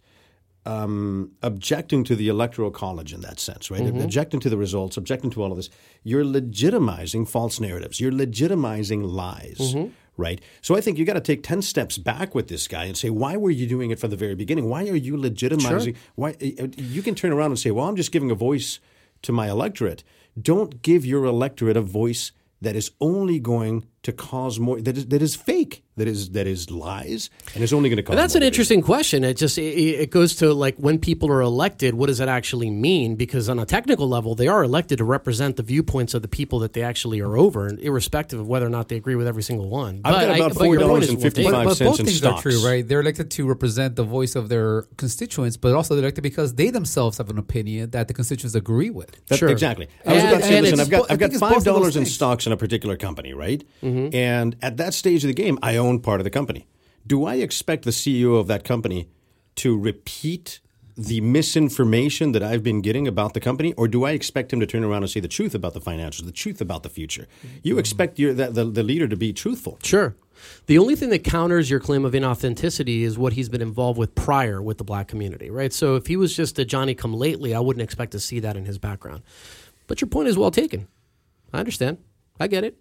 um, 0.67 1.31
objecting 1.41 2.03
to 2.03 2.15
the 2.15 2.27
electoral 2.27 2.71
college 2.71 3.13
in 3.13 3.21
that 3.21 3.39
sense, 3.39 3.71
right? 3.71 3.81
Mm-hmm. 3.81 4.01
Objecting 4.01 4.41
to 4.41 4.49
the 4.49 4.57
results, 4.57 4.97
objecting 4.97 5.29
to 5.31 5.41
all 5.41 5.51
of 5.51 5.57
this, 5.57 5.69
you're 6.03 6.25
legitimizing 6.25 7.27
false 7.27 7.59
narratives. 7.61 8.01
You're 8.01 8.11
legitimizing 8.11 9.09
lies, 9.09 9.57
mm-hmm. 9.59 9.93
Right? 10.17 10.41
So 10.61 10.75
I 10.75 10.81
think 10.81 10.97
you 10.97 11.05
got 11.05 11.13
to 11.13 11.21
take 11.21 11.43
ten 11.43 11.61
steps 11.61 11.97
back 11.97 12.35
with 12.35 12.47
this 12.47 12.67
guy 12.67 12.85
and 12.85 12.97
say, 12.97 13.09
why 13.09 13.37
were 13.37 13.51
you 13.51 13.67
doing 13.67 13.91
it 13.91 13.99
from 13.99 14.09
the 14.09 14.17
very 14.17 14.35
beginning? 14.35 14.67
Why 14.67 14.87
are 14.89 14.95
you 14.95 15.15
legitimizing? 15.15 15.95
Why 16.15 16.31
uh, 16.59 16.67
you 16.75 17.01
can 17.01 17.15
turn 17.15 17.31
around 17.31 17.51
and 17.51 17.59
say, 17.59 17.71
well, 17.71 17.87
I'm 17.87 17.95
just 17.95 18.11
giving 18.11 18.31
a 18.31 18.35
voice 18.35 18.79
to 19.21 19.31
my 19.31 19.47
electorate. 19.49 20.03
Don't 20.39 20.81
give 20.81 21.05
your 21.05 21.25
electorate 21.25 21.77
a 21.77 21.81
voice 21.81 22.31
that 22.61 22.75
is 22.75 22.91
only 22.99 23.39
going 23.39 23.85
to 24.03 24.11
cause 24.13 24.59
more 24.59 24.79
that 24.79 24.95
is 24.97 25.07
that 25.07 25.21
is 25.21 25.35
fake, 25.35 25.83
that 25.97 26.07
is 26.07 26.29
that 26.29 26.47
is 26.47 26.71
lies, 26.71 27.29
and 27.53 27.63
it's 27.63 27.73
only 27.73 27.89
going 27.89 27.97
to 27.97 28.03
cause. 28.03 28.11
And 28.13 28.19
that's 28.19 28.33
more 28.35 28.37
an 28.37 28.41
division. 28.41 28.53
interesting 28.53 28.81
question. 28.81 29.23
It 29.25 29.35
just 29.35 29.57
it, 29.57 29.61
it 29.63 30.11
goes 30.11 30.35
to 30.37 30.53
like 30.53 30.77
when 30.77 30.97
people 30.99 31.29
are 31.29 31.41
elected, 31.41 31.93
what 31.93 32.07
does 32.07 32.19
that 32.19 32.29
actually 32.29 32.69
mean? 32.69 33.15
Because 33.15 33.49
on 33.49 33.59
a 33.59 33.65
technical 33.65 34.07
level, 34.07 34.33
they 34.35 34.47
are 34.47 34.63
elected 34.63 34.99
to 34.99 35.03
represent 35.03 35.57
the 35.57 35.63
viewpoints 35.63 36.13
of 36.13 36.21
the 36.21 36.27
people 36.29 36.59
that 36.59 36.71
they 36.73 36.83
actually 36.83 37.19
are 37.19 37.35
over, 37.35 37.67
and 37.67 37.79
irrespective 37.79 38.39
of 38.39 38.47
whether 38.47 38.65
or 38.65 38.69
not 38.69 38.87
they 38.87 38.95
agree 38.95 39.15
with 39.15 39.27
every 39.27 39.43
single 39.43 39.67
one. 39.67 40.01
I've 40.05 40.13
got 40.13 40.21
But 40.21 40.29
I- 40.29 40.35
about 40.37 40.55
but 40.55 40.63
your 40.69 40.79
point 40.87 41.03
is 41.03 41.09
well 41.11 41.17
$4.55 41.19 41.33
taken. 41.33 41.51
But, 41.51 41.63
but 41.65 41.79
both 41.79 41.97
things 41.97 42.15
stocks. 42.17 42.39
are 42.39 42.49
true, 42.49 42.65
right? 42.65 42.87
They're 42.87 43.01
elected 43.01 43.31
to 43.31 43.47
represent 43.47 43.95
the 43.97 44.03
voice 44.03 44.35
of 44.35 44.47
their 44.47 44.83
constituents, 44.97 45.57
but 45.57 45.73
also 45.73 45.95
they're 45.95 46.03
elected 46.05 46.23
because 46.23 46.53
they 46.53 46.69
themselves 46.69 47.17
have 47.17 47.29
an 47.29 47.37
opinion 47.37 47.89
that 47.91 48.07
the 48.07 48.13
constituents 48.13 48.55
agree 48.55 48.89
with. 48.89 49.11
That's 49.27 49.39
Sure. 49.39 49.49
exactly. 49.49 49.87
I 50.05 50.13
was 50.13 50.23
And- 50.23 50.31
about 50.31 50.41
to 50.41 50.47
say, 50.47 50.57
and 50.57 50.63
listen, 50.63 50.79
it's 50.79 50.87
I've 50.87 50.89
got 50.91 51.11
I 51.11 51.13
I've 51.13 51.19
got 51.19 51.25
think 51.31 51.33
it's 51.33 51.39
both 51.41 51.49
five 51.49 51.57
of 51.57 51.63
those 51.65 51.73
dollars 51.75 51.97
in 51.97 52.05
stocks 52.05 52.45
in 52.45 52.53
a 52.53 52.57
particular 52.57 52.95
company, 52.95 53.33
right? 53.33 53.63
Mm-hmm. 53.83 53.86
Mm-hmm. 53.87 54.15
And 54.15 54.55
at 54.61 54.77
that 54.77 54.93
stage 54.93 55.23
of 55.23 55.27
the 55.27 55.33
game, 55.33 55.57
I 55.61 55.77
own 55.77 55.99
part 55.99 56.19
of 56.19 56.23
the 56.23 56.29
company. 56.29 56.67
Do 57.05 57.25
I 57.25 57.35
expect 57.35 57.85
the 57.85 57.91
CEO 57.91 58.39
of 58.39 58.47
that 58.47 58.63
company 58.63 59.09
to 59.55 59.77
repeat 59.77 60.59
the 60.97 61.21
misinformation 61.21 62.31
that 62.31 62.41
I've 62.41 62.63
been 62.63 62.81
getting 62.81 63.07
about 63.07 63.35
the 63.35 63.39
company, 63.39 63.71
or 63.73 63.87
do 63.87 64.03
I 64.03 64.11
expect 64.11 64.51
him 64.51 64.59
to 64.59 64.65
turn 64.65 64.83
around 64.83 65.03
and 65.03 65.09
say 65.09 65.19
the 65.19 65.27
truth 65.27 65.53
about 65.53 65.75
the 65.75 65.79
financials, 65.79 66.25
the 66.25 66.31
truth 66.31 66.59
about 66.59 66.81
the 66.81 66.89
future? 66.89 67.27
You 67.61 67.73
mm-hmm. 67.73 67.79
expect 67.79 68.17
your 68.17 68.33
that 68.33 68.55
the, 68.55 68.65
the 68.65 68.81
leader 68.81 69.07
to 69.07 69.15
be 69.15 69.31
truthful. 69.31 69.77
Sure. 69.83 70.15
The 70.65 70.77
only 70.77 70.95
thing 70.95 71.09
that 71.09 71.23
counters 71.23 71.69
your 71.69 71.79
claim 71.79 72.03
of 72.03 72.13
inauthenticity 72.13 73.01
is 73.01 73.17
what 73.17 73.33
he's 73.33 73.49
been 73.49 73.61
involved 73.61 73.99
with 73.99 74.15
prior 74.15 74.61
with 74.61 74.79
the 74.79 74.83
black 74.83 75.07
community, 75.07 75.49
right? 75.49 75.71
So 75.71 75.95
if 75.95 76.07
he 76.07 76.15
was 76.15 76.35
just 76.35 76.57
a 76.59 76.65
Johnny 76.65 76.95
come 76.95 77.13
lately, 77.13 77.53
I 77.53 77.59
wouldn't 77.59 77.83
expect 77.83 78.11
to 78.13 78.19
see 78.19 78.39
that 78.39 78.57
in 78.57 78.65
his 78.65 78.77
background. 78.77 79.23
But 79.87 80.01
your 80.01 80.09
point 80.09 80.27
is 80.27 80.37
well 80.37 80.51
taken. 80.51 80.87
I 81.53 81.59
understand. 81.59 81.99
I 82.39 82.47
get 82.47 82.63
it. 82.63 82.77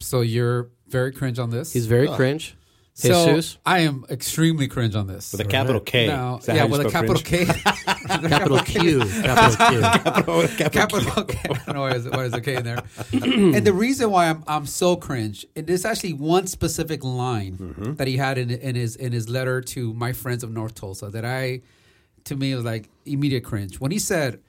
So 0.00 0.20
you're 0.20 0.70
very 0.88 1.12
cringe 1.12 1.38
on 1.38 1.50
this. 1.50 1.72
He's 1.72 1.86
very 1.86 2.08
cringe. 2.08 2.56
so 2.94 3.26
Jesus. 3.26 3.58
I 3.66 3.80
am 3.80 4.04
extremely 4.10 4.68
cringe 4.68 4.94
on 4.94 5.06
this. 5.06 5.32
With 5.32 5.40
a 5.40 5.44
capital 5.44 5.80
K. 5.80 6.06
Now, 6.06 6.40
yeah, 6.46 6.64
with 6.64 6.80
a 6.80 6.90
capital 6.90 7.20
cringe? 7.22 7.48
K. 7.48 7.60
Capital 8.06 8.58
Q. 8.60 9.00
Capital 9.22 10.46
Q. 10.48 10.70
capital 10.70 11.24
K. 11.24 11.38
I 11.44 11.52
don't 11.54 11.74
know 11.74 11.80
why 11.80 11.92
is, 11.92 12.08
why 12.08 12.24
is 12.24 12.32
a 12.34 12.40
K 12.40 12.54
in 12.56 12.64
there. 12.64 12.82
and 13.12 13.66
the 13.66 13.72
reason 13.72 14.10
why 14.10 14.28
I'm 14.28 14.44
I'm 14.46 14.66
so 14.66 14.94
cringe, 14.96 15.44
and 15.56 15.66
there's 15.66 15.84
actually 15.84 16.12
one 16.12 16.46
specific 16.46 17.02
line 17.04 17.58
Mm-hmm. 17.58 17.94
that 17.94 18.06
he 18.06 18.16
had 18.16 18.38
in 18.38 18.50
in 18.50 18.74
his 18.76 18.96
in 18.96 19.12
his 19.12 19.28
letter 19.28 19.60
to 19.60 19.92
my 19.94 20.12
friends 20.12 20.42
of 20.44 20.50
North 20.52 20.74
Tulsa 20.74 21.10
that 21.10 21.24
I, 21.24 21.62
to 22.24 22.36
me, 22.36 22.54
was 22.54 22.64
like 22.64 22.88
immediate 23.04 23.44
cringe 23.44 23.80
when 23.80 23.90
he 23.90 23.98
said, 23.98 24.40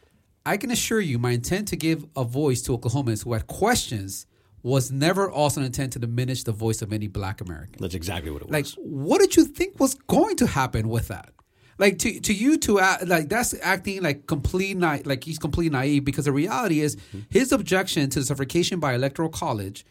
"I 0.45 0.57
can 0.57 0.69
assure 0.71 0.99
you, 1.01 1.17
my 1.17 1.31
intent 1.31 1.67
to 1.69 1.75
give 1.75 2.05
a 2.15 2.23
voice 2.23 2.62
to 2.63 2.77
Oklahomans 2.77 3.23
who 3.23 3.33
had 3.33 3.47
questions." 3.47 4.25
Was 4.63 4.91
never 4.91 5.30
also 5.30 5.62
an 5.62 5.65
intent 5.67 5.93
to 5.93 6.00
diminish 6.00 6.43
the 6.43 6.52
voice 6.52 6.82
of 6.82 6.91
any 6.91 7.08
black 7.08 7.41
American. 7.41 7.76
That's 7.80 7.93
exactly 7.96 8.32
what 8.32 8.41
it 8.41 8.50
was. 8.50 8.54
Like, 8.54 8.67
what 8.78 9.20
did 9.22 9.36
you 9.36 9.46
think 9.46 9.80
was 9.80 9.93
going 9.93 10.36
to 10.38 10.48
happen 10.48 10.89
with 10.89 11.08
that? 11.10 11.32
like 11.80 12.00
to 12.00 12.20
to 12.22 12.34
you 12.34 12.58
to 12.58 12.80
act, 12.80 13.08
like 13.08 13.30
that's 13.30 13.54
acting 13.62 14.02
like 14.02 14.26
complete 14.26 14.76
na- 14.76 14.98
like 15.06 15.24
he's 15.24 15.38
completely 15.38 15.70
naive 15.70 16.04
because 16.04 16.26
the 16.26 16.32
reality 16.32 16.80
is 16.82 16.96
Mm-hmm. 16.96 17.20
his 17.30 17.52
objection 17.52 18.10
to 18.10 18.20
the 18.20 18.26
suffocation 18.26 18.80
by 18.80 18.96
electoral 18.96 19.30
college 19.30 19.86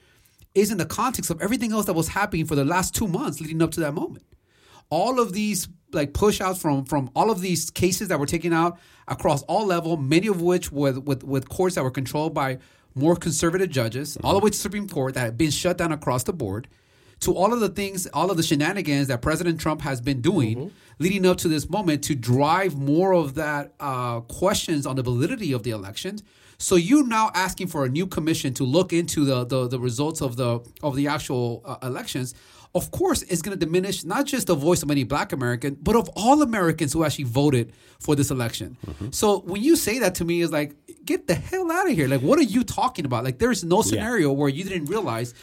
is 0.56 0.72
in 0.72 0.78
the 0.78 0.84
context 0.84 1.30
of 1.30 1.40
everything 1.40 1.70
else 1.72 1.86
that 1.86 1.92
was 1.92 2.08
happening 2.08 2.44
for 2.44 2.56
the 2.56 2.64
last 2.64 2.92
two 2.92 3.06
months 3.06 3.40
leading 3.40 3.62
up 3.62 3.70
to 3.70 3.78
that 3.80 3.94
moment 3.94 4.24
all 4.90 5.20
of 5.20 5.32
these 5.32 5.68
like 5.92 6.12
push 6.12 6.40
outs 6.40 6.60
from 6.60 6.84
from 6.84 7.08
all 7.14 7.30
of 7.30 7.40
these 7.40 7.70
cases 7.70 8.08
that 8.08 8.18
were 8.18 8.26
taken 8.26 8.52
out 8.52 8.78
across 9.06 9.42
all 9.44 9.64
level, 9.64 9.96
many 9.96 10.26
of 10.26 10.42
which 10.42 10.72
with 10.72 10.98
with, 11.04 11.22
with 11.22 11.48
courts 11.48 11.76
that 11.76 11.84
were 11.84 11.90
controlled 11.92 12.34
by 12.34 12.58
more 12.96 13.14
conservative 13.14 13.70
judges, 13.70 14.16
all 14.24 14.32
the 14.32 14.40
way 14.40 14.50
to 14.50 14.56
Supreme 14.56 14.88
Court 14.88 15.14
that 15.14 15.20
had 15.20 15.38
been 15.38 15.50
shut 15.50 15.78
down 15.78 15.92
across 15.92 16.24
the 16.24 16.32
board, 16.32 16.66
to 17.20 17.34
all 17.34 17.52
of 17.52 17.60
the 17.60 17.68
things, 17.68 18.06
all 18.08 18.30
of 18.30 18.36
the 18.36 18.42
shenanigans 18.42 19.08
that 19.08 19.22
President 19.22 19.60
Trump 19.60 19.82
has 19.82 20.00
been 20.00 20.20
doing 20.20 20.70
leading 20.98 21.26
up 21.26 21.36
to 21.38 21.48
this 21.48 21.68
moment 21.68 22.02
to 22.04 22.14
drive 22.14 22.76
more 22.76 23.12
of 23.12 23.34
that 23.34 23.74
uh, 23.80 24.20
questions 24.20 24.86
on 24.86 24.96
the 24.96 25.02
validity 25.02 25.52
of 25.52 25.62
the 25.62 25.70
elections. 25.70 26.22
So 26.58 26.76
you're 26.76 27.06
now 27.06 27.30
asking 27.34 27.66
for 27.66 27.84
a 27.84 27.88
new 27.88 28.06
commission 28.06 28.54
to 28.54 28.64
look 28.64 28.92
into 28.92 29.24
the 29.24 29.44
the, 29.44 29.68
the 29.68 29.78
results 29.78 30.22
of 30.22 30.36
the 30.36 30.60
of 30.82 30.96
the 30.96 31.06
actual 31.06 31.62
uh, 31.64 31.76
elections 31.82 32.34
of 32.74 32.90
course, 32.90 33.22
it's 33.22 33.42
going 33.42 33.58
to 33.58 33.64
diminish 33.64 34.04
not 34.04 34.26
just 34.26 34.46
the 34.48 34.54
voice 34.54 34.82
of 34.82 34.90
any 34.90 35.04
black 35.04 35.32
American, 35.32 35.76
but 35.80 35.96
of 35.96 36.08
all 36.16 36.42
Americans 36.42 36.92
who 36.92 37.04
actually 37.04 37.24
voted 37.24 37.72
for 38.00 38.14
this 38.14 38.30
election. 38.30 38.76
Mm-hmm. 38.86 39.10
So 39.10 39.40
when 39.40 39.62
you 39.62 39.76
say 39.76 39.98
that 40.00 40.16
to 40.16 40.24
me, 40.24 40.42
it's 40.42 40.52
like, 40.52 40.76
get 41.04 41.26
the 41.26 41.34
hell 41.34 41.70
out 41.70 41.88
of 41.88 41.94
here. 41.94 42.08
Like, 42.08 42.20
what 42.20 42.38
are 42.38 42.42
you 42.42 42.64
talking 42.64 43.04
about? 43.04 43.24
Like, 43.24 43.38
there's 43.38 43.64
no 43.64 43.82
scenario 43.82 44.32
where 44.32 44.48
you 44.48 44.64
didn't 44.64 44.86
realize 44.86 45.34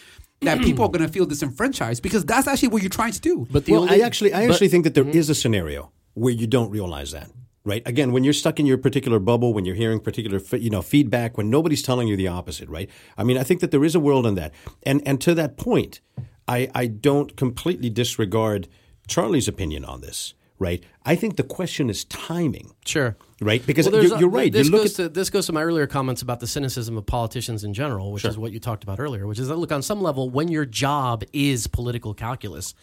that 0.41 0.59
people 0.61 0.85
are 0.85 0.89
going 0.89 1.05
to 1.05 1.11
feel 1.11 1.25
disenfranchised 1.25 2.03
because 2.03 2.25
that's 2.25 2.47
actually 2.47 2.67
what 2.67 2.81
you're 2.81 2.89
trying 2.89 3.13
to 3.13 3.21
do. 3.21 3.47
But 3.49 3.65
the 3.65 3.73
well, 3.73 3.83
only, 3.83 4.01
I 4.01 4.05
actually, 4.05 4.33
I 4.33 4.45
but- 4.45 4.53
actually 4.53 4.67
think 4.69 4.83
that 4.83 4.93
there 4.93 5.05
mm-hmm. 5.05 5.17
is 5.17 5.29
a 5.29 5.35
scenario 5.35 5.91
where 6.13 6.33
you 6.33 6.47
don't 6.47 6.69
realize 6.69 7.11
that. 7.11 7.29
Right. 7.65 7.81
Again, 7.85 8.11
when 8.11 8.25
you're 8.25 8.33
stuck 8.33 8.59
in 8.59 8.65
your 8.65 8.77
particular 8.77 9.19
bubble, 9.19 9.53
when 9.53 9.63
you're 9.63 9.73
hearing 9.73 10.01
particular, 10.01 10.41
you 10.57 10.69
know, 10.69 10.81
feedback, 10.81 11.37
when 11.37 11.49
nobody's 11.49 11.81
telling 11.81 12.09
you 12.09 12.17
the 12.17 12.27
opposite, 12.27 12.67
right? 12.67 12.89
I 13.17 13.23
mean, 13.23 13.37
I 13.37 13.43
think 13.43 13.61
that 13.61 13.71
there 13.71 13.85
is 13.85 13.95
a 13.95 14.01
world 14.01 14.25
in 14.25 14.35
that, 14.35 14.53
and 14.85 15.01
and 15.05 15.21
to 15.21 15.33
that 15.35 15.55
point, 15.55 16.01
I 16.47 16.69
I 16.73 16.87
don't 16.87 17.35
completely 17.35 17.89
disregard 17.89 18.67
Charlie's 19.07 19.47
opinion 19.47 19.85
on 19.85 20.01
this, 20.01 20.33
right? 20.59 20.83
I 21.05 21.15
think 21.15 21.35
the 21.35 21.43
question 21.43 21.89
is 21.89 22.05
timing, 22.05 22.73
Sure. 22.85 23.15
right? 23.41 23.65
Because 23.65 23.89
Well, 23.89 24.03
you're, 24.03 24.17
you're 24.19 24.29
right. 24.29 24.51
This 24.51 24.67
you 24.67 24.71
look 24.71 24.83
goes 24.83 24.99
at 24.99 25.03
to 25.03 25.09
this 25.09 25.29
goes 25.29 25.45
to 25.47 25.53
my 25.53 25.63
earlier 25.63 25.87
comments 25.87 26.21
about 26.21 26.39
the 26.39 26.47
cynicism 26.47 26.97
of 26.97 27.05
politicians 27.05 27.63
in 27.63 27.73
general, 27.73 28.11
which 28.11 28.25
is 28.25 28.37
what 28.37 28.51
you 28.53 28.59
talked 28.59 28.83
about 28.83 28.99
earlier. 28.99 29.27
Which 29.27 29.39
is 29.39 29.47
that 29.49 29.55
look 29.57 29.71
on 29.71 29.81
some 29.81 30.01
level, 30.01 30.29
when 30.29 30.47
your 30.47 30.65
job 30.65 31.23
is 31.33 31.67
political 31.67 32.13
calculus, 32.13 32.73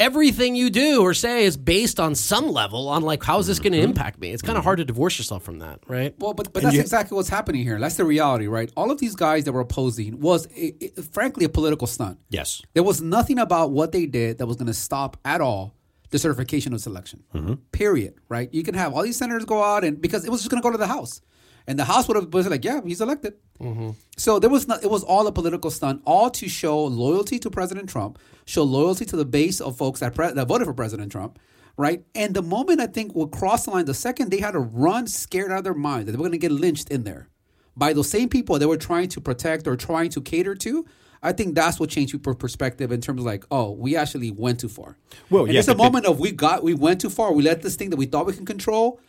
everything 0.00 0.56
you 0.56 0.70
do 0.70 1.02
or 1.02 1.14
say 1.14 1.44
is 1.44 1.56
based 1.56 2.00
on 2.00 2.14
some 2.14 2.48
level 2.50 2.88
on 2.88 3.02
like 3.02 3.22
how 3.22 3.38
is 3.38 3.46
this 3.46 3.58
going 3.58 3.72
Mm-hmm. 3.72 3.80
to 3.82 3.88
impact 3.88 4.20
me. 4.20 4.30
It's 4.32 4.42
kind 4.42 4.58
of 4.58 4.64
hard 4.64 4.78
to 4.78 4.84
divorce 4.84 5.18
yourself 5.18 5.42
from 5.42 5.60
that, 5.60 5.80
right? 5.88 6.14
Well, 6.18 6.34
but, 6.34 6.52
but 6.52 6.62
that's 6.62 6.76
exactly 6.76 7.16
what's 7.16 7.28
happening 7.28 7.62
here. 7.62 7.78
That's 7.78 7.96
the 7.96 8.04
reality, 8.04 8.46
right? 8.46 8.70
All 8.76 8.90
of 8.90 8.98
these 8.98 9.14
guys 9.14 9.44
that 9.44 9.52
were 9.52 9.60
opposing 9.60 10.20
was, 10.20 10.46
i 10.56 10.72
i 10.82 11.00
frankly, 11.00 11.44
a 11.44 11.48
political 11.48 11.86
stunt. 11.86 12.18
yes, 12.28 12.62
There 12.74 12.82
was 12.82 13.00
nothing 13.00 13.38
about 13.38 13.70
what 13.70 13.92
they 13.92 14.06
did 14.06 14.38
that 14.38 14.46
was 14.46 14.56
going 14.56 14.66
to 14.66 14.74
stop 14.74 15.16
at 15.24 15.40
all 15.40 15.74
the 16.10 16.18
certification 16.18 16.72
of 16.74 16.80
selection. 16.80 17.24
Period. 17.72 18.14
Right? 18.28 18.48
You 18.52 18.62
can 18.62 18.74
have 18.74 18.92
all 18.94 19.02
these 19.02 19.16
senators 19.16 19.44
go 19.44 19.62
out 19.62 19.84
and 19.84 20.00
because 20.00 20.24
it 20.24 20.30
was 20.30 20.40
just 20.42 20.50
going 20.50 20.62
to 20.62 20.66
go 20.66 20.70
to 20.70 20.78
the 20.78 20.86
House, 20.86 21.20
and 21.66 21.78
the 21.78 21.84
House 21.84 22.06
would 22.08 22.16
have 22.16 22.30
been 22.30 22.48
like, 22.50 22.64
yeah, 22.64 22.80
he's 22.84 23.00
elected. 23.00 23.34
Mm-hmm. 23.60 23.90
So 24.16 24.38
there 24.38 24.50
was 24.50 24.68
not. 24.68 24.82
It 24.82 24.90
was 24.90 25.02
all 25.02 25.26
a 25.26 25.32
political 25.32 25.70
stunt, 25.70 26.02
all 26.04 26.30
to 26.30 26.48
show 26.48 26.84
loyalty 26.84 27.38
to 27.38 27.50
President 27.50 27.88
Trump, 27.88 28.18
show 28.44 28.62
loyalty 28.62 29.04
to 29.06 29.16
the 29.16 29.24
base 29.24 29.60
of 29.60 29.76
folks 29.76 30.00
that 30.00 30.14
pre- 30.14 30.32
that 30.32 30.48
voted 30.48 30.66
for 30.66 30.74
President 30.74 31.10
Trump. 31.12 31.38
Right, 31.76 32.04
and 32.14 32.34
the 32.34 32.42
moment 32.42 32.80
I 32.80 32.86
think 32.86 33.16
would 33.16 33.32
cross 33.32 33.64
the 33.64 33.72
line, 33.72 33.84
the 33.84 33.94
second 33.94 34.30
they 34.30 34.38
had 34.38 34.52
to 34.52 34.60
run 34.60 35.08
scared 35.08 35.50
out 35.50 35.58
of 35.58 35.64
their 35.64 35.74
mind 35.74 36.06
that 36.06 36.12
they 36.12 36.16
were 36.18 36.22
going 36.22 36.30
to 36.32 36.38
get 36.38 36.52
lynched 36.52 36.88
in 36.88 37.02
there 37.02 37.28
by 37.76 37.92
those 37.92 38.08
same 38.08 38.28
people 38.28 38.56
they 38.60 38.66
were 38.66 38.76
trying 38.76 39.08
to 39.08 39.20
protect 39.20 39.66
or 39.66 39.74
trying 39.76 40.10
to 40.10 40.20
cater 40.20 40.54
to. 40.54 40.86
I 41.20 41.32
think 41.32 41.56
that's 41.56 41.80
what 41.80 41.90
changed 41.90 42.12
people's 42.12 42.36
perspective 42.36 42.92
in 42.92 43.00
terms 43.00 43.18
of 43.20 43.26
like, 43.26 43.44
oh, 43.50 43.72
we 43.72 43.96
actually 43.96 44.30
went 44.30 44.60
too 44.60 44.68
far. 44.68 44.96
Well, 45.30 45.46
and 45.46 45.54
yeah, 45.54 45.58
it's 45.58 45.68
a 45.68 45.72
the- 45.72 45.78
moment 45.78 46.06
of 46.06 46.20
we 46.20 46.30
got, 46.30 46.62
we 46.62 46.74
went 46.74 47.00
too 47.00 47.10
far. 47.10 47.32
We 47.32 47.42
let 47.42 47.62
this 47.62 47.74
thing 47.74 47.90
that 47.90 47.96
we 47.96 48.06
thought 48.06 48.26
we 48.26 48.34
can 48.34 48.46
control, 48.46 49.00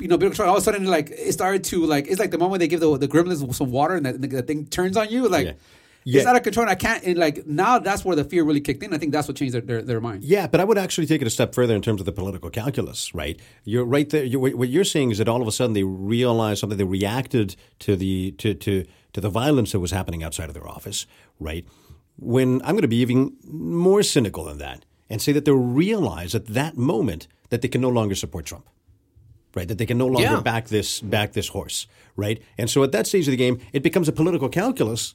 you 0.00 0.08
know. 0.08 0.16
All 0.16 0.56
of 0.56 0.56
a 0.56 0.60
sudden, 0.60 0.84
like 0.84 1.10
it 1.10 1.32
started 1.32 1.64
to 1.64 1.84
like, 1.86 2.06
it's 2.08 2.20
like 2.20 2.30
the 2.30 2.38
moment 2.38 2.60
they 2.60 2.68
give 2.68 2.80
the 2.80 2.96
the 2.98 3.08
gremlins 3.08 3.54
some 3.54 3.70
water 3.70 3.94
and 3.94 4.06
that 4.06 4.20
the 4.20 4.42
thing 4.42 4.66
turns 4.66 4.96
on 4.96 5.10
you, 5.10 5.28
like. 5.28 5.46
Yeah. 5.46 5.52
Yeah. 6.08 6.20
It's 6.20 6.28
out 6.28 6.36
of 6.36 6.44
control. 6.44 6.62
And 6.62 6.70
I 6.70 6.76
can't. 6.76 7.02
And 7.02 7.18
like 7.18 7.48
now, 7.48 7.80
that's 7.80 8.04
where 8.04 8.14
the 8.14 8.22
fear 8.22 8.44
really 8.44 8.60
kicked 8.60 8.80
in. 8.84 8.94
I 8.94 8.98
think 8.98 9.10
that's 9.10 9.26
what 9.26 9.36
changed 9.36 9.54
their, 9.54 9.60
their, 9.60 9.82
their 9.82 10.00
mind. 10.00 10.22
Yeah, 10.22 10.46
but 10.46 10.60
I 10.60 10.64
would 10.64 10.78
actually 10.78 11.08
take 11.08 11.20
it 11.20 11.26
a 11.26 11.30
step 11.30 11.52
further 11.52 11.74
in 11.74 11.82
terms 11.82 12.00
of 12.00 12.06
the 12.06 12.12
political 12.12 12.48
calculus, 12.48 13.12
right? 13.12 13.40
You're 13.64 13.84
right 13.84 14.08
there. 14.08 14.22
you 14.22 14.38
what 14.38 14.68
you're 14.68 14.84
saying 14.84 15.10
is 15.10 15.18
that 15.18 15.28
all 15.28 15.42
of 15.42 15.48
a 15.48 15.50
sudden 15.50 15.72
they 15.72 15.82
realized 15.82 16.60
something. 16.60 16.78
They 16.78 16.84
reacted 16.84 17.56
to 17.80 17.96
the 17.96 18.30
to 18.38 18.54
to 18.54 18.84
to 19.14 19.20
the 19.20 19.30
violence 19.30 19.72
that 19.72 19.80
was 19.80 19.90
happening 19.90 20.22
outside 20.22 20.48
of 20.48 20.54
their 20.54 20.68
office, 20.68 21.08
right? 21.40 21.66
When 22.18 22.62
I'm 22.62 22.76
going 22.76 22.82
to 22.82 22.88
be 22.88 23.00
even 23.00 23.36
more 23.44 24.04
cynical 24.04 24.44
than 24.44 24.58
that 24.58 24.84
and 25.10 25.20
say 25.20 25.32
that 25.32 25.44
they 25.44 25.50
realize 25.50 26.36
at 26.36 26.46
that 26.46 26.76
moment 26.76 27.26
that 27.48 27.62
they 27.62 27.68
can 27.68 27.80
no 27.80 27.88
longer 27.88 28.14
support 28.14 28.46
Trump. 28.46 28.68
Right, 29.56 29.66
that 29.68 29.78
they 29.78 29.86
can 29.86 29.96
no 29.96 30.06
longer 30.06 30.20
Yeah. 30.34 30.40
back 30.40 30.68
this 30.68 31.00
back 31.00 31.32
this 31.32 31.48
horse, 31.48 31.86
right? 32.14 32.42
And 32.58 32.68
so 32.68 32.82
at 32.82 32.92
that 32.92 33.06
stage 33.06 33.26
of 33.26 33.30
the 33.32 33.38
game, 33.38 33.58
it 33.72 33.82
becomes 33.82 34.06
a 34.06 34.12
political 34.12 34.50
calculus 34.50 35.14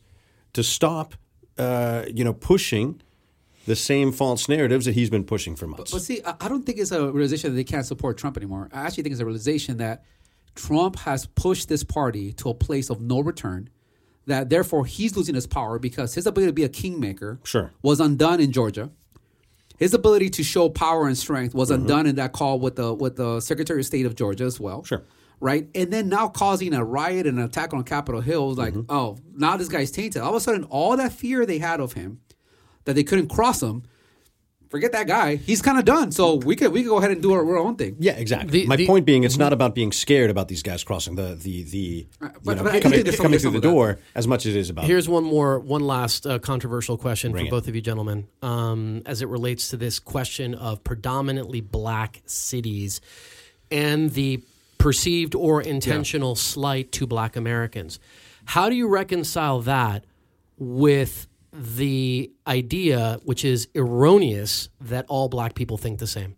to 0.53 0.63
stop, 0.63 1.13
uh, 1.59 2.05
you 2.11 2.23
know, 2.23 2.33
pushing 2.33 3.01
the 3.67 3.75
same 3.75 4.11
false 4.11 4.49
narratives 4.49 4.85
that 4.85 4.93
he's 4.95 5.11
been 5.11 5.23
pushing 5.23 5.55
for 5.55 5.67
months. 5.67 5.91
But 5.91 6.01
see, 6.01 6.21
I 6.25 6.33
I 6.41 6.47
don't 6.49 6.65
think 6.65 6.79
it's 6.79 6.91
a 6.91 7.11
realization 7.11 7.51
that 7.51 7.55
they 7.55 7.63
can't 7.63 7.85
support 7.85 8.17
Trump 8.17 8.35
anymore. 8.35 8.67
I 8.73 8.81
actually 8.87 9.03
think 9.03 9.13
it's 9.13 9.21
a 9.21 9.25
realization 9.25 9.77
that 9.77 10.03
Trump 10.55 10.95
has 10.99 11.27
pushed 11.27 11.69
this 11.69 11.83
party 11.83 12.33
to 12.33 12.49
a 12.49 12.55
place 12.55 12.89
of 12.89 12.99
no 12.99 13.19
return. 13.19 13.69
That 14.25 14.49
therefore 14.49 14.85
he's 14.87 15.15
losing 15.15 15.35
his 15.35 15.45
power 15.45 15.77
because 15.77 16.15
his 16.15 16.25
ability 16.25 16.49
to 16.49 16.53
be 16.53 16.63
a 16.63 16.69
kingmaker 16.69 17.39
Sure. 17.43 17.71
was 17.83 17.99
undone 17.99 18.39
in 18.39 18.51
Georgia. 18.51 18.89
His 19.81 19.93
ability 19.95 20.29
to 20.31 20.43
show 20.43 20.69
power 20.69 21.07
and 21.07 21.17
strength 21.17 21.53
was 21.55 21.71
Mm-hmm. 21.71 21.81
undone 21.81 22.05
in 22.05 22.15
that 22.17 22.31
call 22.33 22.59
with 22.59 22.75
the 22.75 22.93
with 22.93 23.15
the 23.15 23.39
Secretary 23.41 23.79
of 23.81 23.85
State 23.85 24.05
of 24.05 24.15
Georgia 24.15 24.43
as 24.45 24.59
well. 24.59 24.83
Sure. 24.83 25.01
Right, 25.39 25.67
and 25.73 25.91
then 25.91 26.07
now 26.07 26.27
causing 26.27 26.71
a 26.75 26.85
riot 26.85 27.25
and 27.25 27.39
an 27.39 27.45
attack 27.45 27.73
on 27.73 27.83
Capitol 27.83 28.21
Hill, 28.21 28.47
was 28.49 28.59
like, 28.59 28.75
Mm-hmm. 28.75 28.91
oh, 28.95 29.17
now 29.35 29.57
this 29.57 29.69
guy's 29.69 29.89
tainted. 29.89 30.21
All 30.21 30.29
of 30.29 30.35
a 30.35 30.39
sudden, 30.39 30.65
all 30.65 30.95
that 30.97 31.11
fear 31.13 31.47
they 31.47 31.57
had 31.57 31.79
of 31.79 31.93
him, 31.93 32.21
that 32.85 32.93
they 32.93 33.03
couldn't 33.03 33.29
cross 33.29 33.63
him, 33.63 33.81
forget 34.71 34.91
that 34.93 35.05
guy. 35.05 35.35
He's 35.35 35.61
kind 35.61 35.77
of 35.77 35.85
done. 35.85 36.11
So 36.11 36.35
we 36.35 36.55
could 36.55 36.71
we 36.71 36.81
could 36.81 36.89
go 36.89 36.97
ahead 36.97 37.11
and 37.11 37.21
do 37.21 37.33
our, 37.33 37.45
our 37.45 37.57
own 37.57 37.75
thing. 37.75 37.97
Yeah, 37.99 38.13
exactly. 38.13 38.61
The- 38.61 38.65
My 38.67 38.77
the- 38.77 38.87
point 38.87 39.05
being, 39.05 39.23
it's 39.23 39.37
not 39.37 39.53
about 39.53 39.75
being 39.75 39.91
scared 39.91 40.29
about 40.31 40.47
these 40.47 40.63
guys 40.63 40.83
crossing 40.83 41.15
the 41.15 41.35
the 41.35 41.63
the 41.63 41.77
you 41.77 42.05
but- 42.19 42.57
know, 42.57 42.63
but 42.63 42.81
coming, 42.81 42.81
think 42.81 43.03
there's 43.05 43.17
some- 43.17 43.25
coming 43.25 43.39
through 43.39 43.51
the 43.51 43.57
of 43.57 43.61
that. 43.63 43.69
door 43.69 43.99
as 44.15 44.25
much 44.27 44.45
as 44.47 44.55
it 44.55 44.59
is 44.59 44.69
about. 44.71 44.85
Here's 44.85 45.07
one 45.07 45.23
more, 45.23 45.59
one 45.59 45.81
last 45.81 46.25
uh, 46.25 46.39
controversial 46.39 46.97
question 46.97 47.31
Bring 47.31 47.45
for 47.45 47.47
it. 47.49 47.51
both 47.51 47.67
of 47.67 47.75
you 47.75 47.81
gentlemen, 47.81 48.27
um, 48.41 49.01
as 49.05 49.21
it 49.21 49.27
relates 49.27 49.67
to 49.69 49.77
this 49.77 49.99
question 49.99 50.55
of 50.55 50.83
predominantly 50.83 51.61
black 51.61 52.21
cities 52.25 53.01
and 53.69 54.09
the 54.11 54.41
perceived 54.77 55.35
or 55.35 55.61
intentional 55.61 56.35
slight 56.35 56.91
to 56.93 57.05
black 57.05 57.35
Americans. 57.35 57.99
How 58.45 58.67
do 58.69 58.75
you 58.75 58.87
reconcile 58.87 59.59
that 59.61 60.05
with 60.57 61.27
the 61.53 62.31
idea, 62.47 63.19
which 63.23 63.43
is 63.43 63.67
erroneous, 63.75 64.69
that 64.79 65.05
all 65.07 65.29
black 65.29 65.55
people 65.55 65.77
think 65.77 65.99
the 65.99 66.07
same? 66.07 66.35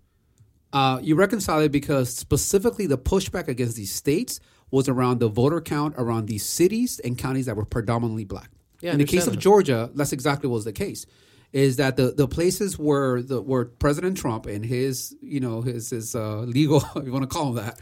Uh, 0.71 0.99
you 1.03 1.15
reconcile 1.15 1.61
it 1.61 1.71
because 1.71 2.13
specifically 2.13 2.87
the 2.87 2.97
pushback 2.97 3.47
against 3.47 3.75
these 3.75 3.93
states 3.93 4.39
was 4.71 4.89
around 4.89 5.19
the 5.19 5.27
voter 5.27 5.61
count 5.61 5.93
around 5.99 6.25
these 6.25 6.43
cities 6.43 6.99
and 6.99 7.15
counties 7.15 7.45
that 7.45 7.55
were 7.55 7.65
predominantly 7.65 8.25
black. 8.25 8.49
Yeah, 8.81 8.93
In 8.93 8.97
the 8.97 9.05
case 9.05 9.27
of. 9.27 9.37
Georgia, 9.37 9.91
that's 9.93 10.11
exactly 10.11 10.49
what 10.49 10.55
was 10.55 10.65
the 10.65 10.73
case. 10.73 11.05
Is 11.53 11.77
that 11.77 11.95
the, 11.95 12.11
the 12.11 12.27
places 12.27 12.79
where 12.79 13.21
the 13.21 13.39
where 13.39 13.65
President 13.65 14.17
Trump 14.17 14.47
and 14.47 14.65
his 14.65 15.15
you 15.21 15.39
know 15.39 15.61
his 15.61 15.91
his 15.91 16.15
uh, 16.15 16.39
legal 16.39 16.77
if 16.95 17.05
you 17.05 17.11
want 17.11 17.21
to 17.21 17.27
call 17.27 17.49
him 17.49 17.55
that 17.55 17.79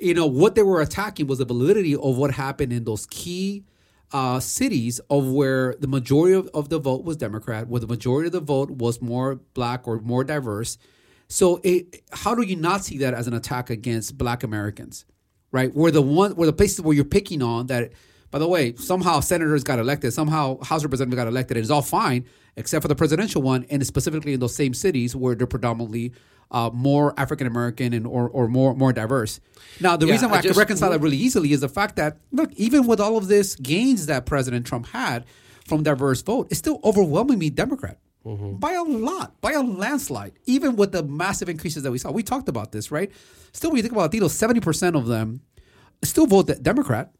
you 0.00 0.14
know 0.14 0.26
what 0.26 0.54
they 0.54 0.62
were 0.62 0.80
attacking 0.80 1.26
was 1.26 1.38
the 1.38 1.44
validity 1.44 1.96
of 1.96 2.16
what 2.16 2.30
happened 2.30 2.72
in 2.72 2.84
those 2.84 3.06
key 3.06 3.64
uh, 4.12 4.40
cities 4.40 5.00
of 5.10 5.30
where 5.30 5.74
the 5.78 5.86
majority 5.86 6.34
of, 6.34 6.48
of 6.52 6.68
the 6.68 6.78
vote 6.78 7.04
was 7.04 7.16
Democrat, 7.16 7.68
where 7.68 7.80
the 7.80 7.86
majority 7.86 8.26
of 8.26 8.32
the 8.32 8.40
vote 8.40 8.70
was 8.70 9.00
more 9.00 9.36
black 9.54 9.86
or 9.86 10.00
more 10.00 10.24
diverse. 10.24 10.78
So, 11.28 11.60
it, 11.62 12.02
how 12.10 12.34
do 12.34 12.42
you 12.42 12.56
not 12.56 12.84
see 12.84 12.98
that 12.98 13.14
as 13.14 13.28
an 13.28 13.34
attack 13.34 13.70
against 13.70 14.18
Black 14.18 14.42
Americans, 14.42 15.04
right? 15.52 15.72
Where 15.74 15.92
the 15.92 16.02
one, 16.02 16.32
where 16.32 16.46
the 16.46 16.52
places 16.52 16.80
where 16.80 16.94
you're 16.94 17.04
picking 17.04 17.42
on 17.42 17.66
that. 17.68 17.92
By 18.32 18.38
the 18.38 18.46
way, 18.46 18.76
somehow 18.76 19.18
senators 19.18 19.64
got 19.64 19.80
elected, 19.80 20.12
somehow 20.12 20.62
House 20.62 20.84
representatives 20.84 21.16
got 21.16 21.26
elected. 21.26 21.56
It's 21.56 21.68
all 21.68 21.82
fine, 21.82 22.26
except 22.54 22.80
for 22.80 22.86
the 22.86 22.94
presidential 22.94 23.42
one, 23.42 23.66
and 23.70 23.84
specifically 23.84 24.34
in 24.34 24.38
those 24.38 24.54
same 24.54 24.72
cities 24.72 25.16
where 25.16 25.34
they're 25.34 25.48
predominantly 25.48 26.12
uh, 26.50 26.70
more 26.72 27.14
African 27.16 27.46
American 27.46 27.92
and 27.92 28.06
or, 28.06 28.28
or 28.28 28.48
more 28.48 28.74
more 28.74 28.92
diverse. 28.92 29.40
Now, 29.80 29.96
the 29.96 30.06
Yeah, 30.06 30.12
reason 30.12 30.30
why 30.30 30.36
I 30.36 30.38
I, 30.40 30.42
can 30.42 30.52
reconcile 30.56 30.90
that 30.90 31.00
really 31.00 31.16
easily 31.16 31.52
is 31.52 31.60
the 31.60 31.68
fact 31.68 31.96
that 31.96 32.18
look, 32.32 32.52
even 32.54 32.86
with 32.86 33.00
all 33.00 33.16
of 33.16 33.28
this 33.28 33.54
gains 33.56 34.06
that 34.06 34.26
President 34.26 34.66
Trump 34.66 34.86
had 34.88 35.24
from 35.66 35.82
diverse 35.82 36.22
vote, 36.22 36.48
it's 36.50 36.58
still 36.58 36.80
overwhelmingly 36.84 37.50
Democrat. 37.50 37.98
by 38.24 38.72
a 38.72 38.82
lot, 38.82 39.40
by 39.40 39.52
a 39.52 39.62
landslide. 39.62 40.32
Even 40.44 40.76
with 40.76 40.92
the 40.92 41.02
massive 41.02 41.48
increases 41.48 41.82
that 41.84 41.90
we 41.90 41.98
saw, 41.98 42.10
we 42.10 42.22
talked 42.22 42.48
about 42.48 42.70
this, 42.72 42.90
right? 42.90 43.10
Still, 43.52 43.70
when 43.70 43.76
you 43.78 43.82
think 43.82 43.92
about 43.94 44.10
Latinos, 44.12 44.30
seventy 44.30 44.60
percent 44.60 44.94
of 44.96 45.06
them 45.06 45.40
still 46.02 46.26
vote 46.26 46.50
Democrat. 46.62 47.12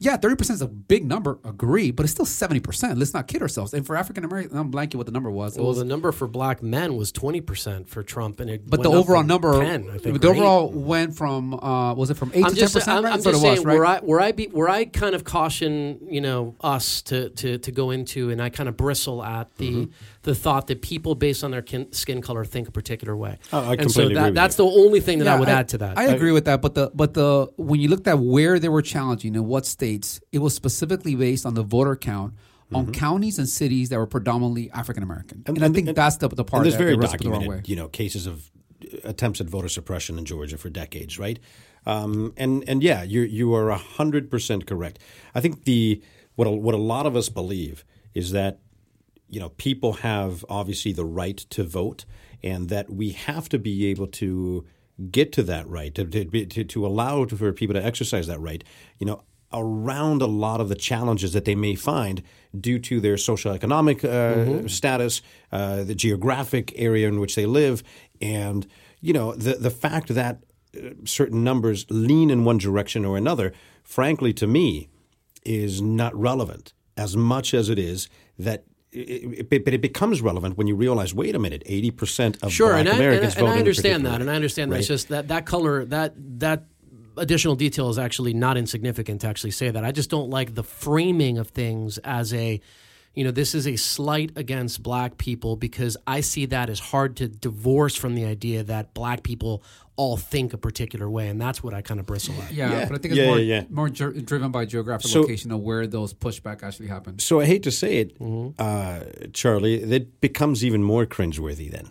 Yeah, 0.00 0.16
thirty 0.16 0.34
percent 0.34 0.56
is 0.56 0.62
a 0.62 0.66
big 0.66 1.04
number. 1.06 1.38
Agree, 1.44 1.92
but 1.92 2.02
it's 2.04 2.12
still 2.12 2.26
seventy 2.26 2.58
percent. 2.60 2.98
Let's 2.98 3.14
not 3.14 3.28
kid 3.28 3.40
ourselves. 3.42 3.72
And 3.74 3.86
for 3.86 3.94
African 3.96 4.24
American, 4.24 4.56
I'm 4.58 4.70
blanking 4.72 4.96
what 4.96 5.06
the 5.06 5.12
number 5.12 5.30
was. 5.30 5.56
It 5.56 5.60
Well, 5.60 5.68
was 5.68 5.78
the 5.78 5.84
number 5.84 6.10
for 6.10 6.26
black 6.26 6.62
men 6.64 6.96
was 6.96 7.12
20% 7.12 7.86
for 7.88 8.02
Trump, 8.02 8.40
and 8.40 8.50
it 8.50 8.68
but 8.68 8.80
went 8.80 8.90
the 8.90 8.98
overall 8.98 9.20
from 9.20 9.28
number, 9.28 9.60
10, 9.64 9.90
I 9.90 9.98
think, 9.98 10.20
the 10.20 10.28
or 10.28 10.34
eight. 10.34 10.36
overall 10.38 10.70
went 10.72 11.16
from 11.16 11.54
uh, 11.54 11.94
was 11.94 12.10
it 12.10 12.14
from 12.16 12.32
eight 12.34 12.44
I'm 12.44 12.50
to 12.50 12.56
ten 12.56 12.70
percent? 12.70 12.88
I'm, 12.98 13.04
right? 13.04 13.12
I'm 13.14 13.22
just 13.22 13.28
it 13.28 13.32
was, 13.32 13.40
saying 13.42 13.62
right? 13.62 13.74
where 13.74 13.86
I 13.86 13.98
where 14.00 14.20
I 14.20 14.32
be 14.32 14.46
where 14.46 14.68
I 14.68 14.84
kind 14.84 15.14
of 15.14 15.22
caution 15.22 16.00
you 16.10 16.20
know 16.20 16.56
us 16.60 17.00
to 17.02 17.28
to 17.30 17.58
to 17.58 17.70
go 17.70 17.90
into, 17.90 18.30
and 18.30 18.42
I 18.42 18.48
kind 18.50 18.68
of 18.68 18.76
bristle 18.76 19.22
at 19.22 19.54
the 19.58 19.70
Mm-hmm. 19.70 19.92
the 20.22 20.34
thought 20.34 20.66
that 20.66 20.82
people 20.82 21.14
based 21.14 21.44
on 21.44 21.50
their 21.52 21.62
kin, 21.62 21.92
skin 21.92 22.20
color 22.20 22.44
think 22.44 22.66
a 22.68 22.72
particular 22.72 23.16
way. 23.16 23.38
Oh, 23.52 23.58
I 23.60 23.72
and 23.72 23.80
completely 23.82 23.92
so 23.92 24.02
agree 24.06 24.14
that, 24.14 24.24
with 24.26 24.34
that's 24.34 24.58
you. 24.58 24.64
the 24.64 24.70
only 24.72 25.00
thing 25.00 25.18
that 25.20 25.28
I 25.28 25.34
Yeah, 25.34 25.40
would 25.40 25.48
add 25.48 25.68
to 25.68 25.78
that. 25.78 25.98
I 25.98 26.04
agree 26.06 26.32
with 26.32 26.46
that, 26.46 26.60
but 26.62 26.74
the 26.74 26.90
but 26.94 27.14
the 27.14 27.48
when 27.56 27.80
you 27.80 27.88
looked 27.88 28.08
at 28.08 28.18
where 28.18 28.58
they 28.58 28.68
were 28.68 28.82
challenging 28.82 29.34
in 29.34 29.46
what 29.46 29.64
states, 29.84 30.20
it 30.32 30.38
was 30.38 30.54
specifically 30.54 31.14
based 31.14 31.44
on 31.44 31.54
the 31.54 31.62
voter 31.62 31.96
count 31.96 32.34
on 32.72 32.92
counties 32.92 33.38
and 33.38 33.48
cities 33.48 33.90
that 33.90 33.98
were 33.98 34.06
predominantly 34.06 34.70
African 34.72 35.02
American, 35.02 35.44
and, 35.46 35.64
I 35.64 35.68
think 35.68 35.94
that's 35.94 36.16
the 36.16 36.28
the 36.28 36.44
part 36.44 36.60
and 36.60 36.64
there's 36.64 36.74
that 36.74 36.78
very 36.78 36.96
they 36.96 37.00
wrestled 37.00 37.20
the 37.20 37.30
wrong 37.30 37.40
way. 37.40 37.46
documented, 37.46 37.68
you 37.68 37.76
know, 37.76 37.88
cases 37.88 38.26
of 38.26 38.50
attempts 39.04 39.40
at 39.40 39.46
voter 39.46 39.68
suppression 39.68 40.18
in 40.18 40.24
Georgia 40.24 40.58
for 40.58 40.70
decades, 40.70 41.18
right? 41.18 41.38
Um, 41.86 42.32
and 42.36 42.64
and 42.66 42.82
yeah, 42.82 43.02
you 43.02 43.20
you 43.20 43.54
are 43.54 43.70
hundred 43.70 44.30
percent 44.30 44.66
correct. 44.66 44.98
I 45.34 45.40
think 45.40 45.64
the 45.64 46.02
what 46.34 46.48
a, 46.48 46.50
what 46.50 46.74
a 46.74 46.78
lot 46.78 47.06
of 47.06 47.14
us 47.14 47.28
believe 47.28 47.84
is 48.14 48.32
that 48.32 48.58
you 49.28 49.38
know 49.38 49.50
people 49.50 49.92
have 49.94 50.44
obviously 50.48 50.92
the 50.92 51.04
right 51.04 51.36
to 51.36 51.62
vote, 51.64 52.06
and 52.42 52.68
that 52.70 52.90
we 52.90 53.10
have 53.10 53.48
to 53.50 53.58
be 53.58 53.86
able 53.86 54.06
to 54.08 54.64
get 55.10 55.32
to 55.32 55.42
that 55.42 55.68
right 55.68 55.94
to 55.94 56.04
to, 56.04 56.46
to, 56.46 56.64
to 56.64 56.86
allow 56.86 57.24
for 57.26 57.52
people 57.52 57.74
to 57.74 57.84
exercise 57.84 58.26
that 58.26 58.40
right. 58.40 58.64
You 58.98 59.06
know, 59.06 59.22
around 59.54 60.20
a 60.20 60.26
lot 60.26 60.60
of 60.60 60.68
the 60.68 60.74
challenges 60.74 61.32
that 61.32 61.44
they 61.44 61.54
may 61.54 61.74
find 61.76 62.22
due 62.58 62.78
to 62.80 63.00
their 63.00 63.14
socioeconomic 63.16 64.04
uh, 64.04 64.68
status, 64.68 65.22
uh, 65.52 65.84
the 65.84 65.94
geographic 65.94 66.72
area 66.76 67.08
in 67.08 67.20
which 67.20 67.34
they 67.36 67.46
live, 67.46 67.82
and 68.20 68.66
you 69.00 69.12
know 69.12 69.32
the 69.34 69.54
the 69.54 69.70
fact 69.70 70.08
that 70.08 70.38
uh, 70.76 70.90
certain 71.04 71.42
numbers 71.44 71.86
lean 71.88 72.30
in 72.30 72.44
one 72.44 72.58
direction 72.58 73.04
or 73.04 73.16
another. 73.16 73.52
Frankly, 73.82 74.32
to 74.34 74.46
me, 74.46 74.88
is 75.44 75.80
not 75.82 76.14
relevant 76.18 76.72
as 76.96 77.16
much 77.16 77.54
as 77.54 77.68
it 77.70 77.78
is 77.78 78.08
that. 78.38 78.64
It, 78.96 79.50
it, 79.50 79.64
but 79.64 79.74
it 79.74 79.80
becomes 79.80 80.22
relevant 80.22 80.56
when 80.56 80.68
you 80.68 80.76
realize, 80.76 81.12
wait 81.12 81.34
a 81.34 81.38
minute, 81.40 81.64
eighty 81.66 81.90
percent 81.90 82.38
of 82.44 82.52
Sure, 82.52 82.68
black 82.68 82.80
and 82.80 82.88
I, 82.88 82.92
and, 82.92 83.00
Americans 83.00 83.34
I- 83.34 83.38
and 83.40 83.46
vote 83.48 83.54
I 83.54 83.58
understand 83.58 84.06
that, 84.06 84.20
and 84.20 84.30
I 84.30 84.36
understand 84.36 84.70
that. 84.70 84.78
It's 84.78 84.86
just 84.86 85.08
that 85.08 85.26
that 85.28 85.46
color 85.46 85.84
that 85.86 86.14
that 86.38 86.62
additional 87.16 87.56
detail 87.56 87.88
is 87.90 87.98
actually 87.98 88.34
not 88.34 88.56
insignificant 88.56 89.20
to 89.22 89.26
actually 89.28 89.50
say 89.52 89.70
that. 89.70 89.84
I 89.84 89.92
just 89.92 90.10
don't 90.10 90.30
like 90.30 90.54
the 90.54 90.64
framing 90.64 91.38
of 91.38 91.48
things 91.48 91.98
as 91.98 92.32
a, 92.34 92.60
you 93.14 93.24
know, 93.24 93.30
this 93.30 93.54
is 93.54 93.66
a 93.66 93.76
slight 93.76 94.32
against 94.36 94.82
black 94.82 95.18
people 95.18 95.56
because 95.56 95.96
I 96.06 96.20
see 96.20 96.46
that 96.46 96.68
as 96.70 96.80
hard 96.80 97.16
to 97.16 97.28
divorce 97.28 97.94
from 97.94 98.14
the 98.14 98.24
idea 98.24 98.62
that 98.64 98.92
black 98.94 99.22
people 99.22 99.62
all 99.96 100.16
think 100.16 100.52
a 100.52 100.58
particular 100.58 101.08
way, 101.08 101.28
and 101.28 101.40
that's 101.40 101.62
what 101.62 101.72
I 101.72 101.80
kind 101.80 102.00
of 102.00 102.06
bristle 102.06 102.34
at. 102.42 102.52
Yeah, 102.52 102.68
Yeah. 102.72 102.84
but 102.86 102.94
I 102.96 102.98
think 102.98 103.12
it's 103.12 103.18
Yeah, 103.20 103.26
more 103.28 103.38
yeah, 103.38 103.60
yeah. 103.60 103.64
more 103.70 103.88
ge- 103.88 104.24
driven 104.24 104.50
by 104.50 104.64
geographic 104.64 105.08
So- 105.08 105.20
location 105.20 105.52
of 105.52 105.60
where 105.60 105.86
those 105.86 106.12
pushback 106.12 106.64
actually 106.64 106.88
happened. 106.88 107.20
So 107.20 107.38
I 107.40 107.44
hate 107.46 107.62
to 107.62 107.70
say 107.70 107.98
it, 107.98 108.16
uh, 108.58 109.00
Charlie, 109.32 109.80
it 109.82 110.20
becomes 110.20 110.64
even 110.64 110.82
more 110.82 111.06
cringeworthy 111.06 111.70
then. 111.70 111.90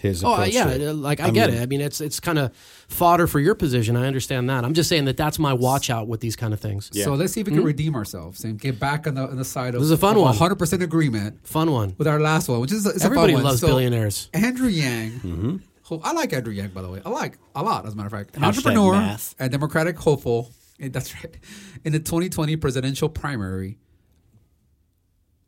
His 0.00 0.24
Oh 0.24 0.32
approach 0.32 0.54
yeah, 0.54 0.64
to 0.64 0.88
it. 0.88 0.92
like 0.94 1.20
I, 1.20 1.28
get 1.30 1.50
mean- 1.50 1.58
it. 1.58 1.62
I 1.62 1.66
mean, 1.66 1.80
it's 1.82 2.00
it's 2.00 2.20
kind 2.20 2.38
of 2.38 2.56
fodder 2.88 3.26
for 3.26 3.38
your 3.38 3.54
position. 3.54 3.96
I 3.96 4.06
understand 4.06 4.48
that. 4.48 4.64
I'm 4.64 4.72
just 4.72 4.88
saying 4.88 5.04
that 5.04 5.16
that's 5.18 5.38
my 5.38 5.52
watch 5.52 5.90
out 5.90 6.08
with 6.08 6.20
these 6.20 6.36
kind 6.36 6.54
of 6.54 6.60
things. 6.60 6.90
So 6.94 7.12
let's 7.14 7.34
see 7.34 7.42
if 7.42 7.46
we 7.48 7.52
can 7.52 7.62
redeem 7.64 7.94
ourselves 7.94 8.44
and 8.44 8.58
get 8.58 8.80
back 8.80 9.06
on 9.06 9.14
the 9.14 9.22
on 9.28 9.36
the 9.36 9.44
side 9.44 9.74
of 9.74 9.80
This 9.80 9.86
is 9.86 9.90
a 9.90 9.98
fun 9.98 10.16
one. 10.16 10.24
100 10.24 10.56
percent 10.56 10.82
agreement 10.82 11.46
Fun 11.46 11.70
one. 11.70 11.94
with 11.98 12.06
our 12.08 12.18
last 12.18 12.48
one, 12.48 12.60
which 12.60 12.72
is 12.72 12.86
it's 12.86 13.04
Everybody 13.04 13.34
a 13.34 13.36
fun 13.36 13.42
one. 13.44 13.50
loves 13.50 13.60
So, 13.60 13.66
billionaires. 13.66 14.30
Andrew 14.32 14.68
Yang, 14.68 15.60
who 15.88 16.00
I 16.02 16.12
like 16.12 16.32
Andrew 16.32 16.52
Yang 16.54 16.70
by 16.70 16.80
the 16.80 16.88
way. 16.88 17.02
I 17.04 17.10
like 17.10 17.36
a 17.54 17.62
lot, 17.62 17.84
as 17.84 17.92
a 17.92 17.96
matter 17.96 18.06
of 18.06 18.12
fact, 18.12 18.34
an 18.36 18.42
Hashtag 18.42 18.46
entrepreneur, 18.46 18.92
math. 18.94 19.34
a 19.38 19.48
Democratic 19.50 19.98
hopeful. 19.98 20.50
eh, 20.80 20.88
That's 20.90 21.12
right. 21.14 21.36
In 21.84 21.92
the 21.92 21.98
2020 22.00 22.56
presidential 22.56 23.10
primary. 23.10 23.76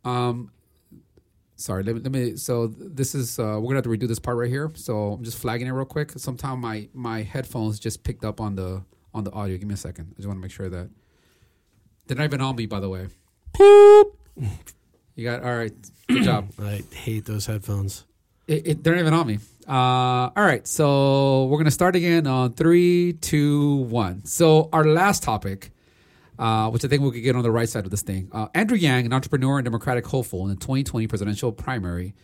Um, 0.04 0.50
sorry. 1.56 1.82
Let 1.82 1.94
me. 1.96 2.00
Let 2.00 2.12
me 2.12 2.36
so 2.36 2.66
this 2.66 3.14
is 3.14 3.38
uh, 3.38 3.58
we're 3.60 3.68
gonna 3.68 3.76
have 3.76 3.84
to 3.84 3.90
redo 3.90 4.08
this 4.08 4.18
part 4.18 4.36
right 4.36 4.50
here. 4.50 4.70
So 4.74 5.12
I'm 5.12 5.24
just 5.24 5.38
flagging 5.38 5.66
it 5.66 5.70
real 5.70 5.84
quick. 5.84 6.12
Sometime 6.16 6.60
my 6.60 6.88
my 6.92 7.22
headphones 7.22 7.78
just 7.78 8.04
picked 8.04 8.24
up 8.24 8.40
on 8.40 8.54
the 8.56 8.82
on 9.12 9.24
the 9.24 9.32
audio. 9.32 9.56
Give 9.56 9.68
me 9.68 9.74
a 9.74 9.78
second. 9.78 10.12
I 10.12 10.16
just 10.16 10.28
want 10.28 10.38
to 10.38 10.42
make 10.42 10.50
sure 10.50 10.68
that 10.68 10.90
they're 12.06 12.16
not 12.16 12.24
even 12.24 12.40
on 12.40 12.56
me. 12.56 12.66
By 12.66 12.80
the 12.80 12.88
way. 12.88 13.08
You 15.16 15.24
got 15.24 15.42
all 15.44 15.56
right. 15.56 15.72
Good 16.08 16.24
job. 16.24 16.50
I 16.60 16.82
hate 16.92 17.24
those 17.24 17.46
headphones. 17.46 18.04
It, 18.46 18.66
it, 18.66 18.84
they're 18.84 18.94
not 18.94 19.00
even 19.00 19.14
on 19.14 19.26
me. 19.26 19.38
Uh, 19.66 20.30
all 20.36 20.44
right, 20.44 20.66
so 20.66 21.44
we're 21.46 21.56
gonna 21.56 21.70
start 21.70 21.96
again 21.96 22.26
on 22.26 22.52
three, 22.52 23.14
two, 23.14 23.76
one. 23.76 24.24
So 24.26 24.68
our 24.72 24.84
last 24.84 25.22
topic, 25.22 25.70
uh, 26.38 26.70
which 26.70 26.84
I 26.84 26.88
think 26.88 27.02
we 27.02 27.10
could 27.12 27.22
get 27.22 27.36
on 27.36 27.42
the 27.42 27.50
right 27.50 27.68
side 27.68 27.84
of 27.84 27.90
this 27.90 28.02
thing, 28.02 28.28
uh, 28.32 28.48
Andrew 28.54 28.76
Yang, 28.76 29.06
an 29.06 29.12
entrepreneur 29.12 29.58
and 29.58 29.64
Democratic 29.64 30.06
hopeful 30.06 30.42
in 30.42 30.48
the 30.48 30.56
2020 30.56 31.06
presidential 31.06 31.52
primary, 31.52 32.14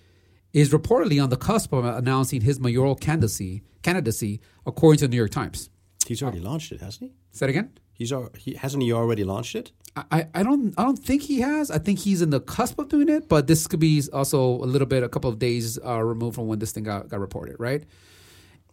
is 0.53 0.71
reportedly 0.71 1.23
on 1.23 1.31
the 1.31 1.37
cusp 1.37 1.73
of 1.73 1.85
announcing 1.85 2.41
his 2.41 2.59
mayoral 2.59 2.97
candidacy, 2.97 3.63
candidacy, 3.83 4.41
according 4.67 4.99
to 4.99 5.07
the 5.07 5.11
New 5.11 5.17
York 5.17 5.31
Times. 5.31 5.71
He's 6.07 6.23
already 6.23 6.41
launched 6.41 6.73
it, 6.73 6.81
hasn't 6.81 7.11
he? 7.11 7.17
Say 7.31 7.47
that 7.47 7.51
again. 7.51 7.71
He's 7.93 8.13
al- 8.13 8.31
he 8.37 8.55
hasn't 8.55 8.83
he 8.83 8.93
already 8.93 9.25
launched 9.25 9.55
it? 9.55 9.73
I, 9.95 10.27
I 10.35 10.43
don't 10.43 10.73
I 10.79 10.85
don't 10.85 10.99
think 10.99 11.23
he 11.23 11.41
has. 11.41 11.71
I 11.71 11.79
think 11.79 11.99
he's 11.99 12.23
in 12.23 12.31
the 12.31 12.41
cusp 12.41 12.79
of 12.79 12.89
doing 12.89 13.09
it, 13.09 13.29
but 13.29 13.47
this 13.47 13.67
could 13.67 13.81
be 13.81 14.03
also 14.13 14.41
a 14.41 14.65
little 14.65 14.87
bit, 14.87 15.03
a 15.03 15.09
couple 15.09 15.29
of 15.29 15.39
days 15.39 15.79
uh, 15.85 16.03
removed 16.03 16.37
from 16.37 16.47
when 16.47 16.59
this 16.61 16.73
thing 16.73 16.85
got, 16.85 17.09
got 17.09 17.21
reported, 17.21 17.57
right? 17.59 17.85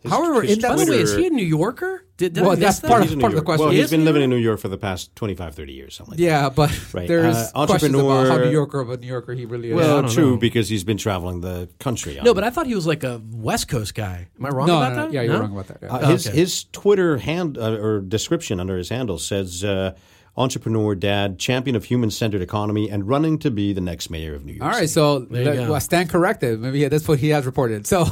However, 0.10 0.41
his 0.41 0.55
in 0.55 0.62
that 0.62 0.76
By 0.78 0.86
the 0.86 0.91
way, 0.91 0.97
is 0.99 1.16
he 1.16 1.28
a 1.28 1.30
New 1.30 1.45
Yorker? 1.45 2.03
Did, 2.18 2.34
did 2.34 2.41
Well, 2.41 2.53
I 2.53 2.55
that's 2.55 2.80
that? 2.80 2.88
part 2.88 3.01
of- 3.01 3.08
He's 3.10 3.14
in 3.14 3.20
part 3.20 3.34
of 3.34 3.38
the 3.38 3.43
question. 3.45 3.64
Well, 3.66 3.72
He 3.72 3.78
he's 3.78 3.86
is 3.86 3.91
been 3.91 3.99
New 3.99 4.05
living 4.05 4.22
York? 4.22 4.24
in 4.24 4.30
New 4.32 4.43
York 4.43 4.60
for 4.60 4.70
the 4.70 4.78
past 4.78 5.16
25, 5.16 5.53
30 5.53 5.74
years, 5.74 5.93
something 5.95 6.12
like 6.14 6.18
that. 6.18 6.24
Yeah, 6.24 6.49
but 6.49 6.72
Right. 6.93 7.08
there's 7.08 7.36
Uh, 7.53 7.66
questions 7.68 7.93
about 7.93 8.03
how 8.08 8.10
entrepreneur- 8.18 8.45
New 8.45 8.51
Yorker 8.51 8.80
of 8.80 8.89
a 8.89 8.97
New 8.97 9.08
Yorker 9.08 9.34
he 9.34 9.45
really 9.45 9.70
is. 9.70 9.76
Well, 9.76 10.01
don't 10.01 10.12
true, 10.12 10.32
know. 10.32 10.38
because 10.38 10.68
he's 10.70 10.84
been 10.84 10.97
traveling 10.97 11.41
the 11.41 11.70
country. 11.80 12.18
No, 12.24 12.34
but 12.34 12.43
I 12.43 12.49
thought 12.49 12.66
he 12.66 12.74
was 12.74 12.88
like 12.88 13.03
a 13.03 13.22
West 13.32 13.68
Coast 13.68 13.93
guy. 13.93 14.28
Am 14.39 14.45
I 14.45 14.49
wrong 14.49 14.68
no, 14.68 14.78
about 14.78 14.89
no, 14.89 14.95
no, 14.95 15.01
that? 15.03 15.14
yeah, 15.14 15.22
you're 15.22 15.34
No? 15.34 15.39
wrong 15.41 15.51
about 15.51 15.68
that. 15.68 15.78
yeah. 15.84 15.93
Uh, 15.95 16.10
his, 16.12 16.28
Okay. 16.28 16.38
his 16.38 16.64
Twitter 16.72 17.18
hand 17.20 17.58
uh, 17.60 17.72
or 17.74 17.99
description 18.01 18.60
under 18.60 18.78
his 18.78 18.89
handle 18.89 19.20
says 19.20 19.64
uh, 19.64 19.91
entrepreneur, 20.36 20.95
dad, 20.95 21.38
champion 21.39 21.76
of 21.76 21.86
human 21.86 22.10
centered 22.12 22.41
economy, 22.41 22.89
and 22.89 23.08
running 23.08 23.38
to 23.39 23.49
be 23.51 23.74
the 23.74 23.82
next 23.82 24.10
mayor 24.10 24.34
of 24.36 24.43
New 24.45 24.53
York. 24.53 24.64
All 24.64 24.70
right, 24.70 24.78
City. 24.80 24.88
so 24.88 25.20
There 25.20 25.41
you 25.43 25.49
let- 25.49 25.55
go. 25.68 25.72
well, 25.72 25.80
stand 25.82 26.10
corrected. 26.10 26.60
Maybe 26.60 26.80
yeah, 26.80 26.89
that's 26.89 27.08
what 27.08 27.20
he 27.20 27.30
has 27.30 27.45
reported. 27.45 27.86
So 27.88 28.05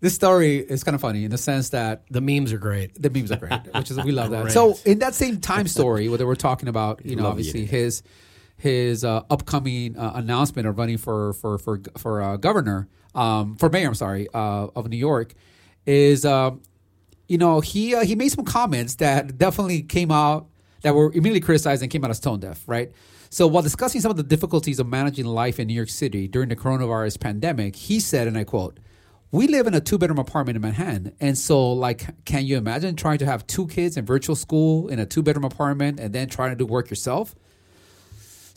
this 0.00 0.14
story 0.14 0.56
is 0.58 0.82
kind 0.84 0.94
of 0.94 1.00
funny 1.00 1.24
in 1.24 1.30
the 1.30 1.38
sense 1.38 1.70
that 1.70 2.02
The 2.10 2.20
memes 2.20 2.52
are 2.52 2.58
great. 2.58 3.00
the 3.00 3.10
memes 3.10 3.30
are 3.30 3.36
great, 3.36 3.60
which 3.74 3.90
is 3.90 3.98
we 4.04 4.12
love 4.12 4.30
that. 4.30 4.42
Great. 4.42 4.52
So 4.54 4.78
in 4.84 4.98
that 5.00 5.14
same 5.14 5.40
time 5.40 5.66
story, 5.68 6.08
where 6.08 6.18
they 6.18 6.24
were 6.24 6.36
talking 6.36 6.68
about, 6.68 7.04
you 7.04 7.16
know, 7.16 7.24
Love 7.24 7.32
obviously 7.32 7.60
internet. 7.62 7.80
his 7.82 8.02
his 8.56 9.04
uh, 9.04 9.22
upcoming 9.30 9.96
uh, 9.96 10.12
announcement 10.14 10.68
of 10.68 10.76
running 10.78 10.98
for 10.98 11.32
for 11.34 11.58
for 11.58 11.80
for 11.96 12.22
uh, 12.22 12.36
governor, 12.36 12.88
um, 13.14 13.56
for 13.56 13.68
mayor, 13.70 13.88
I'm 13.88 13.94
sorry, 13.94 14.28
uh, 14.34 14.68
of 14.76 14.88
New 14.88 14.96
York, 14.98 15.34
is 15.86 16.24
um, 16.26 16.60
you 17.28 17.38
know 17.38 17.60
he 17.60 17.94
uh, 17.94 18.04
he 18.04 18.14
made 18.16 18.28
some 18.30 18.44
comments 18.44 18.96
that 18.96 19.38
definitely 19.38 19.82
came 19.82 20.10
out 20.10 20.48
that 20.82 20.94
were 20.94 21.06
immediately 21.12 21.40
criticized 21.40 21.82
and 21.82 21.90
came 21.90 22.04
out 22.04 22.10
as 22.10 22.20
tone 22.20 22.40
deaf, 22.40 22.62
right? 22.66 22.90
So 23.30 23.46
while 23.46 23.62
discussing 23.62 24.00
some 24.00 24.10
of 24.10 24.16
the 24.16 24.22
difficulties 24.24 24.78
of 24.80 24.88
managing 24.88 25.24
life 25.26 25.60
in 25.60 25.68
New 25.68 25.74
York 25.74 25.88
City 25.90 26.26
during 26.26 26.48
the 26.48 26.56
coronavirus 26.56 27.20
pandemic, 27.20 27.76
he 27.76 28.00
said, 28.00 28.26
and 28.26 28.36
I 28.36 28.44
quote. 28.44 28.78
We 29.32 29.46
live 29.46 29.68
in 29.68 29.74
a 29.74 29.80
two 29.80 29.96
bedroom 29.96 30.18
apartment 30.18 30.56
in 30.56 30.62
Manhattan. 30.62 31.14
And 31.20 31.38
so, 31.38 31.72
like, 31.72 32.24
can 32.24 32.46
you 32.46 32.56
imagine 32.56 32.96
trying 32.96 33.18
to 33.18 33.26
have 33.26 33.46
two 33.46 33.68
kids 33.68 33.96
in 33.96 34.04
virtual 34.04 34.34
school 34.34 34.88
in 34.88 34.98
a 34.98 35.06
two 35.06 35.22
bedroom 35.22 35.44
apartment 35.44 36.00
and 36.00 36.12
then 36.12 36.28
trying 36.28 36.50
to 36.50 36.56
do 36.56 36.66
work 36.66 36.90
yourself? 36.90 37.36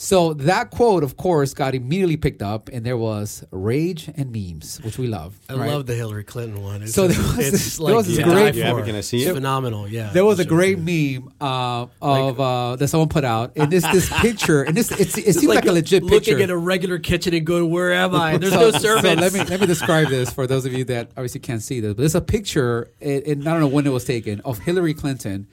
So 0.04 0.34
that 0.34 0.70
quote, 0.70 1.02
of 1.02 1.16
course, 1.16 1.54
got 1.54 1.74
immediately 1.74 2.18
picked 2.18 2.42
up, 2.42 2.68
and 2.74 2.86
there 2.86 2.98
was 2.98 3.46
rage 3.52 4.10
and 4.18 4.34
memes, 4.34 4.82
which 4.84 4.98
we 4.98 5.08
love. 5.08 5.40
I 5.48 5.54
right? 5.54 5.70
love 5.72 5.86
the 5.86 5.96
Hillary 5.96 6.26
Clinton 6.26 6.62
one. 6.62 6.84
It's 6.84 6.94
So 6.94 7.08
there 7.08 7.18
was 7.22 7.40
it's 7.40 7.52
this- 7.52 7.80
like 7.80 7.88
there 7.88 7.96
was 7.96 8.08
this 8.08 8.18
to 8.18 8.24
great- 8.24 8.52
die 8.54 8.60
Yeah, 8.60 8.72
for. 8.72 8.80
but 8.80 8.86
can 8.88 8.96
I 8.96 9.02
see 9.02 9.20
It's 9.22 9.32
it? 9.32 9.34
phenomenal. 9.36 9.88
Yeah, 9.88 10.10
There 10.12 10.26
was 10.26 10.40
a 10.40 10.42
It's 10.42 10.50
great 10.50 10.78
meme 10.78 11.32
uh, 11.40 11.86
of 12.02 12.38
uh, 12.38 12.76
that 12.76 12.90
someone 12.90 13.08
put 13.08 13.24
out, 13.24 13.54
and 13.56 13.72
this 13.72 13.86
this 13.94 14.10
picture, 14.22 14.64
and 14.64 14.76
this 14.76 14.92
it's, 14.92 15.18
it 15.18 15.36
seems 15.36 15.46
like, 15.46 15.66
a 15.66 15.72
legit 15.72 16.04
looking 16.04 16.20
picture. 16.36 16.44
at 16.44 16.50
a 16.50 16.58
regular 16.58 17.00
kitchen 17.00 17.34
and 17.34 17.46
going, 17.46 17.70
"Where 17.72 17.94
am 17.94 18.14
I?" 18.14 18.36
There's 18.38 18.52
no 18.54 18.72
So- 18.72 18.80
servants. 18.80 19.22
So 19.22 19.22
let 19.22 19.34
me 19.34 19.40
let 19.50 19.62
me 19.62 19.68
describe 19.68 20.10
this 20.10 20.34
for 20.34 20.46
those 20.48 20.66
of 20.66 20.74
you 20.74 20.84
that 20.86 21.12
obviously 21.16 21.40
can't 21.40 21.62
see 21.64 21.80
this. 21.80 21.94
But 21.94 22.04
it's 22.04 22.16
a 22.16 22.20
picture, 22.22 22.90
and 23.00 23.24
and 23.24 23.48
I 23.48 23.52
don't 23.52 23.62
know 23.62 23.68
when 23.68 23.88
it 23.88 23.94
was 23.94 24.04
taken, 24.04 24.42
of 24.42 24.60
Hillary 24.60 24.94
Clinton 24.94 25.48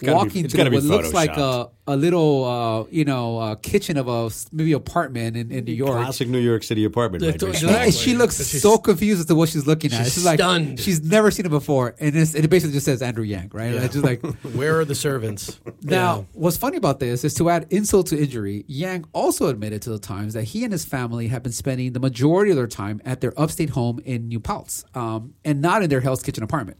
gotta 0.00 0.12
be- 0.12 0.12
walking 0.16 0.48
through 0.48 0.58
gotta 0.58 0.70
be 0.70 0.76
what 0.76 0.84
looks 0.84 1.12
like 1.12 1.36
a, 1.36 1.68
a 1.86 1.96
little, 1.96 2.44
uh, 2.44 2.84
you 2.90 3.04
know, 3.04 3.38
uh, 3.38 3.54
kitchen 3.56 3.96
of 3.96 4.08
a 4.08 4.30
maybe 4.52 4.72
apartment 4.72 5.36
in, 5.36 5.50
in 5.52 5.64
New 5.64 5.72
York. 5.72 5.92
Classic 5.92 6.28
New 6.28 6.38
York 6.38 6.62
City 6.62 6.84
apartment, 6.84 7.22
right? 7.22 7.34
It's- 7.34 7.42
And- 7.62 7.70
and 7.70 7.86
Exactly. 7.86 7.92
she 7.92 8.14
looks 8.16 8.36
she's- 8.36 8.62
so 8.62 8.78
confused 8.78 9.20
as 9.20 9.26
to 9.26 9.34
what 9.34 9.48
she's 9.48 9.66
looking 9.66 9.92
at. 9.92 10.04
she's 10.04 10.14
She's 10.14 10.24
like 10.24 10.38
stunned. 10.40 10.80
she's 10.80 11.02
never 11.02 11.30
seen 11.30 11.46
it 11.46 11.50
before, 11.50 11.94
and, 12.00 12.16
it's, 12.16 12.34
and 12.34 12.44
it 12.44 12.48
basically 12.48 12.72
just 12.72 12.86
says 12.86 13.02
Andrew 13.02 13.24
Yang, 13.24 13.50
right? 13.52 13.74
And 13.74 13.84
it's 13.84 13.94
just 13.94 14.04
like 14.04 14.20
Where 14.54 14.80
are 14.80 14.84
the 14.84 14.94
servants? 14.94 15.58
Now, 15.82 16.26
what's 16.32 16.56
funny 16.56 16.76
about 16.76 17.00
this 17.00 17.24
is 17.24 17.34
to 17.34 17.50
add 17.50 17.66
insult 17.70 18.06
to 18.08 18.18
injury, 18.20 18.64
Yang 18.66 19.04
also 19.12 19.48
admitted 19.48 19.82
to 19.82 19.90
the 19.90 19.98
Times 19.98 20.34
that 20.34 20.44
he 20.44 20.64
and 20.64 20.72
his 20.72 20.84
family 20.84 21.28
have 21.28 21.42
been 21.42 21.52
spending 21.52 21.92
the 21.92 22.00
majority 22.00 22.50
of 22.50 22.56
their 22.56 22.66
time 22.66 23.00
at 23.04 23.20
their 23.20 23.38
upstate 23.40 23.70
home 23.70 24.00
in 24.04 24.28
New 24.28 24.40
Paltz 24.40 24.84
um, 24.94 25.34
and 25.44 25.60
not 25.60 25.82
in 25.82 25.90
their 25.90 26.00
Hell's 26.00 26.22
Kitchen 26.22 26.42
apartment. 26.42 26.78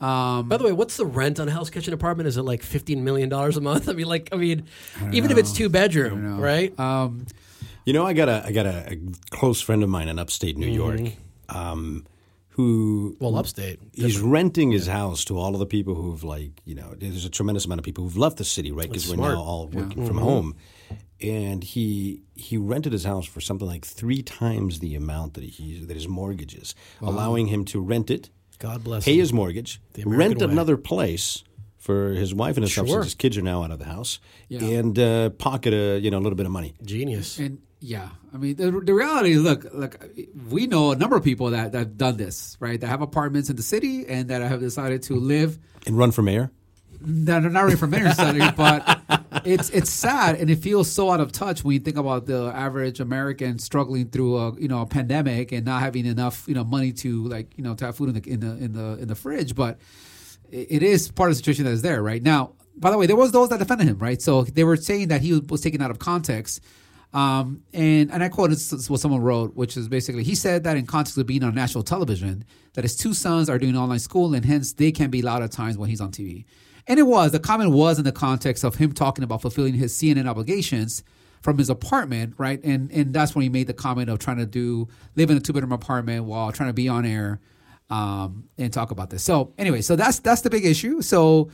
Um, 0.00 0.48
By 0.48 0.56
the 0.56 0.64
way, 0.64 0.72
what's 0.72 0.96
the 0.96 1.06
rent 1.06 1.40
on 1.40 1.48
a 1.48 1.50
Hell's 1.50 1.70
Kitchen 1.70 1.92
apartment? 1.92 2.28
Is 2.28 2.36
it 2.36 2.42
like 2.42 2.62
fifteen 2.62 3.04
million 3.04 3.28
dollars 3.28 3.56
a 3.56 3.60
month? 3.60 3.88
I 3.90 3.92
mean, 3.92 4.06
like, 4.06 4.28
I 4.32 4.36
mean, 4.36 4.64
even 5.12 5.30
if 5.30 5.38
it's 5.38 5.52
two 5.52 5.68
bedroom, 5.68 6.40
right? 6.40 6.78
um, 6.78 7.26
You 7.84 7.92
know, 7.92 8.06
I 8.06 8.12
got 8.12 8.28
a 8.28 8.42
I 8.46 8.52
got 8.52 8.66
a, 8.66 8.92
a 8.92 8.98
close 9.30 9.60
friend 9.60 9.82
of 9.82 9.88
mine 9.88 10.08
in 10.08 10.18
upstate 10.18 10.56
New 10.56 10.68
York, 10.70 11.00
um, 11.48 12.06
who 12.50 13.16
well, 13.20 13.36
upstate. 13.36 13.80
he's 13.92 14.20
renting 14.20 14.70
his 14.70 14.86
house 14.86 15.24
to 15.26 15.38
all 15.38 15.54
of 15.54 15.58
the 15.58 15.66
people 15.66 15.94
who've 15.94 16.22
like 16.22 16.60
you 16.64 16.74
know 16.74 16.94
there's 16.96 17.24
a 17.24 17.30
tremendous 17.30 17.64
amount 17.64 17.80
of 17.80 17.84
people 17.84 18.04
who've 18.04 18.16
left 18.16 18.36
the 18.36 18.44
city 18.44 18.70
right? 18.72 18.88
Because 18.88 19.08
we're 19.08 19.16
now 19.16 19.40
all 19.40 19.66
working 19.68 20.06
from 20.06 20.18
home. 20.18 20.54
And 21.20 21.64
he 21.64 22.22
he 22.36 22.56
rented 22.56 22.92
his 22.92 23.04
house 23.04 23.26
for 23.26 23.40
something 23.40 23.66
like 23.66 23.84
three 23.84 24.22
times 24.22 24.78
the 24.78 24.94
amount 24.94 25.34
that 25.34 25.42
he 25.42 25.84
that 25.84 25.94
his 25.94 26.06
mortgage 26.06 26.54
is 26.54 26.76
allowing 27.00 27.48
him 27.48 27.64
to 27.66 27.80
rent 27.80 28.08
it 28.08 28.30
God 28.58 28.82
bless 28.84 29.04
pay 29.04 29.14
him. 29.14 29.20
his 29.20 29.32
mortgage 29.32 29.80
American 29.94 30.18
rent 30.18 30.38
way. 30.40 30.46
another 30.52 30.76
place 30.76 31.44
for 31.76 32.10
his 32.10 32.34
wife 32.34 32.56
and 32.56 32.64
his 32.64 32.72
Sure. 32.72 32.86
since 32.86 33.04
his 33.04 33.14
kids 33.14 33.36
are 33.38 33.42
now 33.42 33.62
out 33.62 33.70
of 33.70 33.78
the 33.78 33.84
house 33.86 34.18
Yeah. 34.48 34.62
and 34.64 34.98
uh, 34.98 35.30
pocket 35.30 35.72
a 35.72 35.98
you 35.98 36.10
know 36.10 36.18
a 36.18 36.24
little 36.24 36.36
bit 36.36 36.46
of 36.46 36.52
money 36.52 36.74
Genius. 36.84 37.38
and 37.38 37.58
yeah, 37.80 38.08
I 38.34 38.38
mean, 38.38 38.56
the, 38.56 38.72
the 38.72 38.92
reality 38.92 39.30
is, 39.30 39.42
look, 39.42 39.64
look, 39.72 40.04
we 40.50 40.66
know 40.66 40.90
a 40.90 40.96
number 40.96 41.14
of 41.14 41.22
people 41.22 41.50
that, 41.50 41.70
that 41.70 41.78
have 41.78 41.96
done 41.96 42.16
this, 42.16 42.56
right? 42.58 42.80
That 42.80 42.88
have 42.88 43.02
apartments 43.02 43.50
in 43.50 43.54
the 43.56 43.62
city 43.62 44.04
and 44.04 44.26
that 44.30 44.42
have 44.42 44.58
decided 44.58 45.04
to 45.04 45.14
live 45.14 45.60
and 45.86 45.96
run 45.96 46.10
for 46.10 46.22
mayor 46.22 46.50
that 47.00 47.44
are 47.44 47.50
not 47.50 47.62
really 47.62 47.76
from 47.76 47.90
mayor 47.90 48.10
study, 48.12 48.40
but 48.56 49.17
it's 49.44 49.70
it's 49.70 49.90
sad 49.90 50.36
and 50.36 50.50
it 50.50 50.56
feels 50.56 50.90
so 50.90 51.10
out 51.10 51.20
of 51.20 51.32
touch 51.32 51.64
when 51.64 51.74
you 51.74 51.80
think 51.80 51.96
about 51.96 52.26
the 52.26 52.52
average 52.54 53.00
American 53.00 53.58
struggling 53.58 54.08
through 54.08 54.36
a 54.36 54.54
you 54.60 54.68
know 54.68 54.82
a 54.82 54.86
pandemic 54.86 55.52
and 55.52 55.64
not 55.64 55.80
having 55.80 56.06
enough 56.06 56.46
you 56.46 56.54
know 56.54 56.64
money 56.64 56.92
to 56.92 57.24
like 57.28 57.56
you 57.56 57.64
know 57.64 57.74
to 57.74 57.86
have 57.86 57.96
food 57.96 58.08
in 58.08 58.20
the 58.20 58.30
in 58.30 58.40
the 58.40 58.64
in 58.64 58.72
the 58.72 59.02
in 59.02 59.08
the 59.08 59.14
fridge. 59.14 59.54
But 59.54 59.78
it, 60.50 60.82
is 60.82 61.10
part 61.10 61.30
of 61.30 61.36
the 61.36 61.38
situation 61.38 61.64
that 61.64 61.72
is 61.72 61.82
there 61.82 62.02
right 62.02 62.22
now. 62.22 62.54
By 62.76 62.90
the 62.90 62.98
way, 62.98 63.06
there 63.06 63.16
was 63.16 63.32
those 63.32 63.48
that 63.50 63.58
defended 63.58 63.88
him, 63.88 63.98
right? 63.98 64.20
So 64.22 64.44
they 64.44 64.64
were 64.64 64.76
saying 64.76 65.08
that 65.08 65.20
he 65.20 65.38
was 65.38 65.60
taken 65.60 65.82
out 65.82 65.90
of 65.90 65.98
context. 65.98 66.62
Um, 67.12 67.62
and 67.72 68.12
and 68.12 68.22
I 68.22 68.28
quoted 68.28 68.58
what 68.88 69.00
someone 69.00 69.22
wrote, 69.22 69.56
which 69.56 69.76
is 69.76 69.88
basically 69.88 70.24
he 70.24 70.34
said 70.34 70.64
that 70.64 70.76
in 70.76 70.86
context 70.86 71.16
of 71.16 71.26
being 71.26 71.42
on 71.42 71.54
national 71.54 71.82
television, 71.82 72.44
that 72.74 72.84
his 72.84 72.96
two 72.96 73.14
sons 73.14 73.48
are 73.48 73.58
doing 73.58 73.76
online 73.76 73.98
school 73.98 74.34
and 74.34 74.44
hence 74.44 74.74
they 74.74 74.92
can 74.92 75.10
be 75.10 75.22
loud 75.22 75.42
at 75.42 75.50
times 75.50 75.78
when 75.78 75.88
he's 75.88 76.00
on 76.00 76.12
TV. 76.12 76.44
And 76.88 76.98
it 76.98 77.04
was 77.04 77.30
the 77.32 77.38
comment 77.38 77.70
was 77.70 77.98
in 77.98 78.04
the 78.04 78.12
context 78.12 78.64
of 78.64 78.76
him 78.76 78.92
talking 78.92 79.22
about 79.22 79.42
fulfilling 79.42 79.74
his 79.74 79.92
CNN 79.94 80.26
obligations 80.26 81.04
from 81.42 81.58
his 81.58 81.70
apartment, 81.70 82.34
right? 82.38 82.60
And 82.64 82.90
and 82.90 83.14
that's 83.14 83.34
when 83.34 83.42
he 83.44 83.48
made 83.48 83.66
the 83.68 83.74
comment 83.74 84.08
of 84.10 84.18
trying 84.18 84.38
to 84.38 84.46
do 84.46 84.88
live 85.14 85.30
in 85.30 85.36
a 85.36 85.40
two 85.40 85.52
bedroom 85.52 85.72
apartment 85.72 86.24
while 86.24 86.50
trying 86.50 86.70
to 86.70 86.74
be 86.74 86.88
on 86.88 87.04
air 87.06 87.40
um, 87.90 88.44
and 88.58 88.72
talk 88.72 88.90
about 88.90 89.10
this. 89.10 89.22
So 89.22 89.52
anyway, 89.58 89.82
so 89.82 89.94
that's 89.96 90.18
that's 90.18 90.40
the 90.40 90.50
big 90.50 90.64
issue. 90.64 91.00
So 91.02 91.50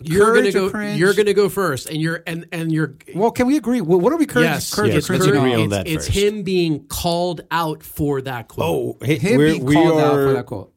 You're 0.00 0.26
gonna 0.34 0.52
courage 0.52 0.54
or 0.56 0.60
go. 0.60 0.70
cringe? 0.70 1.00
You're 1.00 1.14
gonna 1.14 1.34
go 1.34 1.48
first, 1.48 1.88
and 1.88 2.00
you're 2.00 2.22
and 2.26 2.46
and 2.52 2.70
you're. 2.72 2.94
Well, 3.14 3.30
can 3.30 3.46
we 3.46 3.56
agree? 3.56 3.80
What 3.80 4.00
what 4.00 4.12
are 4.12 4.16
we 4.18 4.26
courage? 4.26 4.44
Yes, 4.46 4.74
courage 4.74 4.92
Yes, 4.94 5.08
or 5.08 5.14
let's 5.14 5.24
cringing 5.26 5.40
agree 5.40 5.54
on? 5.54 5.60
on 5.60 5.64
it's, 5.66 5.70
that 5.72 5.88
it's 5.88 6.06
first. 6.06 6.18
him 6.18 6.42
being 6.42 6.84
called 6.88 7.40
out 7.50 7.82
for 7.82 8.20
that 8.22 8.48
quote. 8.48 8.66
oh 9.00 9.04
hey, 9.06 9.18
Him 9.18 9.38
we're, 9.38 9.52
being 9.52 9.64
we 9.64 9.74
called 9.74 10.00
out 10.00 10.14
for 10.14 10.32
that 10.34 10.46
quote. 10.46 10.72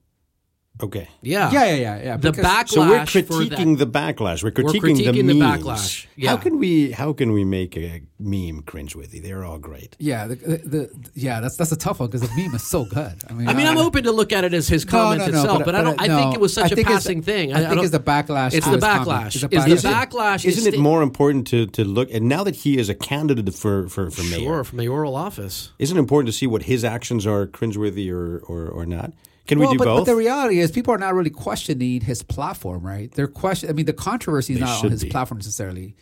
Okay 0.82 1.08
yeah, 1.22 1.52
Yeah, 1.52 1.66
yeah, 1.66 1.76
yeah, 1.76 2.04
yeah. 2.04 2.18
The 2.18 2.32
backlash. 2.32 2.70
So 2.70 2.82
we're 2.88 3.00
critiquing 3.06 3.78
that. 3.78 3.86
the 3.86 4.00
backlash. 4.00 4.44
We're 4.44 4.52
We're 4.56 4.72
critiquing, 4.72 4.96
critiquing 4.98 5.14
the 5.14 5.22
the 5.24 5.34
memes. 5.34 5.64
backlash. 5.64 6.08
Yeah. 6.16 6.30
How 6.32 6.38
can 6.38 6.58
we? 6.60 6.92
How 6.92 7.14
can 7.14 7.32
we 7.32 7.44
make 7.44 7.78
a 7.78 8.02
meme 8.20 8.64
cringeworthy? 8.64 9.22
They're 9.22 9.44
all 9.44 9.58
great. 9.60 9.96
Yeah, 10.00 10.28
the, 10.28 10.36
the, 10.36 10.58
the, 10.58 11.10
yeah, 11.14 11.40
that's 11.42 11.58
that's 11.58 11.72
a 11.72 11.78
tough 11.78 12.00
one 12.00 12.10
because 12.10 12.22
the 12.28 12.36
meme 12.36 12.54
is 12.56 12.64
so 12.68 12.86
good. 12.86 13.24
I 13.30 13.34
mean, 13.34 13.48
I 13.48 13.54
mean, 13.54 13.68
I'm 13.68 13.78
open 13.78 14.04
to 14.06 14.12
look 14.12 14.32
at 14.32 14.44
it 14.44 14.54
as 14.54 14.68
his 14.68 14.84
comment 14.86 15.20
no, 15.20 15.28
no, 15.28 15.38
itself, 15.40 15.58
but- 15.60 15.66
but, 15.66 15.76
I 15.76 15.82
don't. 15.84 16.02
I 16.02 16.08
no, 16.08 16.18
think 16.18 16.36
it 16.36 16.42
was 16.42 16.54
such 16.54 16.72
a 16.72 16.84
passing 16.84 17.22
thing. 17.22 17.54
I 17.54 17.60
think 17.60 17.70
don't- 17.76 17.80
it's 17.84 17.92
the 17.92 18.00
backlash 18.00 18.54
It's 18.54 18.68
the 18.68 18.78
backlash. 18.78 19.28
It's 19.36 19.44
It's 19.44 19.66
the 19.66 19.76
the 19.76 19.76
backlash. 19.76 20.10
backlash. 20.10 20.46
Isn't 20.46 20.68
is 20.68 20.74
it 20.74 20.80
more 20.80 21.02
important 21.04 21.48
to, 21.48 21.68
to 21.68 21.84
look 21.86 22.10
and 22.12 22.28
now 22.28 22.44
that 22.44 22.56
he 22.58 22.78
is 22.78 22.90
a 22.90 22.96
candidate 22.96 23.54
for 23.54 23.88
for, 23.88 24.10
for 24.12 24.24
mayor? 24.24 24.40
Sure, 24.40 24.64
for 24.64 24.76
mayoral 24.76 25.16
office. 25.16 25.72
Isn't 25.80 25.98
it 25.98 26.00
important 26.00 26.28
to 26.28 26.34
see 26.34 26.48
what 26.48 26.64
his 26.64 26.84
actions 26.84 27.26
are 27.28 27.46
cringeworthy 27.48 28.12
or 28.12 28.40
or, 28.48 28.68
or 28.68 28.86
not? 28.86 29.14
Can 29.48 29.60
we 29.60 29.68
do 29.68 29.78
but, 29.78 29.86
both? 29.86 30.00
but 30.02 30.12
the 30.12 30.16
reality 30.16 30.60
is, 30.60 30.72
people 30.72 30.94
are 30.94 30.98
not 30.98 31.14
really 31.14 31.30
questioning 31.30 32.02
his 32.02 32.24
platform, 32.24 32.86
right? 32.86 33.12
They're 33.12 33.28
question. 33.28 33.70
I 33.70 33.74
mean, 33.74 33.86
the 33.86 33.94
controversy 33.94 34.54
is 34.54 34.60
They 34.60 34.66
not 34.66 34.86
on 34.86 34.92
his 34.92 35.04
be. 35.04 35.10
platform 35.10 35.40
necessarily. 35.40 35.96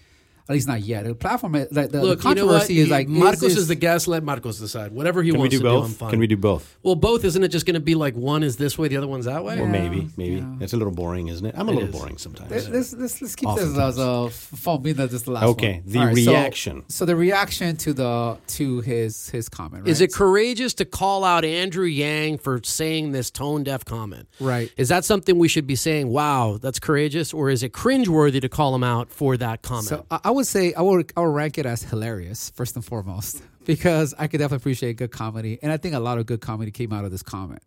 At 0.49 0.53
least 0.53 0.67
not 0.67 0.81
yet. 0.81 1.05
The 1.05 1.13
platform, 1.13 1.53
eh, 1.53 1.65
like 1.71 1.91
the, 1.91 1.99
the 1.99 2.03
Look, 2.03 2.23
you 2.23 2.33
know 2.33 2.47
what? 2.47 2.53
controversy 2.53 2.79
is 2.79 2.89
like 2.89 3.07
Marcos 3.07 3.43
is, 3.43 3.57
is, 3.57 3.67
the 3.67 3.75
guest. 3.75 4.07
Let 4.07 4.23
Marcos 4.23 4.57
decide. 4.57 4.91
Whatever 4.91 5.21
he 5.21 5.29
Can 5.29 5.37
we 5.39 5.43
wants 5.43 5.51
do 5.55 5.59
to 5.59 5.63
do, 5.63 5.69
I'm 5.75 5.81
both? 5.83 5.97
fine. 5.97 6.09
Can 6.09 6.19
we 6.19 6.25
do 6.25 6.37
both? 6.37 6.75
Well, 6.81 6.95
both. 6.95 7.23
Isn't 7.23 7.43
it 7.43 7.49
just 7.49 7.67
going 7.67 7.75
to 7.75 7.79
be 7.79 7.93
like 7.93 8.15
one 8.15 8.41
is 8.41 8.57
this 8.57 8.75
way, 8.75 8.87
the 8.87 8.97
other 8.97 9.05
one's 9.07 9.25
that 9.25 9.43
way? 9.43 9.59
Or 9.59 9.67
maybe, 9.67 10.09
maybe 10.17 10.43
it's 10.59 10.73
a 10.73 10.77
little 10.77 10.91
boring, 10.91 11.27
isn't 11.27 11.45
it? 11.45 11.53
I'm 11.55 11.69
a 11.69 11.71
It 11.71 11.75
little 11.75 11.89
is. 11.89 11.95
boring 11.95 12.17
sometimes. 12.17 12.49
Let's, 12.49 12.67
let's, 12.67 12.93
let's, 12.93 13.21
let's 13.21 13.35
keep 13.35 13.47
this 13.55 13.77
as 13.77 13.99
a 13.99 14.29
fun 14.31 14.81
being 14.81 14.95
that 14.95 15.11
this 15.11 15.21
is 15.21 15.23
the 15.23 15.31
last 15.33 15.43
Okay, 15.43 15.73
one. 15.73 15.83
the 15.85 15.99
All 15.99 16.05
right, 16.07 16.17
so- 16.17 16.31
reaction. 16.31 16.83
So, 16.87 17.05
the 17.05 17.15
reaction 17.15 17.77
to 17.77 17.93
the 17.93 18.37
to 18.47 18.81
his 18.81 19.29
his 19.29 19.49
comment. 19.49 19.83
Right? 19.83 19.91
Is 19.91 20.01
it 20.01 20.11
courageous 20.11 20.73
to 20.75 20.85
call 20.85 21.23
out 21.23 21.45
Andrew 21.45 21.85
Yang 21.85 22.39
for 22.39 22.59
saying 22.63 23.11
this 23.11 23.29
tone 23.29 23.63
deaf 23.63 23.85
comment? 23.85 24.27
Right. 24.39 24.71
Is 24.77 24.89
that 24.89 25.05
something 25.05 25.37
we 25.37 25.47
should 25.47 25.67
be 25.67 25.75
saying, 25.75 26.07
wow, 26.07 26.57
that's 26.59 26.79
courageous? 26.79 27.35
Or 27.35 27.51
is 27.51 27.61
it 27.61 27.71
cringeworthy 27.71 28.41
to 28.41 28.49
call 28.49 28.73
him 28.73 28.83
out 28.83 29.11
for 29.11 29.37
that 29.37 29.61
comment? 29.61 29.85
So 29.89 30.05
I 30.09 30.19
I 30.25 30.31
would 30.39 30.47
say 30.47 30.73
I 30.73 30.81
would 30.81 31.11
I 31.17 31.21
would 31.21 31.35
rank 31.35 31.57
it 31.57 31.65
as 31.65 31.83
hilarious 31.83 32.49
first 32.51 32.75
and 32.75 32.83
foremost 32.83 33.43
because 33.65 34.15
I 34.17 34.27
could 34.27 34.37
definitely 34.37 34.63
appreciate 34.63 34.95
good 34.95 35.11
comedy, 35.11 35.59
and 35.61 35.71
I 35.71 35.77
think 35.77 35.95
a 35.95 35.99
lot 35.99 36.17
of 36.17 36.25
good 36.25 36.39
comedy 36.39 36.71
came 36.71 36.93
out 36.93 37.03
of 37.03 37.11
this 37.11 37.21
comment. 37.21 37.61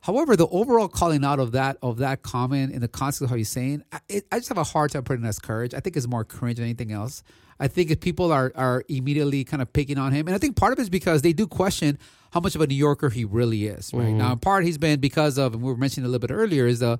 However, 0.00 0.34
the 0.34 0.48
overall 0.48 0.88
calling 0.88 1.24
out 1.24 1.38
of 1.38 1.52
that 1.52 1.78
of 1.80 1.98
that 1.98 2.22
comment 2.22 2.72
in 2.72 2.80
the 2.80 2.88
context 2.88 3.22
of 3.22 3.30
how 3.30 3.36
he's 3.36 3.48
saying, 3.48 3.84
I, 3.92 4.00
it, 4.08 4.26
I 4.32 4.38
just 4.38 4.48
have 4.48 4.58
a 4.58 4.64
hard 4.64 4.90
time 4.90 5.04
putting 5.04 5.24
it 5.24 5.28
as 5.28 5.38
courage. 5.38 5.74
I 5.74 5.80
think 5.80 5.96
it's 5.96 6.08
more 6.08 6.24
cringe 6.24 6.56
than 6.56 6.64
anything 6.64 6.90
else. 6.90 7.22
I 7.60 7.68
think 7.68 7.92
if 7.92 8.00
people 8.00 8.32
are 8.32 8.52
are 8.56 8.82
immediately 8.88 9.44
kind 9.44 9.62
of 9.62 9.72
picking 9.72 9.98
on 9.98 10.10
him, 10.10 10.26
and 10.26 10.34
I 10.34 10.38
think 10.38 10.56
part 10.56 10.72
of 10.72 10.80
it 10.80 10.82
is 10.82 10.90
because 10.90 11.22
they 11.22 11.32
do 11.32 11.46
question 11.46 12.00
how 12.32 12.40
much 12.40 12.56
of 12.56 12.60
a 12.60 12.66
New 12.66 12.74
Yorker 12.74 13.10
he 13.10 13.24
really 13.24 13.66
is. 13.66 13.94
Right 13.94 14.08
now, 14.08 14.24
mm-hmm. 14.24 14.32
in 14.32 14.38
part 14.40 14.64
he's 14.64 14.78
been 14.78 14.98
because 14.98 15.38
of, 15.38 15.54
and 15.54 15.62
we 15.62 15.70
were 15.70 15.78
mentioning 15.78 16.06
a 16.06 16.08
little 16.08 16.26
bit 16.26 16.34
earlier, 16.34 16.66
is 16.66 16.80
the 16.80 16.98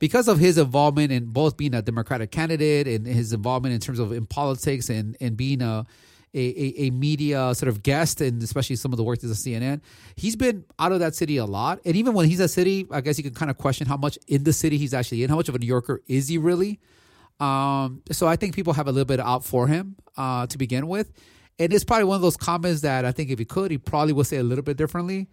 because 0.00 0.26
of 0.26 0.38
his 0.38 0.58
involvement 0.58 1.12
in 1.12 1.26
both 1.26 1.56
being 1.56 1.74
a 1.74 1.82
Democratic 1.82 2.32
candidate 2.32 2.88
and 2.88 3.06
his 3.06 3.32
involvement 3.32 3.74
in 3.74 3.80
terms 3.80 4.00
of 4.00 4.10
in 4.10 4.26
politics 4.26 4.88
and 4.88 5.16
and 5.20 5.36
being 5.36 5.62
a 5.62 5.86
a, 6.32 6.38
a, 6.38 6.86
a 6.86 6.90
media 6.90 7.52
sort 7.56 7.68
of 7.68 7.82
guest 7.82 8.20
and 8.20 8.40
especially 8.42 8.76
some 8.76 8.92
of 8.92 8.96
the 8.96 9.02
work 9.02 9.18
that's 9.18 9.46
at 9.46 9.52
CNN, 9.52 9.80
he's 10.14 10.36
been 10.36 10.64
out 10.78 10.92
of 10.92 11.00
that 11.00 11.16
city 11.16 11.38
a 11.38 11.44
lot. 11.44 11.80
And 11.84 11.96
even 11.96 12.14
when 12.14 12.28
he's 12.28 12.40
at 12.40 12.50
city, 12.50 12.86
I 12.92 13.00
guess 13.00 13.18
you 13.18 13.24
can 13.24 13.34
kind 13.34 13.50
of 13.50 13.58
question 13.58 13.88
how 13.88 13.96
much 13.96 14.16
in 14.28 14.44
the 14.44 14.52
city 14.52 14.78
he's 14.78 14.94
actually 14.94 15.24
in. 15.24 15.30
How 15.30 15.34
much 15.34 15.48
of 15.48 15.56
a 15.56 15.58
New 15.58 15.66
Yorker 15.66 16.02
is 16.06 16.28
he 16.28 16.38
really? 16.38 16.78
Um, 17.40 18.02
so 18.12 18.28
I 18.28 18.36
think 18.36 18.54
people 18.54 18.74
have 18.74 18.86
a 18.86 18.92
little 18.92 19.06
bit 19.06 19.18
out 19.18 19.44
for 19.44 19.66
him 19.66 19.96
uh, 20.16 20.46
to 20.46 20.56
begin 20.56 20.86
with. 20.86 21.12
And 21.58 21.72
it's 21.72 21.82
probably 21.82 22.04
one 22.04 22.14
of 22.14 22.22
those 22.22 22.36
comments 22.36 22.82
that 22.82 23.04
I 23.04 23.10
think 23.10 23.30
if 23.30 23.40
he 23.40 23.44
could, 23.44 23.72
he 23.72 23.78
probably 23.78 24.12
would 24.12 24.26
say 24.26 24.36
a 24.36 24.44
little 24.44 24.62
bit 24.62 24.76
differently 24.76 25.28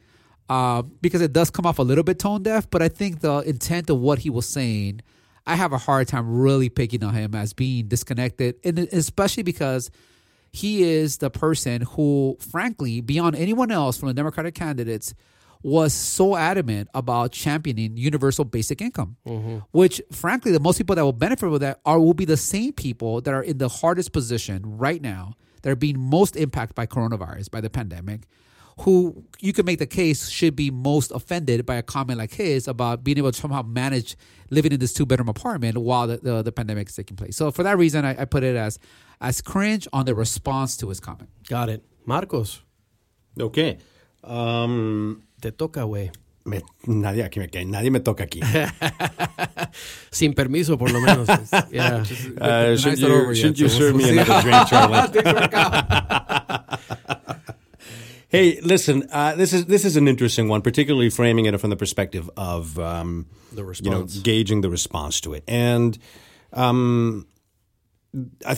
uh, 0.50 0.82
because 1.02 1.22
it 1.22 1.34
does 1.34 1.50
come 1.50 1.66
off 1.66 1.80
a 1.80 1.84
little 1.84 2.04
bit 2.04 2.20
tone 2.20 2.44
deaf. 2.44 2.70
But 2.70 2.82
I 2.82 2.90
think 2.90 3.22
the 3.22 3.40
intent 3.40 3.90
of 3.90 4.00
what 4.00 4.20
he 4.20 4.30
was 4.30 4.48
saying, 4.48 5.02
I 5.46 5.56
have 5.56 5.74
a 5.74 5.78
hard 5.78 6.08
time 6.08 6.40
really 6.40 6.70
picking 6.70 7.04
on 7.04 7.14
him 7.14 7.36
as 7.36 7.54
being 7.54 7.88
disconnected, 7.88 8.56
and 8.64 8.80
especially 8.80 9.44
because 9.44 9.90
he 10.52 10.84
is 10.84 11.18
the 11.18 11.30
person 11.30 11.82
who, 11.82 12.38
frankly, 12.40 13.02
beyond 13.02 13.36
anyone 13.36 13.72
else 13.72 13.98
from 13.98 14.08
the 14.08 14.14
Democratic 14.14 14.56
candidates, 14.56 15.14
was 15.64 15.94
so 15.94 16.36
adamant 16.36 16.88
about 16.94 17.32
championing 17.32 17.98
universal 17.98 18.46
basic 18.46 18.82
income, 18.82 19.18
which, 19.72 20.02
frankly, 20.12 20.52
the 20.52 20.60
most 20.60 20.78
people 20.78 20.96
that 20.96 21.04
will 21.04 21.12
benefit 21.14 21.40
from 21.40 21.58
that 21.58 21.80
are 21.86 22.00
will 22.00 22.14
be 22.14 22.26
the 22.26 22.38
same 22.38 22.72
people 22.74 23.22
that 23.22 23.34
are 23.34 23.42
in 23.42 23.58
the 23.58 23.68
hardest 23.68 24.14
position 24.14 24.62
right 24.78 25.02
now, 25.02 25.34
that 25.64 25.72
are 25.72 25.76
being 25.76 26.00
most 26.00 26.36
impacted 26.36 26.76
by 26.76 26.86
coronavirus, 26.86 27.50
by 27.50 27.60
the 27.60 27.70
pandemic, 27.70 28.28
who 28.82 29.24
you 29.40 29.54
can 29.54 29.66
make 29.66 29.80
the 29.80 29.88
case 29.88 30.30
should 30.30 30.56
be 30.56 30.70
most 30.70 31.12
offended 31.12 31.66
by 31.66 31.76
a 31.76 31.82
comment 31.84 32.20
like 32.20 32.34
his 32.34 32.68
about 32.68 33.04
being 33.04 33.18
able 33.18 33.32
to 33.32 33.40
somehow 33.40 33.62
manage 33.64 34.16
living 34.50 34.72
in 34.72 34.80
this 34.80 34.94
two 34.94 35.06
bedroom 35.06 35.30
apartment 35.30 35.78
while 35.78 36.08
the, 36.08 36.18
the, 36.18 36.44
the 36.44 36.52
pandemic 36.52 36.88
is 36.90 36.96
taking 36.96 37.18
place. 37.18 37.36
So 37.36 37.52
for 37.52 37.64
that 37.64 37.78
reason, 37.78 38.06
I, 38.06 38.22
I 38.22 38.26
put 38.26 38.44
it 38.44 38.56
as 38.56 38.78
as 39.20 39.42
cringe 39.42 39.88
on 39.92 40.06
the 40.06 40.14
response 40.14 40.78
to 40.78 40.90
his 40.90 41.00
comment. 41.00 41.30
Got 41.50 41.70
it. 41.70 41.84
Marcos, 42.06 42.62
Okay. 43.40 43.78
Um, 44.24 45.24
te 45.42 45.52
toca, 45.52 45.86
way. 45.86 46.12
Me- 46.46 46.62
nadie, 46.88 47.24
aquí 47.24 47.40
me, 47.40 47.50
que 47.50 47.64
nadie 47.66 47.92
me 47.92 48.00
toca 48.00 48.24
aquí. 48.24 48.42
Sin 50.12 50.34
permiso, 50.34 50.78
por 50.78 50.92
lo 50.92 51.02
menos. 51.02 51.28
yeah. 51.72 52.04
Uh, 52.40 52.76
should 52.78 52.98
that 52.98 53.12
over 53.12 53.34
you, 53.34 53.34
yet, 53.34 53.36
should 53.36 53.60
you 53.60 53.70
so 53.70 53.78
serve 53.78 53.96
we'll 53.96 54.08
me 54.08 54.20
another 54.20 54.42
drink, 54.42 54.68
Charlie? 54.68 55.08
Didn't 58.32 58.46
work 58.46 58.58
out. 58.58 58.64
Hey, 58.64 58.68
listen. 58.68 59.08
Uh, 59.12 59.36
this 59.36 59.54
is 59.54 59.66
this 59.66 59.86
is 59.86 59.96
an 59.98 60.08
interesting 60.08 60.48
one, 60.50 60.62
particularly 60.62 61.10
framing 61.10 61.46
it 61.46 61.60
from 61.60 61.70
the 61.70 61.76
perspective 61.76 62.30
of 62.38 62.78
um, 62.80 63.28
The 63.54 63.64
you 63.84 63.90
know 63.92 64.04
gauging 64.24 64.62
the 64.62 64.70
response 64.70 65.22
to 65.22 65.34
it, 65.34 65.44
and 65.48 65.98
um, 66.54 67.28
I 68.46 68.58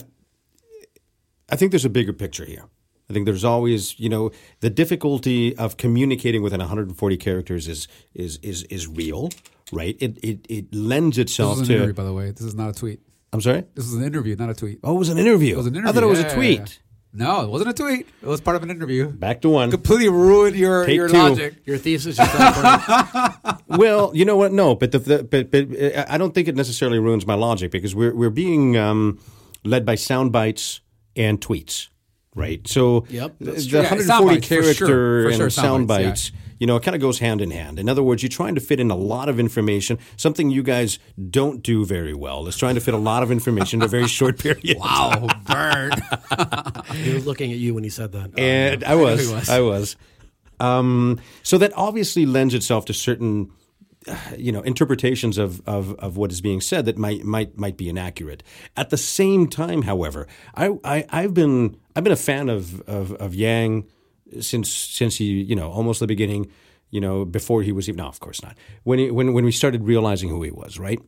I 1.48 1.56
think 1.56 1.72
there's 1.72 1.84
a 1.84 1.90
bigger 1.90 2.12
picture 2.12 2.44
here. 2.44 2.64
I 3.08 3.12
think 3.12 3.26
there's 3.26 3.44
always 3.44 3.98
you 3.98 4.08
know 4.08 4.30
the 4.60 4.70
difficulty 4.70 5.56
of 5.56 5.76
communicating 5.76 6.42
within 6.42 6.60
140 6.60 7.16
characters 7.16 7.66
is 7.68 7.88
is 8.14 8.38
is 8.42 8.62
is 8.64 8.86
real, 8.86 9.30
right? 9.72 9.96
It 10.00 10.18
it 10.22 10.46
it 10.48 10.74
lends 10.74 11.16
This 11.16 11.24
itself 11.26 11.58
an 11.58 11.64
to. 11.66 11.74
interview, 11.74 11.92
by 11.94 12.04
the 12.04 12.12
way. 12.12 12.30
This 12.30 12.42
is 12.46 12.54
not 12.54 12.70
a 12.70 12.72
tweet. 12.72 13.00
I'm 13.32 13.40
sorry. 13.40 13.64
This 13.74 13.86
is 13.86 13.94
an 13.94 14.02
interview, 14.02 14.34
not 14.36 14.50
a 14.50 14.54
tweet. 14.54 14.80
Oh, 14.82 14.96
it 14.96 14.98
was 14.98 15.08
an 15.08 15.18
interview. 15.18 15.54
It 15.54 15.58
was 15.58 15.66
an 15.66 15.74
interview. 15.74 15.88
I 15.90 15.92
thought 15.92 16.02
it 16.02 16.06
was 16.06 16.18
Yeah, 16.20 16.26
a 16.26 16.28
yeah, 16.30 16.34
tweet. 16.34 16.58
yeah. 16.58 16.66
No, 17.12 17.42
it 17.42 17.50
wasn't 17.50 17.70
a 17.70 17.72
tweet. 17.74 18.06
It 18.22 18.26
was 18.26 18.40
part 18.40 18.56
of 18.56 18.62
an 18.62 18.70
interview. 18.70 19.08
Back 19.08 19.40
to 19.40 19.48
one. 19.48 19.70
Completely 19.70 20.08
ruined 20.08 20.54
your, 20.54 20.86
Take 20.86 20.94
your 20.94 21.08
two. 21.08 21.16
logic. 21.16 21.54
Your 21.64 21.76
thesis, 21.76 22.16
your 22.18 22.26
well, 23.78 24.12
you 24.14 24.24
know 24.24 24.36
what? 24.36 24.52
No, 24.52 24.76
but 24.76 24.92
the, 24.92 25.00
the 25.00 25.22
but 25.24 25.50
but 25.50 25.68
uh, 25.76 26.04
I 26.08 26.18
don't 26.18 26.32
think 26.32 26.46
it 26.46 26.54
necessarily 26.54 27.00
ruins 27.00 27.26
my 27.26 27.34
logic 27.34 27.72
because 27.72 27.96
we're 27.96 28.14
we're 28.14 28.30
being 28.30 28.76
um, 28.76 29.18
led 29.64 29.84
by 29.84 29.96
sound 29.96 30.30
bites 30.30 30.80
and 31.16 31.40
tweets, 31.40 31.88
right? 32.36 32.66
So 32.68 33.06
Yep, 33.08 33.34
the, 33.40 33.44
that's 33.44 33.64
the 33.64 33.70
true. 33.70 33.78
Yeah, 33.80 33.90
140 33.90 34.04
sound 34.04 34.44
for 34.44 34.48
character 34.48 34.74
sure. 34.74 35.22
For 35.22 35.28
and 35.28 35.36
sure, 35.36 35.50
sound, 35.50 35.66
sound 35.66 35.88
bites, 35.88 36.30
bites, 36.30 36.32
you 36.60 36.66
know, 36.66 36.76
it 36.76 36.82
kind 36.82 36.94
of 36.94 37.00
goes 37.00 37.18
hand 37.18 37.40
in 37.40 37.50
hand. 37.50 37.78
In 37.78 37.88
other 37.88 38.02
words, 38.02 38.22
you're 38.22 38.28
trying 38.28 38.54
to 38.54 38.60
fit 38.60 38.78
in 38.78 38.90
a 38.90 38.94
lot 38.96 39.30
of 39.30 39.40
information. 39.40 39.98
Something 40.16 40.50
you 40.50 40.62
guys 40.62 40.98
don't 41.30 41.62
do 41.62 41.86
very 41.86 42.14
well 42.14 42.46
is 42.46 42.56
trying 42.56 42.74
to 42.74 42.82
fit 42.82 42.92
a 42.92 42.98
lot 42.98 43.22
of 43.22 43.32
information 43.32 43.80
in 43.80 43.84
a 43.86 43.88
very 43.88 44.06
short 44.06 44.38
period. 44.42 44.76
Wow, 44.78 45.26
burn. 45.46 45.92
he 46.96 47.14
was 47.14 47.26
looking 47.26 47.50
at 47.50 47.56
you 47.56 47.74
when 47.74 47.82
he 47.82 47.88
said 47.90 48.12
that. 48.12 48.38
and 48.38 48.84
I 48.84 48.94
was, 49.06 49.26
he 49.26 49.34
was. 49.34 49.48
I 49.48 49.60
was. 49.60 49.96
Um, 50.60 51.18
so 51.42 51.56
that 51.56 51.72
obviously 51.74 52.26
lends 52.26 52.52
itself 52.52 52.84
to 52.84 52.92
certain, 52.92 53.50
uh, 54.06 54.18
you 54.36 54.52
know, 54.52 54.60
interpretations 54.60 55.38
of, 55.38 55.66
of, 55.66 55.94
of 55.94 56.18
what 56.18 56.30
is 56.30 56.42
being 56.42 56.60
said 56.60 56.84
that 56.84 56.98
might 56.98 57.24
might 57.24 57.56
might 57.56 57.78
be 57.78 57.88
inaccurate. 57.88 58.42
At 58.76 58.90
the 58.90 58.98
same 58.98 59.48
time, 59.48 59.82
however, 59.82 60.28
I, 60.54 60.76
I 60.84 61.06
I've 61.08 61.32
been 61.32 61.78
I've 61.96 62.04
been 62.04 62.12
a 62.12 62.16
fan 62.16 62.50
of, 62.50 62.82
of 62.82 63.12
of 63.14 63.34
Yang 63.34 63.86
since 64.40 64.70
since 64.70 65.16
he 65.16 65.24
you 65.42 65.56
know 65.56 65.70
almost 65.70 66.00
the 66.00 66.06
beginning. 66.06 66.50
You 66.92 67.00
know, 67.00 67.24
before 67.24 67.62
he 67.62 67.70
was 67.70 67.88
even 67.88 67.98
no, 67.98 68.08
of 68.08 68.18
course 68.18 68.42
not. 68.42 68.56
When 68.82 68.98
he, 68.98 69.12
when 69.12 69.32
when 69.32 69.44
we 69.44 69.52
started 69.52 69.84
realizing 69.84 70.28
who 70.28 70.42
he 70.42 70.50
was, 70.50 70.76
right? 70.78 70.98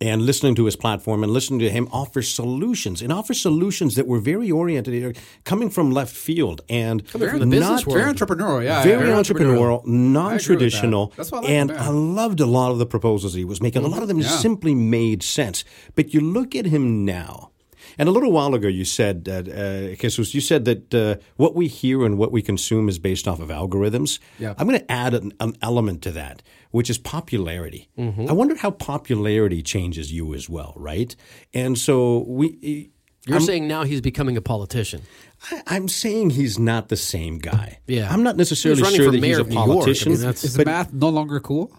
and 0.00 0.22
listening 0.22 0.56
to 0.56 0.64
his 0.64 0.74
platform 0.74 1.22
and 1.22 1.32
listening 1.32 1.60
to 1.60 1.70
him 1.70 1.86
offer 1.92 2.20
solutions 2.20 3.00
and 3.00 3.12
offer 3.12 3.32
solutions 3.32 3.94
that 3.94 4.06
were 4.06 4.18
very 4.18 4.50
oriented, 4.50 5.16
coming 5.44 5.70
from 5.70 5.92
left 5.92 6.14
field 6.14 6.60
and 6.68 7.06
Coming 7.08 7.28
from 7.30 7.38
the 7.38 7.46
business 7.46 7.86
not- 7.86 7.94
Very 7.94 8.12
entrepreneurial, 8.12 8.64
yeah. 8.64 8.82
very 8.82 9.08
yeah, 9.08 9.14
entrepreneurial, 9.14 9.78
I 9.78 9.84
with 9.84 9.86
non-traditional, 9.86 11.06
that. 11.08 11.16
That's 11.16 11.30
what 11.30 11.38
I 11.38 11.40
like 11.42 11.50
and 11.50 11.70
I 11.72 11.88
loved 11.90 12.40
a 12.40 12.46
lot 12.46 12.72
of 12.72 12.78
the 12.78 12.86
proposals 12.86 13.34
he 13.34 13.44
was 13.44 13.60
making. 13.62 13.84
A 13.84 13.88
lot 13.88 14.02
of 14.02 14.08
them 14.08 14.18
Yeah. 14.18 14.26
simply 14.28 14.74
made 14.74 15.22
sense. 15.22 15.64
But 15.94 16.12
you 16.12 16.20
look 16.20 16.56
at 16.56 16.66
him 16.66 17.04
now, 17.04 17.52
and 17.98 18.08
a 18.08 18.12
little 18.12 18.32
while 18.32 18.54
ago 18.54 18.68
you 18.68 18.84
said, 18.84 19.28
uh, 19.28 19.50
uh, 19.50 19.94
Jesus, 19.94 20.34
you 20.34 20.40
said 20.40 20.64
that 20.66 20.94
uh, 20.94 21.16
what 21.36 21.54
we 21.54 21.66
hear 21.68 22.04
and 22.04 22.18
what 22.18 22.32
we 22.32 22.42
consume 22.42 22.88
is 22.88 22.98
based 22.98 23.26
off 23.28 23.40
of 23.40 23.48
algorithms. 23.48 24.18
Yeah. 24.38 24.54
I'm 24.58 24.66
going 24.68 24.78
to 24.80 24.92
add 24.92 25.14
an, 25.14 25.32
an 25.40 25.56
element 25.62 26.02
to 26.02 26.10
that, 26.12 26.42
which 26.70 26.90
is 26.90 26.98
popularity. 26.98 27.88
Mm-hmm. 27.98 28.28
I 28.28 28.32
wonder 28.32 28.56
how 28.56 28.70
popularity 28.70 29.62
changes 29.62 30.12
you 30.12 30.34
as 30.34 30.48
well, 30.48 30.72
right? 30.76 31.14
And 31.54 31.78
so 31.78 32.24
we. 32.28 32.90
You're 33.28 33.40
saying 33.40 33.66
now 33.66 33.82
he's 33.82 34.00
becoming 34.00 34.36
a 34.36 34.40
politician. 34.40 35.02
I- 35.50 35.62
I'm 35.66 35.88
saying 35.88 36.30
he's 36.30 36.60
not 36.60 36.90
the 36.90 36.96
same 36.96 37.38
guy. 37.38 37.80
Yeah. 37.88 38.08
I'm 38.12 38.22
not 38.22 38.36
necessarily 38.36 38.78
He 38.78 38.84
running 38.84 38.96
sure 38.98 39.06
for 39.06 39.10
that 39.12 39.20
mayor 39.20 39.30
he's 39.30 39.38
a 39.38 39.40
of 39.40 39.48
New 39.48 39.58
I 39.58 39.66
mean, 39.66 39.74
politician. 39.74 40.12
that's- 40.14 40.44
Is 40.44 40.56
but 40.56 40.66
math 40.66 40.92
no 40.92 41.08
longer 41.08 41.40
cool? 41.40 41.72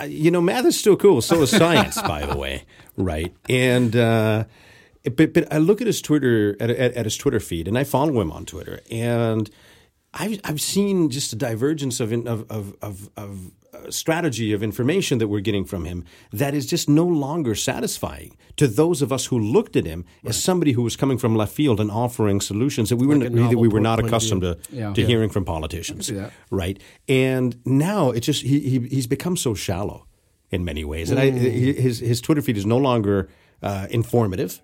uh, 0.00 0.04
you 0.04 0.30
know, 0.30 0.40
math 0.40 0.64
is 0.64 0.78
still 0.78 0.96
cool. 0.96 1.20
So 1.20 1.42
is 1.42 1.50
science, 1.62 2.00
by 2.02 2.24
the 2.24 2.36
way, 2.36 2.64
right? 2.96 3.34
And 3.50 3.94
uh, 3.94 4.44
but 5.16 5.32
but 5.34 5.52
I 5.52 5.58
look 5.58 5.80
at 5.80 5.86
his 5.86 6.00
Twitter 6.00 6.56
at, 6.60 6.70
at, 6.70 6.92
at 6.94 7.04
his 7.06 7.16
Twitter 7.16 7.40
feed, 7.40 7.68
and 7.68 7.76
I 7.78 7.84
follow 7.84 8.20
him 8.20 8.30
on 8.32 8.44
Twitter, 8.44 8.80
and 8.90 9.50
I've 10.14 10.40
I've 10.44 10.60
seen 10.60 11.10
just 11.10 11.32
a 11.32 11.36
divergence 11.36 12.00
of 12.00 12.12
of 12.12 12.50
of 12.50 12.74
of, 12.82 13.10
of 13.16 13.50
uh, 13.74 13.90
strategy 13.90 14.52
of 14.52 14.62
information 14.62 15.18
that 15.18 15.26
we're 15.28 15.40
getting 15.40 15.64
from 15.64 15.84
him 15.84 16.04
that 16.32 16.54
is 16.54 16.64
just 16.64 16.88
no 16.88 17.04
longer 17.04 17.54
satisfying 17.56 18.36
to 18.56 18.68
those 18.68 19.02
of 19.02 19.12
us 19.12 19.26
who 19.26 19.38
looked 19.38 19.74
at 19.76 19.84
him 19.84 20.04
as 20.24 20.40
somebody 20.40 20.72
who 20.72 20.82
was 20.82 20.94
coming 20.96 21.18
from 21.18 21.34
left 21.34 21.52
field 21.52 21.80
and 21.80 21.90
offering 21.90 22.40
solutions 22.40 22.88
that 22.88 22.96
we 22.96 23.06
were 23.06 23.16
Like 23.16 23.30
a 23.30 23.48
that 23.50 23.58
we 23.58 23.66
were 23.68 23.80
not 23.80 23.98
accustomed 23.98 24.42
to 24.42 24.56
Yeah. 24.70 24.92
to 24.92 25.00
Yeah. 25.00 25.06
hearing 25.08 25.28
from 25.30 25.44
politicians, 25.44 26.10
right? 26.50 26.78
And 27.08 27.56
now 27.66 28.10
it's 28.10 28.26
just 28.26 28.42
he, 28.42 28.60
he 28.60 28.78
he's 28.88 29.08
become 29.08 29.36
so 29.36 29.54
shallow 29.54 30.06
in 30.50 30.64
many 30.64 30.84
ways, 30.84 31.10
and 31.10 31.18
I, 31.18 31.30
Mm. 31.32 31.76
his 31.76 31.98
his 31.98 32.20
Twitter 32.20 32.42
feed 32.42 32.56
is 32.56 32.64
no 32.64 32.78
longer 32.78 33.28
uh, 33.62 33.86
informative. 33.90 34.60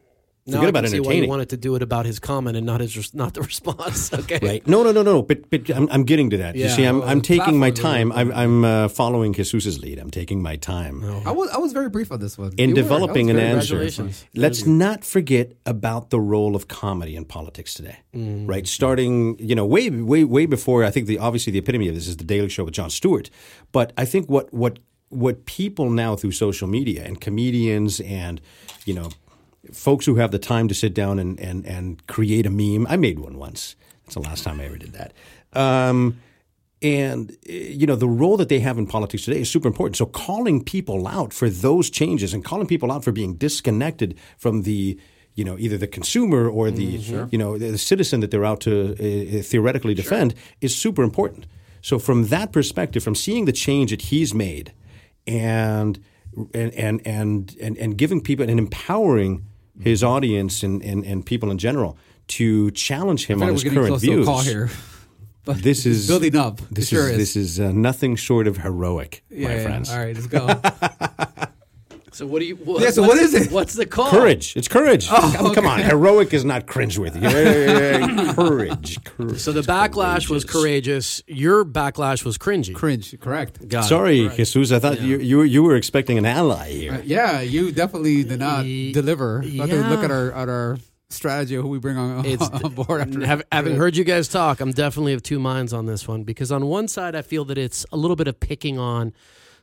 Now 0.46 0.52
Forget 0.54 0.66
I 0.66 0.68
about 0.70 0.82
can 0.84 0.90
see 0.90 1.00
why 1.00 1.04
you 1.04 1.10
entertaining. 1.10 1.30
wanted 1.30 1.48
to 1.50 1.56
do 1.58 1.74
it 1.76 1.82
about 1.82 2.06
his 2.06 2.18
comment 2.18 2.56
and 2.56 2.64
not 2.64 2.80
his 2.80 2.96
res- 2.96 3.14
not 3.14 3.34
the 3.34 3.42
response. 3.52 4.12
Okay, 4.12 4.38
Right? 4.42 4.66
No, 4.66 4.82
no, 4.82 4.90
no, 4.90 5.02
no, 5.02 5.12
no. 5.12 5.22
But 5.22 5.50
but 5.50 5.68
I'm, 5.70 5.86
I'm 5.92 6.04
getting 6.04 6.30
to 6.30 6.38
that. 6.38 6.56
You 6.56 6.68
see, 6.70 6.84
I'm 6.84 7.00
Well, 7.00 7.08
I'm 7.08 7.20
taking 7.20 7.58
my 7.58 7.70
time. 7.70 8.10
I'm 8.12 8.32
I'm 8.32 8.64
uh, 8.64 8.88
following 8.88 9.32
Jesus's 9.34 9.78
lead. 9.80 9.98
I'm 9.98 10.10
taking 10.10 10.42
my 10.42 10.56
time. 10.56 11.04
I 11.26 11.30
was 11.32 11.50
I 11.50 11.58
was 11.58 11.72
very 11.72 11.88
brief 11.90 12.10
on 12.10 12.20
this 12.20 12.38
one. 12.38 12.52
In 12.56 12.70
You 12.70 12.74
developing 12.74 13.28
an 13.30 13.38
answer, 13.38 13.88
let's 14.34 14.66
not 14.66 15.04
forget 15.04 15.52
about 15.66 16.10
the 16.10 16.18
role 16.20 16.56
of 16.56 16.68
comedy 16.68 17.16
in 17.16 17.24
politics 17.26 17.74
today. 17.74 17.98
Mm. 18.14 18.48
Right, 18.48 18.66
starting 18.66 19.36
you 19.38 19.54
know 19.54 19.66
way 19.66 19.90
way 19.90 20.24
way 20.24 20.46
before. 20.46 20.84
I 20.84 20.90
think 20.90 21.06
the 21.06 21.18
obviously 21.18 21.52
the 21.52 21.58
epitome 21.58 21.88
of 21.88 21.94
this 21.94 22.08
is 22.08 22.16
the 22.16 22.24
Daily 22.24 22.48
Show 22.48 22.64
with 22.64 22.74
Jon 22.74 22.90
Stewart. 22.90 23.30
But 23.72 23.92
I 23.98 24.04
think 24.06 24.28
what 24.30 24.52
what 24.54 24.78
what 25.10 25.44
people 25.44 25.90
now 25.90 26.16
through 26.16 26.32
social 26.32 26.68
media 26.68 27.04
and 27.04 27.20
comedians 27.20 28.00
and 28.00 28.40
you 28.86 28.94
know 28.94 29.10
folks 29.72 30.06
who 30.06 30.16
have 30.16 30.30
the 30.30 30.38
time 30.38 30.68
to 30.68 30.74
sit 30.74 30.94
down 30.94 31.18
and 31.18 31.38
and 31.40 31.66
and 31.66 32.06
create 32.06 32.46
a 32.46 32.50
meme. 32.50 32.86
I 32.88 32.96
made 32.96 33.18
one 33.18 33.38
once. 33.38 33.76
That's 34.04 34.14
the 34.14 34.20
last 34.20 34.44
time 34.44 34.60
I 34.60 34.64
ever 34.64 34.78
did 34.78 34.92
that. 34.92 35.12
Um, 35.52 36.20
and 36.82 37.30
uh, 37.48 37.52
you 37.52 37.86
know 37.86 37.96
the 37.96 38.08
role 38.08 38.36
that 38.36 38.48
they 38.48 38.60
have 38.60 38.78
in 38.78 38.86
politics 38.86 39.24
today 39.24 39.40
is 39.40 39.50
super 39.50 39.68
important. 39.68 39.96
So 39.96 40.06
calling 40.06 40.64
people 40.64 41.06
out 41.06 41.32
for 41.32 41.50
those 41.50 41.90
changes 41.90 42.32
and 42.32 42.44
calling 42.44 42.66
people 42.66 42.90
out 42.90 43.04
for 43.04 43.12
being 43.12 43.34
disconnected 43.34 44.18
from 44.38 44.62
the 44.62 44.98
you 45.34 45.44
know 45.44 45.58
either 45.58 45.76
the 45.76 45.86
consumer 45.86 46.48
or 46.48 46.70
the 46.70 47.28
you 47.30 47.38
know 47.38 47.58
the 47.58 47.78
citizen 47.78 48.20
that 48.20 48.30
they're 48.30 48.44
out 48.44 48.60
to 48.62 48.92
uh, 48.92 49.42
theoretically 49.42 49.94
defend 49.94 50.34
is 50.60 50.74
super 50.74 51.02
important. 51.02 51.46
So 51.82 51.98
from 51.98 52.26
that 52.26 52.52
perspective, 52.52 53.02
from 53.02 53.14
seeing 53.14 53.46
the 53.46 53.52
change 53.52 53.90
that 53.90 54.02
he's 54.02 54.34
made, 54.34 54.72
and 55.26 55.98
and 56.54 56.74
and 56.74 57.06
and 57.06 57.56
and, 57.60 57.78
and 57.78 57.96
giving 57.96 58.20
people 58.20 58.48
and 58.48 58.58
empowering 58.58 59.46
his 59.82 60.02
audience 60.04 60.62
and, 60.62 60.82
and, 60.82 61.04
and 61.04 61.24
people 61.24 61.50
in 61.50 61.58
general 61.58 61.96
to 62.28 62.70
challenge 62.72 63.26
him 63.26 63.42
on 63.42 63.52
his 63.52 63.64
current 63.64 63.88
close 63.88 64.02
to 64.02 64.10
a 64.10 64.14
views. 64.14 64.26
call 64.26 64.40
here. 64.40 64.70
But 65.42 65.62
This 65.62 65.86
is 65.86 66.06
building 66.06 66.36
up. 66.36 66.60
This 66.70 66.88
sure 66.88 67.08
is, 67.08 67.12
is. 67.12 67.16
this 67.16 67.36
is 67.36 67.60
uh, 67.60 67.72
nothing 67.72 68.14
short 68.14 68.46
of 68.46 68.58
heroic, 68.58 69.24
yeah, 69.30 69.48
my 69.48 69.54
yeah. 69.54 69.62
friends. 69.62 69.90
All 69.90 69.98
right, 69.98 70.14
let's 70.14 70.26
go. 70.26 70.46
So 72.12 72.26
what 72.26 72.40
do 72.40 72.44
you? 72.46 72.56
What, 72.56 72.82
Yeah, 72.82 72.90
so 72.90 73.02
what's- 73.02 73.14
what 73.14 73.22
is 73.22 73.34
it? 73.34 73.52
What's 73.52 73.74
the 73.74 73.86
call? 73.86 74.10
Courage. 74.10 74.56
It's 74.56 74.68
courage. 74.68 75.06
Oh, 75.10 75.32
come, 75.36 75.54
come 75.54 75.66
on. 75.66 75.80
Heroic 75.80 76.32
is 76.34 76.44
not 76.44 76.66
cringeworthy. 76.66 77.22
Yeah, 77.22 78.32
courage. 78.34 79.02
Courage. 79.04 79.38
So 79.38 79.52
the 79.52 79.60
backlash 79.62 80.28
was 80.28 80.44
courageous. 80.44 81.22
Your 81.26 81.64
backlash 81.64 82.24
was 82.24 82.36
cringy. 82.38 82.74
Cringe. 82.74 83.18
Correct. 83.20 83.66
Got 83.68 83.84
it. 83.84 83.88
Sorry, 83.88 84.28
Jesus. 84.36 84.72
I 84.72 84.78
thought 84.78 85.00
you, 85.00 85.18
you 85.18 85.38
were- 85.38 85.44
you 85.44 85.62
were 85.62 85.76
expecting 85.76 86.18
an 86.18 86.26
ally 86.26 86.70
here. 86.70 86.92
Uh, 86.94 87.02
yeah, 87.04 87.40
you 87.40 87.72
definitely 87.72 88.24
did 88.24 88.40
not 88.40 88.64
Ye- 88.64 88.92
deliver. 88.92 89.42
Not 89.42 89.68
yeah. 89.68 89.88
look 89.88 90.02
at 90.04 90.10
our 90.10 90.32
at 90.32 90.48
our 90.48 90.78
strategy 91.10 91.56
of 91.56 91.62
who 91.62 91.68
we 91.68 91.78
bring 91.78 91.96
on, 91.96 92.24
It's- 92.34 92.48
on 92.50 92.72
board. 92.74 93.00
After, 93.00 93.26
Have, 93.26 93.42
having 93.50 93.76
heard 93.76 93.96
you 93.96 94.04
guys 94.04 94.28
talk, 94.28 94.60
I'm 94.60 94.72
definitely 94.72 95.12
of 95.12 95.22
two 95.22 95.38
minds 95.38 95.72
on 95.72 95.86
this 95.86 96.06
one 96.06 96.22
because 96.24 96.50
on 96.52 96.66
one 96.66 96.88
side, 96.88 97.14
I 97.14 97.22
feel 97.22 97.44
that 97.46 97.58
it's 97.58 97.84
a 97.92 97.96
little 97.96 98.16
bit 98.16 98.28
of 98.28 98.38
picking 98.40 98.78
on 98.78 99.12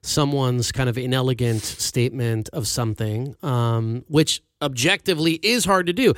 someone's 0.01 0.71
kind 0.71 0.89
of 0.89 0.97
inelegant 0.97 1.61
statement 1.63 2.49
of 2.53 2.67
something, 2.67 3.35
um, 3.43 4.03
which 4.07 4.41
objectively 4.61 5.33
is 5.43 5.65
hard 5.65 5.85
to 5.87 5.93
do, 5.93 6.13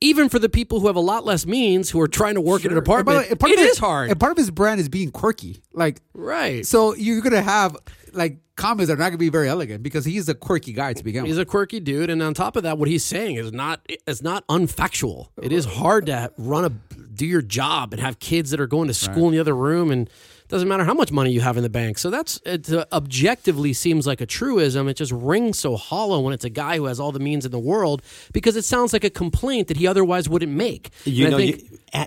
even 0.00 0.28
for 0.28 0.38
the 0.38 0.48
people 0.48 0.80
who 0.80 0.88
have 0.88 0.96
a 0.96 1.00
lot 1.00 1.24
less 1.24 1.46
means 1.46 1.90
who 1.90 2.00
are 2.00 2.08
trying 2.08 2.34
to 2.34 2.40
work 2.40 2.64
in 2.64 2.72
an 2.72 2.76
And 2.78 2.84
by 2.84 2.94
the 2.96 3.00
apartment. 3.02 3.30
way, 3.30 3.34
part 3.36 3.52
It 3.52 3.58
of 3.60 3.64
is 3.66 3.78
hard, 3.78 4.10
And 4.10 4.18
part 4.20 4.32
of 4.32 4.38
his 4.38 4.50
brand 4.50 4.80
is 4.80 4.88
being 4.88 5.10
quirky. 5.10 5.62
Like 5.72 6.00
right? 6.12 6.66
so, 6.66 6.94
you're 6.94 7.20
gonna 7.20 7.42
have 7.42 7.76
like 8.12 8.38
comments 8.56 8.88
that 8.88 8.94
are 8.94 8.98
not 8.98 9.08
gonna 9.10 9.18
be 9.18 9.28
very 9.28 9.48
elegant 9.48 9.82
because 9.82 10.04
he's 10.04 10.28
a 10.28 10.34
quirky 10.34 10.72
guy 10.72 10.92
to 10.92 11.04
begin 11.04 11.22
with. 11.22 11.30
He's 11.30 11.38
a 11.38 11.44
quirky 11.44 11.80
dude, 11.80 12.10
and 12.10 12.22
on 12.22 12.34
top 12.34 12.56
of 12.56 12.64
that, 12.64 12.78
what 12.78 12.88
he's 12.88 13.04
saying 13.04 13.36
is 13.36 13.52
not 13.52 13.80
is 14.06 14.22
not 14.22 14.46
unfactual. 14.48 15.28
It 15.40 15.52
is 15.52 15.64
hard 15.64 16.06
to 16.06 16.32
run 16.36 16.64
a 16.64 16.70
do 17.14 17.24
your 17.26 17.42
job 17.42 17.92
and 17.92 18.02
have 18.02 18.18
kids 18.18 18.50
that 18.50 18.58
are 18.60 18.66
going 18.66 18.88
to 18.88 18.94
school 18.94 19.26
in 19.28 19.32
the 19.32 19.38
other 19.38 19.54
room, 19.54 19.92
and 19.92 20.10
Doesn't 20.54 20.68
matter 20.68 20.84
how 20.84 20.94
much 20.94 21.10
money 21.10 21.32
you 21.32 21.40
have 21.40 21.56
in 21.56 21.64
the 21.64 21.68
bank. 21.68 21.98
So 21.98 22.10
that's 22.10 22.40
it 22.46 22.70
objectively 22.92 23.72
seems 23.72 24.06
like 24.06 24.20
a 24.20 24.26
truism. 24.26 24.88
It 24.88 24.94
just 24.94 25.10
rings 25.12 25.58
so 25.58 25.76
hollow 25.76 26.20
when 26.20 26.32
it's 26.32 26.44
a 26.44 26.50
guy 26.64 26.76
who 26.76 26.84
has 26.86 27.00
all 27.00 27.10
the 27.12 27.18
means 27.18 27.44
in 27.44 27.50
the 27.50 27.58
world 27.72 28.02
because 28.32 28.54
it 28.54 28.64
sounds 28.64 28.92
like 28.92 29.02
a 29.04 29.10
complaint 29.10 29.66
that 29.68 29.76
he 29.78 29.86
otherwise 29.88 30.28
wouldn't 30.28 30.52
make. 30.52 30.90
You 31.04 31.26
And 31.26 31.34
I 31.34 31.38
know, 31.38 31.44
think- 31.44 31.62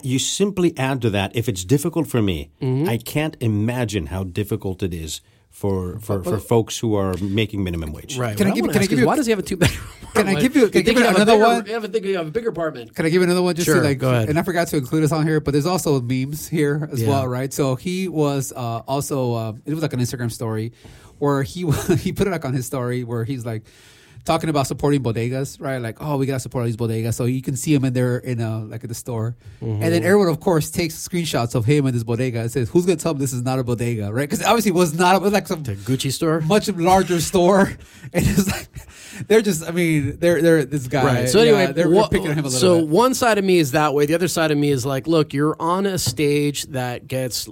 you, 0.05 0.13
you 0.13 0.19
simply 0.19 0.69
add 0.77 1.01
to 1.01 1.09
that. 1.09 1.35
If 1.35 1.49
it's 1.49 1.63
difficult 1.65 2.07
for 2.07 2.21
me, 2.21 2.37
Mm-hmm. 2.61 2.87
I 2.89 2.97
can't 2.97 3.35
imagine 3.41 4.05
how 4.07 4.23
difficult 4.23 4.81
it 4.81 4.93
is 4.93 5.19
for 5.49 5.99
for, 5.99 6.23
for 6.23 6.37
folks 6.39 6.77
who 6.81 6.95
are 6.95 7.15
making 7.21 7.63
minimum 7.63 7.91
wage. 7.91 8.17
Right. 8.17 8.37
Can 8.37 8.47
I 8.47 8.49
What 8.51 8.55
give- 8.55 8.61
wanna 8.63 8.73
can 8.73 8.81
I 8.81 8.85
give 8.85 8.93
is 8.93 8.99
you- 9.01 9.07
why 9.07 9.15
does 9.17 9.25
he 9.25 9.31
have 9.31 9.39
a 9.39 9.47
two 9.51 9.57
bedroom? 9.57 9.87
Can 10.13 10.27
I 10.27 10.35
give 10.39 10.55
you- 10.55 10.69
can 10.69 10.79
I 10.79 10.81
give 10.83 10.97
you 10.97 11.05
another 11.07 11.37
one? 11.37 11.65
You 11.65 11.73
have 11.73 11.83
a, 11.83 11.87
think 11.87 12.05
you 12.05 12.17
have 12.17 12.27
a 12.27 12.31
bigger 12.31 12.49
apartment. 12.49 12.95
Can 12.95 13.05
I 13.05 13.09
give 13.09 13.21
you 13.21 13.23
another 13.23 13.41
one 13.41 13.55
just 13.55 13.65
Sure, 13.65 13.75
to 13.75 13.81
like 13.81 13.99
go 13.99 14.09
ahead. 14.09 14.29
And 14.29 14.39
I 14.39 14.43
forgot 14.43 14.67
to 14.69 14.77
include 14.77 15.03
this 15.03 15.11
on 15.11 15.25
here, 15.27 15.39
but 15.39 15.51
there's 15.51 15.65
also 15.65 16.01
memes 16.01 16.47
here 16.47 16.89
as 16.91 17.01
Yeah. 17.01 17.09
well, 17.09 17.27
right? 17.27 17.53
So 17.53 17.75
he 17.75 18.07
was 18.07 18.51
uh, 18.55 18.79
also 18.87 19.33
uh, 19.33 19.53
it 19.65 19.73
was 19.73 19.81
like 19.83 19.93
an 19.93 19.99
Instagram 19.99 20.31
story 20.31 20.73
where 21.19 21.43
he 21.43 21.69
he 21.99 22.11
put 22.13 22.27
it 22.27 22.31
like 22.31 22.45
on 22.45 22.53
his 22.53 22.65
story 22.65 23.03
where 23.03 23.23
he's 23.23 23.45
like 23.45 23.63
talking 24.28 24.49
about 24.49 24.67
supporting 24.67 25.01
bodegas, 25.01 25.59
right? 25.59 25.78
Like, 25.78 25.97
oh, 25.99 26.17
we 26.17 26.25
gotta 26.25 26.39
support 26.39 26.61
all 26.61 26.65
these 26.65 26.78
bodegas. 26.78 27.15
So 27.15 27.25
you 27.25 27.41
can 27.41 27.55
see 27.55 27.73
him 27.73 27.86
in 27.86 27.93
there 27.93 28.17
in 28.17 28.39
a 28.39 28.59
like 28.65 28.84
at 28.84 28.89
the 28.89 28.95
store, 28.95 29.36
mm-hmm. 29.61 29.82
and 29.82 29.93
then 29.93 30.03
everyone, 30.03 30.28
of 30.28 30.39
course, 30.39 30.69
takes 30.69 30.95
screenshots 30.95 31.55
of 31.55 31.65
him 31.65 31.86
and 31.86 31.95
this 31.95 32.03
bodega 32.03 32.41
and 32.41 32.51
says, 32.51 32.69
"Who's 32.69 32.86
gonna 32.86 32.97
tell 32.97 33.13
him 33.13 33.17
this 33.17 33.34
is 33.34 33.41
not 33.41 33.57
a 33.57 33.63
bodega?" 33.63 34.13
Right? 34.13 34.30
Because 34.30 34.45
obviously 34.45 34.69
it 34.69 34.75
was 34.75 34.93
not. 34.93 35.15
It 35.15 35.21
was 35.21 35.34
like 35.34 35.47
some 35.47 35.63
The 35.63 35.75
Gucci 35.75 36.11
store. 36.11 36.41
much 36.41 36.67
larger 36.69 37.19
store, 37.21 37.61
and 38.13 38.28
it's 38.28 38.47
like 38.47 38.67
they're 39.28 39.41
just. 39.41 39.67
I 39.67 39.71
mean, 39.71 40.19
they're 40.19 40.41
they're 40.41 40.65
this 40.65 40.88
guy. 40.88 41.03
Right. 41.03 41.30
So 41.30 41.41
yeah, 41.41 41.53
anyway, 41.53 41.73
they're, 41.73 41.89
wha- 41.89 42.09
picking 42.09 42.34
him 42.34 42.45
a 42.45 42.49
little 42.49 42.51
bit. 42.51 42.59
so 42.59 42.80
bit. 42.82 42.89
one 42.89 43.13
side 43.13 43.38
of 43.38 43.45
me 43.45 43.57
is 43.57 43.71
that 43.71 43.93
way. 43.93 44.05
The 44.05 44.13
other 44.13 44.28
side 44.28 44.51
of 44.51 44.57
me 44.57 44.69
is 44.69 44.86
like, 44.86 45.07
look, 45.07 45.34
you're 45.34 45.55
on 45.59 45.86
a 45.86 45.97
stage 45.97 46.63
that 46.67 47.07
gets 47.07 47.49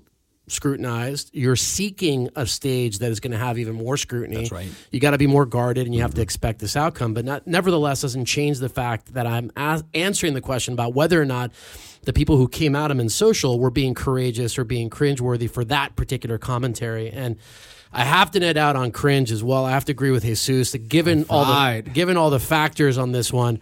scrutinized. 0.47 1.31
You're 1.33 1.55
seeking 1.55 2.29
a 2.35 2.45
stage 2.45 2.99
that 2.99 3.11
is 3.11 3.19
going 3.19 3.31
to 3.31 3.37
have 3.37 3.57
even 3.57 3.75
more 3.75 3.97
scrutiny. 3.97 4.37
That's 4.37 4.51
right. 4.51 4.69
You 4.91 4.99
got 4.99 5.11
to 5.11 5.17
be 5.17 5.27
more 5.27 5.45
guarded, 5.45 5.85
and 5.85 5.95
you 5.95 6.01
have 6.01 6.13
to 6.15 6.21
expect 6.21 6.59
this 6.59 6.75
outcome. 6.75 7.13
But 7.13 7.25
not, 7.25 7.47
nevertheless, 7.47 8.01
doesn't 8.01 8.25
change 8.25 8.59
the 8.59 8.69
fact 8.69 9.13
that 9.13 9.25
I'm 9.25 9.51
as- 9.55 9.83
answering 9.93 10.33
the 10.33 10.41
question 10.41 10.73
about 10.73 10.93
whether 10.93 11.21
or 11.21 11.25
not 11.25 11.51
the 12.03 12.13
people 12.13 12.37
who 12.37 12.47
came 12.47 12.75
at 12.75 12.91
him 12.91 12.99
in 12.99 13.09
social 13.09 13.59
were 13.59 13.71
being 13.71 13.93
courageous 13.93 14.57
or 14.57 14.63
being 14.63 14.89
cringeworthy 14.89 15.49
for 15.49 15.65
that 15.65 15.95
particular 15.95 16.37
commentary. 16.37 17.09
And 17.09 17.37
I 17.91 18.03
have 18.03 18.31
to 18.31 18.39
net 18.39 18.57
out 18.57 18.75
on 18.75 18.91
cringe 18.91 19.31
as 19.31 19.43
well. 19.43 19.65
I 19.65 19.71
have 19.71 19.85
to 19.85 19.91
agree 19.91 20.11
with 20.11 20.23
Jesus 20.23 20.73
that 20.73 20.89
given 20.89 21.25
all 21.29 21.45
the 21.45 21.89
given 21.89 22.17
all 22.17 22.29
the 22.29 22.39
factors 22.39 22.97
on 22.97 23.11
this 23.11 23.33
one, 23.33 23.59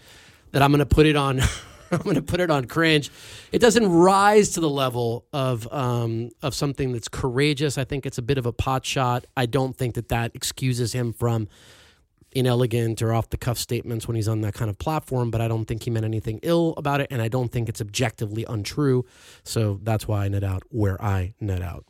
that 0.52 0.62
I'm 0.62 0.72
going 0.72 0.80
to 0.80 0.86
put 0.86 1.06
it 1.06 1.16
on. 1.16 1.42
I'm 2.00 2.02
going 2.02 2.16
to 2.16 2.22
put 2.22 2.40
it 2.40 2.50
on 2.50 2.66
cringe. 2.66 3.12
It 3.52 3.60
doesn't 3.60 3.88
rise 3.88 4.52
to 4.52 4.60
the 4.60 4.70
level 4.70 5.26
of 5.34 5.72
um, 5.72 6.32
of 6.42 6.56
something 6.56 6.92
that's 6.92 7.08
courageous. 7.08 7.78
I 7.78 7.84
think 7.84 8.06
it's 8.06 8.18
a 8.18 8.22
bit 8.22 8.38
of 8.38 8.46
a 8.46 8.52
pot 8.54 8.86
shot. 8.86 9.26
I 9.38 9.46
don't 9.46 9.76
think 9.76 9.96
that 9.96 10.10
that 10.10 10.32
excuses 10.34 10.94
him 10.94 11.14
from 11.14 11.48
inelegant 12.32 13.02
or 13.02 13.14
off 13.14 13.30
the 13.30 13.38
cuff 13.38 13.60
statements 13.60 14.08
when 14.08 14.16
he's 14.16 14.28
on 14.28 14.42
that 14.42 14.56
kind 14.56 14.70
of 14.70 14.78
platform. 14.80 15.30
But 15.30 15.42
I 15.42 15.48
don't 15.48 15.66
think 15.66 15.84
he 15.84 15.92
meant 15.92 16.06
anything 16.06 16.40
ill 16.42 16.74
about 16.78 17.02
it, 17.02 17.08
and 17.12 17.22
I 17.22 17.28
don't 17.28 17.52
think 17.52 17.70
it's 17.70 17.82
objectively 17.82 18.46
untrue. 18.48 19.06
So 19.44 19.80
that's 19.84 20.08
why 20.08 20.26
I 20.26 20.28
net 20.30 20.44
out 20.44 20.64
where 20.70 21.02
I 21.02 21.34
net 21.40 21.62
out. 21.62 21.86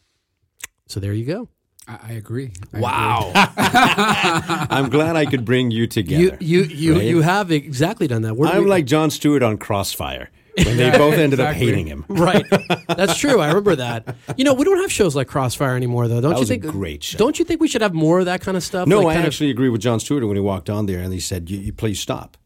So 0.87 0.99
there 0.99 1.13
you 1.13 1.25
go. 1.25 1.49
I, 1.87 2.13
agree. 2.13 2.51
I 2.73 2.79
Wow. 2.79 3.31
I'm 4.69 4.89
glad 4.89 5.15
I 5.15 5.25
could 5.25 5.43
bring 5.45 5.69
you 5.71 5.85
together. 5.87 6.37
You 6.39 6.61
you 6.63 6.63
you 6.63 6.93
Right? 6.95 7.03
you 7.03 7.21
have 7.21 7.51
exactly 7.51 8.07
done 8.07 8.21
that. 8.23 8.35
Where 8.37 8.49
I'm 8.49 8.63
we- 8.63 8.69
like 8.69 8.85
Jon 8.85 9.09
Stewart 9.11 9.43
on 9.43 9.57
Crossfire 9.57 10.29
when 10.63 10.77
they 10.77 10.91
both 10.91 11.15
ended 11.15 11.39
up 11.39 11.53
hating 11.55 11.87
him. 11.87 12.05
right. 12.09 12.45
That's 12.87 13.17
true. 13.17 13.41
I 13.41 13.47
remember 13.47 13.75
that. 13.75 14.15
You 14.37 14.43
know, 14.45 14.53
we 14.53 14.63
don't 14.65 14.79
have 14.81 14.91
shows 14.91 15.15
like 15.15 15.27
Crossfire 15.27 15.75
anymore, 15.75 16.07
though. 16.07 16.21
Don't 16.21 16.33
That 16.33 16.39
you 16.41 16.45
think? 16.45 16.63
great 16.63 17.03
show. 17.03 17.17
Don't 17.17 17.37
you 17.39 17.43
think 17.45 17.59
we 17.59 17.67
should 17.67 17.81
have 17.81 17.93
more 17.93 18.19
of 18.19 18.25
that 18.25 18.41
kind 18.41 18.55
of 18.55 18.63
stuff? 18.63 18.87
No, 18.87 18.99
Like, 19.01 19.07
I 19.07 19.13
kind 19.15 19.25
of- 19.25 19.33
actually 19.33 19.49
agree 19.49 19.69
with 19.69 19.81
Jon 19.81 19.99
Stewart 19.99 20.25
when 20.27 20.35
he 20.37 20.41
walked 20.41 20.69
on 20.69 20.85
there 20.85 20.99
and 20.99 21.11
he 21.11 21.19
said, 21.19 21.49
"You, 21.49 21.57
you 21.59 21.73
please 21.73 21.99
stop." 21.99 22.37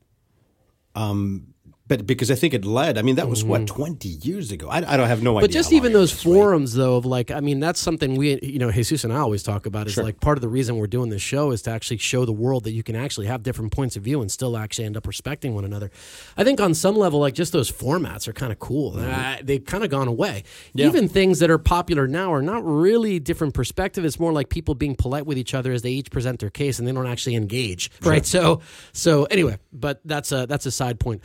Um, 0.95 1.53
but 1.87 2.05
because 2.05 2.29
I 2.29 2.35
think 2.35 2.53
it 2.53 2.65
led. 2.65 2.97
I 2.97 3.01
mean, 3.01 3.15
that 3.15 3.29
was 3.29 3.43
what 3.43 3.67
20 3.67 4.09
years 4.09 4.51
ago. 4.51 4.69
I, 4.69 4.77
I 4.77 4.97
don't 4.97 5.07
have 5.07 5.23
no 5.23 5.37
idea. 5.37 5.47
But 5.47 5.53
just 5.53 5.71
even 5.71 5.93
those 5.93 6.13
was, 6.13 6.25
right? 6.25 6.33
forums, 6.33 6.73
though, 6.73 6.97
of 6.97 7.05
like, 7.05 7.31
I 7.31 7.39
mean, 7.39 7.59
that's 7.59 7.79
something 7.79 8.15
we, 8.15 8.39
you 8.41 8.59
know, 8.59 8.71
Jesus 8.71 9.03
and 9.03 9.13
I 9.13 9.17
always 9.17 9.43
talk 9.43 9.65
about 9.65 9.87
is 9.87 9.93
Sure. 9.93 10.03
like 10.03 10.19
part 10.19 10.37
of 10.37 10.41
the 10.41 10.49
reason 10.49 10.77
we're 10.77 10.87
doing 10.87 11.09
this 11.09 11.21
show 11.21 11.51
is 11.51 11.61
to 11.63 11.71
actually 11.71 11.97
show 11.97 12.25
the 12.25 12.33
world 12.33 12.65
that 12.65 12.71
you 12.71 12.83
can 12.83 12.95
actually 12.95 13.27
have 13.27 13.43
different 13.43 13.71
points 13.71 13.95
of 13.95 14.03
view 14.03 14.21
and 14.21 14.31
still 14.31 14.57
actually 14.57 14.85
end 14.85 14.97
up 14.97 15.07
respecting 15.07 15.55
one 15.55 15.65
another. 15.65 15.89
I 16.35 16.43
think 16.43 16.59
on 16.59 16.73
some 16.73 16.97
level, 16.97 17.19
like 17.19 17.33
just 17.33 17.53
those 17.53 17.71
formats 17.71 18.27
are 18.27 18.33
kind 18.33 18.51
of 18.51 18.59
cool. 18.59 18.93
Mm-hmm. 18.93 19.09
Uh, 19.09 19.37
they've 19.43 19.63
kind 19.63 19.83
of 19.83 19.89
gone 19.89 20.07
away. 20.07 20.43
Even 20.75 21.07
things 21.07 21.39
that 21.39 21.49
are 21.49 21.57
popular 21.57 22.07
now 22.07 22.33
are 22.33 22.41
not 22.41 22.63
really 22.65 23.19
different 23.19 23.53
perspective. 23.53 24.03
It's 24.05 24.19
more 24.19 24.33
like 24.33 24.49
people 24.49 24.75
being 24.75 24.95
polite 24.95 25.25
with 25.25 25.37
each 25.37 25.53
other 25.53 25.71
as 25.71 25.81
they 25.81 25.91
each 25.91 26.11
present 26.11 26.39
their 26.39 26.49
case 26.49 26.79
and 26.79 26.87
they 26.87 26.91
don't 26.91 27.07
actually 27.07 27.35
engage. 27.35 27.91
Right. 28.01 28.25
So, 28.25 28.61
so 28.93 29.25
anyway, 29.25 29.57
but 29.71 30.01
that's 30.05 30.31
a 30.31 30.45
that's 30.45 30.65
a 30.65 30.71
side 30.71 30.99
point. 30.99 31.21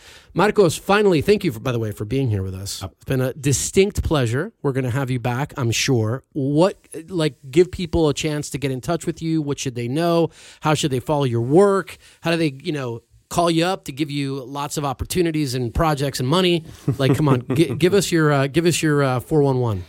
Marcos, 0.53 0.77
finally, 0.77 1.23
thank 1.23 1.45
you 1.45 1.51
for, 1.51 1.61
by 1.61 1.73
the 1.73 1.79
way 1.79 1.93
for 1.93 2.05
being 2.05 2.29
here 2.29 2.43
with 2.43 2.55
us. 2.55 2.83
It's 2.83 3.07
been 3.07 3.23
a 3.23 3.33
distinct 3.33 4.03
pleasure. 4.03 4.53
We're 4.61 4.73
going 4.73 4.85
to 4.85 4.91
have 4.91 5.11
you 5.11 5.19
back, 5.19 5.55
I'm 5.57 5.71
sure. 5.71 6.25
What 6.35 6.77
like 7.09 7.37
give 7.51 7.73
people 7.73 8.11
a 8.11 8.13
chance 8.13 8.51
to 8.51 8.59
get 8.59 8.71
in 8.71 8.83
touch 8.83 9.07
with 9.07 9.23
you? 9.23 9.41
What 9.41 9.59
should 9.59 9.77
they 9.77 9.89
know? 9.89 10.29
How 10.61 10.75
should 10.75 10.91
they 10.91 11.01
follow 11.01 11.25
your 11.25 11.41
work? 11.41 11.97
How 12.21 12.33
do 12.33 12.37
they, 12.37 12.53
you 12.63 12.71
know, 12.71 13.01
call 13.31 13.51
you 13.51 13.65
up 13.65 13.85
to 13.87 13.93
give 13.93 14.11
you 14.11 14.45
lots 14.45 14.77
of 14.77 14.85
opportunities 14.85 15.55
and 15.55 15.73
projects 15.73 16.21
and 16.21 16.29
money? 16.29 16.67
Like, 16.99 17.17
come 17.17 17.31
on, 17.31 17.47
gi- 17.55 17.75
give 17.77 17.95
us 17.95 18.13
your 18.13 18.31
uh, 18.31 18.47
give 18.47 18.67
us 18.67 18.83
your 18.83 19.21
four 19.21 19.43
one 19.43 19.59
one. 19.59 19.85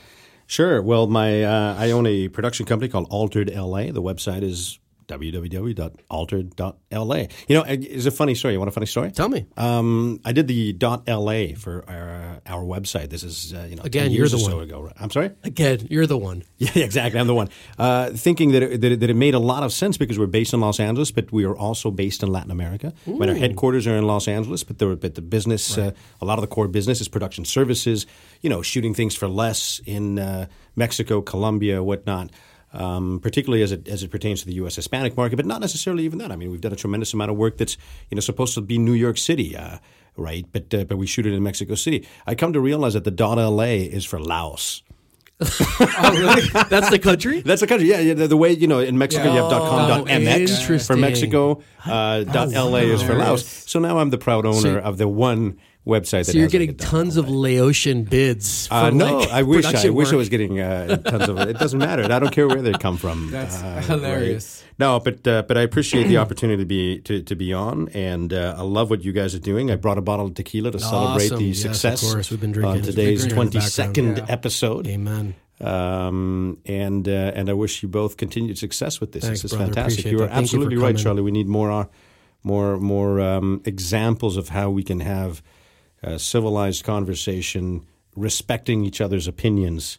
Sure. 0.47 0.81
Well, 0.81 1.07
my 1.07 1.43
uh, 1.43 1.75
I 1.77 1.91
own 1.91 2.07
a 2.07 2.29
production 2.29 2.65
company 2.65 2.87
called 2.87 3.07
Altered 3.09 3.53
LA. 3.53 3.91
The 3.91 4.01
website 4.01 4.43
is 4.43 4.79
www.altered.la. 5.07 7.15
You 7.47 7.55
know, 7.55 7.63
it's 7.67 8.05
a 8.05 8.11
funny 8.11 8.35
story. 8.35 8.53
You 8.53 8.59
want 8.59 8.69
a 8.69 8.71
funny 8.71 8.85
story? 8.85 9.11
Tell 9.11 9.29
me. 9.29 9.45
Um, 9.57 10.19
I 10.25 10.31
did 10.31 10.47
the 10.47 10.75
.la 10.81 11.55
for 11.57 11.83
our, 11.87 12.41
our 12.45 12.63
website. 12.63 13.09
This 13.09 13.23
is 13.23 13.53
uh, 13.53 13.67
you 13.69 13.75
know 13.75 13.83
Again, 13.83 14.03
10 14.03 14.11
you're 14.11 14.19
years 14.21 14.31
the 14.31 14.37
or 14.37 14.49
so 14.49 14.55
one. 14.57 14.63
ago. 14.63 14.91
I'm 14.99 15.11
sorry. 15.11 15.31
Again, 15.43 15.87
you're 15.89 16.07
the 16.07 16.17
one. 16.17 16.43
Yeah, 16.63 16.85
exactly. 16.85 17.19
I'm 17.19 17.27
the 17.27 17.35
one. 17.35 17.49
Uh, 17.77 18.11
thinking 18.11 18.53
that 18.53 18.63
it, 18.63 18.79
that, 18.81 18.91
it, 18.93 18.99
that 19.01 19.09
it 19.09 19.15
made 19.15 19.33
a 19.33 19.39
lot 19.39 19.63
of 19.63 19.73
sense 19.73 19.97
because 19.97 20.17
we're 20.17 20.27
based 20.27 20.53
in 20.53 20.61
Los 20.61 20.79
Angeles, 20.79 21.11
but 21.11 21.29
we 21.31 21.43
are 21.43 21.55
also 21.57 21.91
based 21.91 22.23
in 22.23 22.31
Latin 22.31 22.51
America. 22.51 22.93
When 23.03 23.27
our 23.27 23.35
headquarters 23.35 23.85
are 23.85 23.97
in 23.97 24.07
Los 24.07 24.29
Angeles, 24.29 24.63
but 24.63 24.79
the, 24.79 24.95
but 24.95 25.15
the 25.15 25.21
business, 25.21 25.77
uh, 25.77 25.91
a 26.21 26.25
lot 26.25 26.37
of 26.37 26.41
the 26.41 26.47
core 26.47 26.69
business 26.69 27.01
is 27.01 27.09
production 27.09 27.43
services, 27.43 28.05
you 28.41 28.49
know, 28.49 28.61
shooting 28.61 28.93
things 28.93 29.13
for 29.13 29.27
less 29.27 29.81
in 29.85 30.19
uh, 30.19 30.45
Mexico, 30.77 31.21
Colombia, 31.21 31.83
whatnot. 31.83 32.29
Um, 32.75 33.19
particularly 33.21 33.61
as 33.61 33.71
it 33.71 33.87
as 33.87 34.01
it 34.01 34.09
pertains 34.09 34.39
to 34.41 34.47
the 34.47 34.55
U.S. 34.55 34.75
Hispanic 34.75 35.15
market, 35.15 35.35
but 35.35 35.45
not 35.45 35.61
necessarily 35.61 36.05
even 36.05 36.17
that. 36.17 36.31
I 36.31 36.35
mean, 36.35 36.49
we've 36.49 36.59
done 36.59 36.73
a 36.73 36.75
tremendous 36.75 37.13
amount 37.13 37.29
of 37.29 37.37
work 37.37 37.57
that's 37.57 37.77
you 38.09 38.15
know 38.15 38.19
supposed 38.21 38.55
to 38.55 38.61
be 38.61 38.79
New 38.79 38.93
York 38.93 39.19
City, 39.19 39.55
uh, 39.55 39.77
right? 40.17 40.43
But 40.51 40.73
uh, 40.73 40.83
but 40.85 40.97
we 40.97 41.05
shoot 41.05 41.27
it 41.27 41.33
in 41.33 41.43
Mexico 41.43 41.75
City. 41.75 42.07
I 42.25 42.33
come 42.33 42.51
to 42.53 42.59
realize 42.59 42.93
that 42.95 43.03
the 43.03 43.11
dot 43.11 43.37
.la 43.37 43.63
is 43.63 44.05
for 44.05 44.19
Laos. 44.19 44.81
That's 45.39 46.89
the 46.89 46.99
country. 47.01 47.41
That's 47.45 47.61
the 47.61 47.67
country. 47.67 47.89
Yeah, 47.89 47.99
yeah. 47.99 48.13
The, 48.13 48.27
the 48.27 48.37
way 48.37 48.51
you 48.53 48.67
know 48.67 48.79
in 48.79 48.97
Mexico 48.97 49.25
you 49.33 49.41
have 49.41 49.51
.com, 49.51 49.91
Oh, 49.91 50.05
.com.mx 50.05 50.87
for. 50.87 50.95
Mexico. 50.95 51.61
Uh, 51.85 52.23
.la 52.27 52.75
is 52.77 53.03
for 53.03 53.13
Laos. 53.15 53.45
So 53.69 53.79
now 53.79 53.99
I'm 53.99 54.09
the 54.09 54.17
proud 54.17 54.45
owner 54.45 54.59
So- 54.61 54.79
of 54.79 54.97
the 54.97 55.07
one 55.07 55.59
website. 55.85 56.25
So 56.25 56.37
you're 56.37 56.47
getting 56.47 56.75
tons 56.77 57.17
of 57.17 57.29
Laotian 57.29 58.03
bids. 58.03 58.67
Uh, 58.71 58.89
no, 58.89 59.19
like 59.19 59.29
I 59.31 59.43
wish 59.43 59.65
I 59.65 59.89
wish 59.89 60.11
I 60.13 60.15
was 60.15 60.29
getting 60.29 60.59
uh, 60.59 60.97
tons 60.97 61.27
of. 61.29 61.37
It 61.39 61.57
doesn't 61.59 61.79
matter. 61.79 62.03
I 62.03 62.19
don't 62.19 62.31
care 62.31 62.47
where 62.47 62.61
they 62.61 62.73
come 62.73 62.97
from. 62.97 63.29
That's 63.31 63.61
Uh, 63.61 63.81
hilarious. 63.81 64.61
right. 64.63 64.69
No, 64.79 64.99
but 64.99 65.27
uh, 65.27 65.43
but 65.43 65.57
I 65.57 65.61
appreciate 65.61 66.07
the 66.07 66.17
opportunity 66.17 66.61
to 66.63 66.65
be 66.65 66.99
to, 67.01 67.21
to 67.23 67.35
be 67.35 67.53
on, 67.53 67.89
and 67.89 68.33
uh, 68.33 68.55
I 68.57 68.61
love 68.63 68.89
what 68.89 69.03
you 69.03 69.11
guys 69.11 69.35
are 69.35 69.39
doing. 69.39 69.69
I 69.71 69.75
brought 69.75 69.97
a 69.97 70.01
bottle 70.01 70.25
of 70.25 70.33
tequila 70.33 70.71
to 70.71 70.79
celebrate 70.79 71.25
Awesome. 71.31 71.37
the 71.39 71.45
Yes, 71.45 71.83
of 71.85 71.99
course. 72.01 72.31
We've 72.31 72.41
been 72.41 72.51
drinking. 72.53 72.77
on 72.79 72.81
today's 72.81 73.19
drinking 73.25 73.37
in 73.41 73.45
the 73.45 73.51
twenty 73.51 73.59
second 73.61 74.07
background. 74.15 74.31
episode. 74.31 74.87
Amen. 74.87 75.35
Um, 75.61 76.57
and 76.65 77.07
uh, 77.07 77.11
and 77.35 77.49
I 77.49 77.53
wish 77.53 77.83
you 77.83 77.89
both 77.89 78.17
continued 78.17 78.57
success 78.57 78.99
with 78.99 79.11
this. 79.11 79.23
Thanks, 79.23 79.41
this 79.43 79.51
is 79.51 79.57
brother. 79.57 79.73
fantastic. 79.73 80.05
You 80.05 80.17
are 80.17 80.21
that. 80.21 80.33
Thank 80.33 80.37
you 80.37 80.43
absolutely 80.43 80.77
right. 80.77 80.97
Charlie. 80.97 81.21
We 81.21 81.31
need 81.31 81.47
more 81.47 81.89
more 82.43 82.77
more 82.77 83.19
um, 83.21 83.61
examples 83.65 84.37
of 84.37 84.49
how 84.49 84.69
we 84.71 84.83
can 84.83 84.99
have 85.01 85.41
uh, 86.03 86.17
civilized 86.17 86.83
conversation, 86.83 87.85
respecting 88.15 88.83
each 88.83 89.01
other's 89.01 89.27
opinions, 89.27 89.97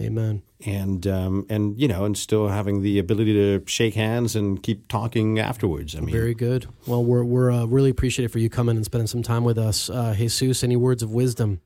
Amen. 0.00 0.42
and 0.64 1.06
um, 1.06 1.46
and 1.48 1.78
you 1.80 1.88
know, 1.88 2.04
and 2.04 2.16
still 2.16 2.48
having 2.48 2.82
the 2.82 2.98
ability 2.98 3.32
to 3.32 3.64
shake 3.66 3.94
hands 3.94 4.34
and 4.36 4.62
keep 4.62 4.88
talking 4.88 5.38
afterwards. 5.38 5.94
I 5.94 6.00
mean, 6.00 6.14
Very 6.14 6.34
good. 6.34 6.66
Well, 6.86 7.04
we're 7.04 7.24
we're 7.24 7.50
uh, 7.50 7.64
really 7.66 7.90
appreciative 7.90 8.32
for 8.32 8.38
you 8.38 8.50
coming 8.50 8.76
and 8.76 8.84
spending 8.84 9.06
some 9.06 9.22
time 9.22 9.44
with 9.44 9.58
us. 9.58 9.90
Uh, 9.90 10.14
Jesus, 10.14 10.64
any 10.64 10.76
words 10.76 11.02
of 11.02 11.12
wisdom? 11.12 11.60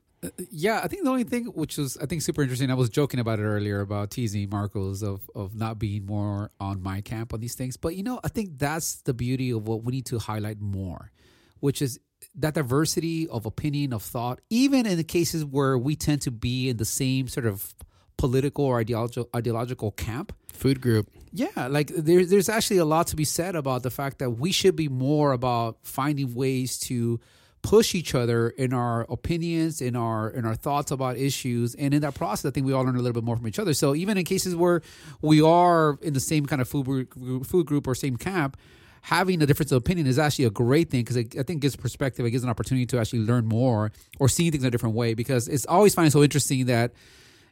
Yeah, 0.51 0.81
I 0.83 0.87
think 0.87 1.03
the 1.03 1.09
only 1.09 1.23
thing 1.23 1.45
which 1.45 1.77
was 1.77 1.97
I 1.97 2.05
think 2.05 2.21
super 2.21 2.43
interesting. 2.43 2.69
I 2.69 2.75
was 2.75 2.89
joking 2.89 3.19
about 3.19 3.39
it 3.39 3.43
earlier 3.43 3.81
about 3.81 4.11
teasing 4.11 4.49
Marcos 4.49 5.01
of 5.01 5.27
of 5.33 5.55
not 5.55 5.79
being 5.79 6.05
more 6.05 6.51
on 6.59 6.83
my 6.83 7.01
camp 7.01 7.33
on 7.33 7.39
these 7.39 7.55
things. 7.55 7.75
But 7.77 7.95
you 7.95 8.03
know, 8.03 8.19
I 8.23 8.27
think 8.27 8.59
that's 8.59 9.01
the 9.01 9.13
beauty 9.13 9.49
of 9.49 9.67
what 9.67 9.83
we 9.83 9.91
need 9.91 10.05
to 10.07 10.19
highlight 10.19 10.61
more, 10.61 11.11
which 11.59 11.81
is 11.81 11.99
that 12.35 12.53
diversity 12.53 13.27
of 13.27 13.45
opinion 13.45 13.93
of 13.93 14.01
thought, 14.01 14.39
even 14.49 14.85
in 14.85 14.97
the 14.97 15.03
cases 15.03 15.43
where 15.43 15.77
we 15.77 15.95
tend 15.95 16.21
to 16.21 16.31
be 16.31 16.69
in 16.69 16.77
the 16.77 16.85
same 16.85 17.27
sort 17.27 17.45
of 17.45 17.73
political 18.17 18.65
or 18.65 18.79
ideological 18.79 19.29
ideological 19.35 19.91
camp. 19.91 20.33
Food 20.53 20.79
group. 20.79 21.09
Yeah, 21.33 21.67
like 21.67 21.87
there's 21.87 22.29
there's 22.29 22.49
actually 22.49 22.77
a 22.77 22.85
lot 22.85 23.07
to 23.07 23.15
be 23.15 23.25
said 23.25 23.55
about 23.55 23.83
the 23.83 23.89
fact 23.89 24.19
that 24.19 24.31
we 24.31 24.51
should 24.51 24.75
be 24.75 24.89
more 24.89 25.31
about 25.31 25.77
finding 25.83 26.33
ways 26.35 26.77
to 26.79 27.19
push 27.61 27.93
each 27.95 28.15
other 28.15 28.49
in 28.49 28.73
our 28.73 29.01
opinions, 29.09 29.81
in 29.81 29.95
our 29.95 30.29
in 30.29 30.45
our 30.45 30.55
thoughts 30.55 30.91
about 30.91 31.17
issues, 31.17 31.73
and 31.75 31.93
in 31.93 32.01
that 32.01 32.15
process, 32.15 32.49
I 32.49 32.51
think 32.51 32.65
we 32.65 32.73
all 32.73 32.83
learn 32.83 32.95
a 32.95 32.99
little 32.99 33.13
bit 33.13 33.23
more 33.23 33.37
from 33.37 33.47
each 33.47 33.59
other. 33.59 33.73
So 33.73 33.95
even 33.95 34.17
in 34.17 34.25
cases 34.25 34.55
where 34.55 34.81
we 35.21 35.41
are 35.41 35.97
in 36.01 36.13
the 36.13 36.19
same 36.19 36.45
kind 36.45 36.61
of 36.61 36.67
food 36.67 36.85
group, 36.85 37.45
food 37.45 37.65
group 37.65 37.87
or 37.87 37.95
same 37.95 38.17
camp, 38.17 38.57
having 39.01 39.41
a 39.41 39.45
difference 39.45 39.71
of 39.71 39.77
opinion 39.77 40.07
is 40.07 40.19
actually 40.19 40.45
a 40.45 40.51
great 40.51 40.89
thing 40.89 41.01
because 41.01 41.17
I 41.17 41.23
think 41.23 41.49
it 41.49 41.59
gives 41.59 41.75
perspective. 41.75 42.25
It 42.25 42.31
gives 42.31 42.43
an 42.43 42.49
opportunity 42.49 42.85
to 42.87 42.99
actually 42.99 43.19
learn 43.19 43.45
more 43.45 43.91
or 44.19 44.29
see 44.29 44.49
things 44.51 44.63
in 44.63 44.67
a 44.67 44.71
different 44.71 44.95
way. 44.95 45.13
Because 45.13 45.47
it's 45.47 45.65
always 45.65 45.95
finding 45.95 46.11
so 46.11 46.23
interesting 46.23 46.65
that 46.67 46.91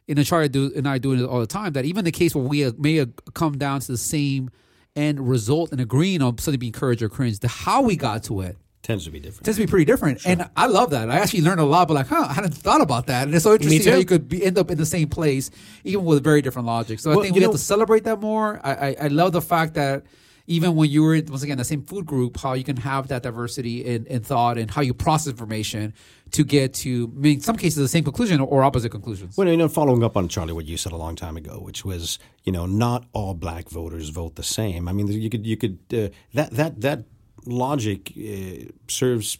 in 0.06 0.18
a 0.18 0.24
chart 0.24 0.44
I 0.44 0.48
do 0.48 0.72
and 0.74 0.88
I 0.88 0.98
do 0.98 1.12
it 1.12 1.24
all 1.24 1.40
the 1.40 1.46
time 1.46 1.72
that 1.74 1.84
even 1.84 2.04
the 2.04 2.12
case 2.12 2.34
where 2.34 2.44
we 2.44 2.70
may 2.78 3.06
come 3.34 3.58
down 3.58 3.80
to 3.80 3.92
the 3.92 3.98
same 3.98 4.50
end 4.96 5.28
result 5.28 5.72
and 5.72 5.80
agreeing 5.80 6.22
on 6.22 6.38
something 6.38 6.58
being 6.58 6.72
courage 6.72 7.02
or 7.02 7.08
cringe, 7.08 7.38
the 7.40 7.48
how 7.48 7.82
we 7.82 7.96
got 7.96 8.24
to 8.24 8.40
it 8.40 8.56
tends 8.82 9.04
to 9.04 9.10
be 9.10 9.20
different. 9.20 9.44
Tends 9.44 9.58
to 9.58 9.66
be 9.66 9.70
pretty 9.70 9.84
different, 9.84 10.20
sure. 10.20 10.32
and 10.32 10.50
I 10.56 10.66
love 10.66 10.90
that. 10.90 11.10
I 11.10 11.18
actually 11.18 11.42
learned 11.42 11.60
a 11.60 11.64
lot. 11.64 11.88
But 11.88 11.94
like, 11.94 12.08
huh, 12.08 12.26
I 12.28 12.32
hadn't 12.32 12.54
thought 12.54 12.80
about 12.80 13.06
that, 13.06 13.24
and 13.24 13.34
it's 13.34 13.44
so 13.44 13.52
interesting 13.52 13.92
how 13.92 13.98
you 13.98 14.04
could 14.04 14.28
be, 14.28 14.44
end 14.44 14.58
up 14.58 14.70
in 14.70 14.78
the 14.78 14.86
same 14.86 15.08
place, 15.08 15.50
even 15.84 16.04
with 16.04 16.22
very 16.24 16.42
different 16.42 16.66
logic. 16.66 17.00
So 17.00 17.10
well, 17.10 17.20
I 17.20 17.22
think 17.22 17.36
we 17.36 17.42
have 17.42 17.52
to 17.52 17.58
celebrate 17.58 18.04
that 18.04 18.20
more. 18.20 18.60
I, 18.64 18.72
I, 18.72 18.96
I 19.02 19.06
love 19.08 19.32
the 19.32 19.42
fact 19.42 19.74
that 19.74 20.04
even 20.50 20.74
when 20.74 20.90
you 20.90 21.04
were 21.04 21.22
once 21.28 21.44
again 21.44 21.58
the 21.58 21.64
same 21.64 21.82
food 21.84 22.04
group, 22.04 22.36
how 22.40 22.54
you 22.54 22.64
can 22.64 22.76
have 22.76 23.06
that 23.06 23.22
diversity 23.22 23.84
in, 23.84 24.04
in 24.06 24.20
thought 24.20 24.58
and 24.58 24.68
how 24.68 24.82
you 24.82 24.92
process 24.92 25.30
information 25.30 25.94
to 26.32 26.42
get 26.42 26.74
to, 26.74 27.12
I 27.16 27.20
mean, 27.20 27.34
in 27.34 27.40
some 27.40 27.56
cases, 27.56 27.76
the 27.76 27.86
same 27.86 28.02
conclusion 28.02 28.40
or 28.40 28.64
opposite 28.64 28.90
conclusions. 28.90 29.36
Well, 29.36 29.46
you 29.46 29.56
know, 29.56 29.68
following 29.68 30.02
up 30.02 30.16
on 30.16 30.28
Charlie, 30.28 30.52
what 30.52 30.66
you 30.66 30.76
said 30.76 30.90
a 30.90 30.96
long 30.96 31.14
time 31.14 31.36
ago, 31.36 31.60
which 31.60 31.84
was, 31.84 32.18
you 32.42 32.50
know, 32.50 32.66
not 32.66 33.06
all 33.12 33.34
black 33.34 33.68
voters 33.68 34.08
vote 34.08 34.34
the 34.34 34.42
same. 34.42 34.88
I 34.88 34.92
mean, 34.92 35.06
you 35.06 35.30
could, 35.30 35.46
you 35.46 35.56
could, 35.56 35.78
uh, 35.94 36.08
that 36.34 36.50
that 36.50 36.80
that 36.80 37.04
logic 37.46 38.12
uh, 38.18 38.72
serves 38.88 39.38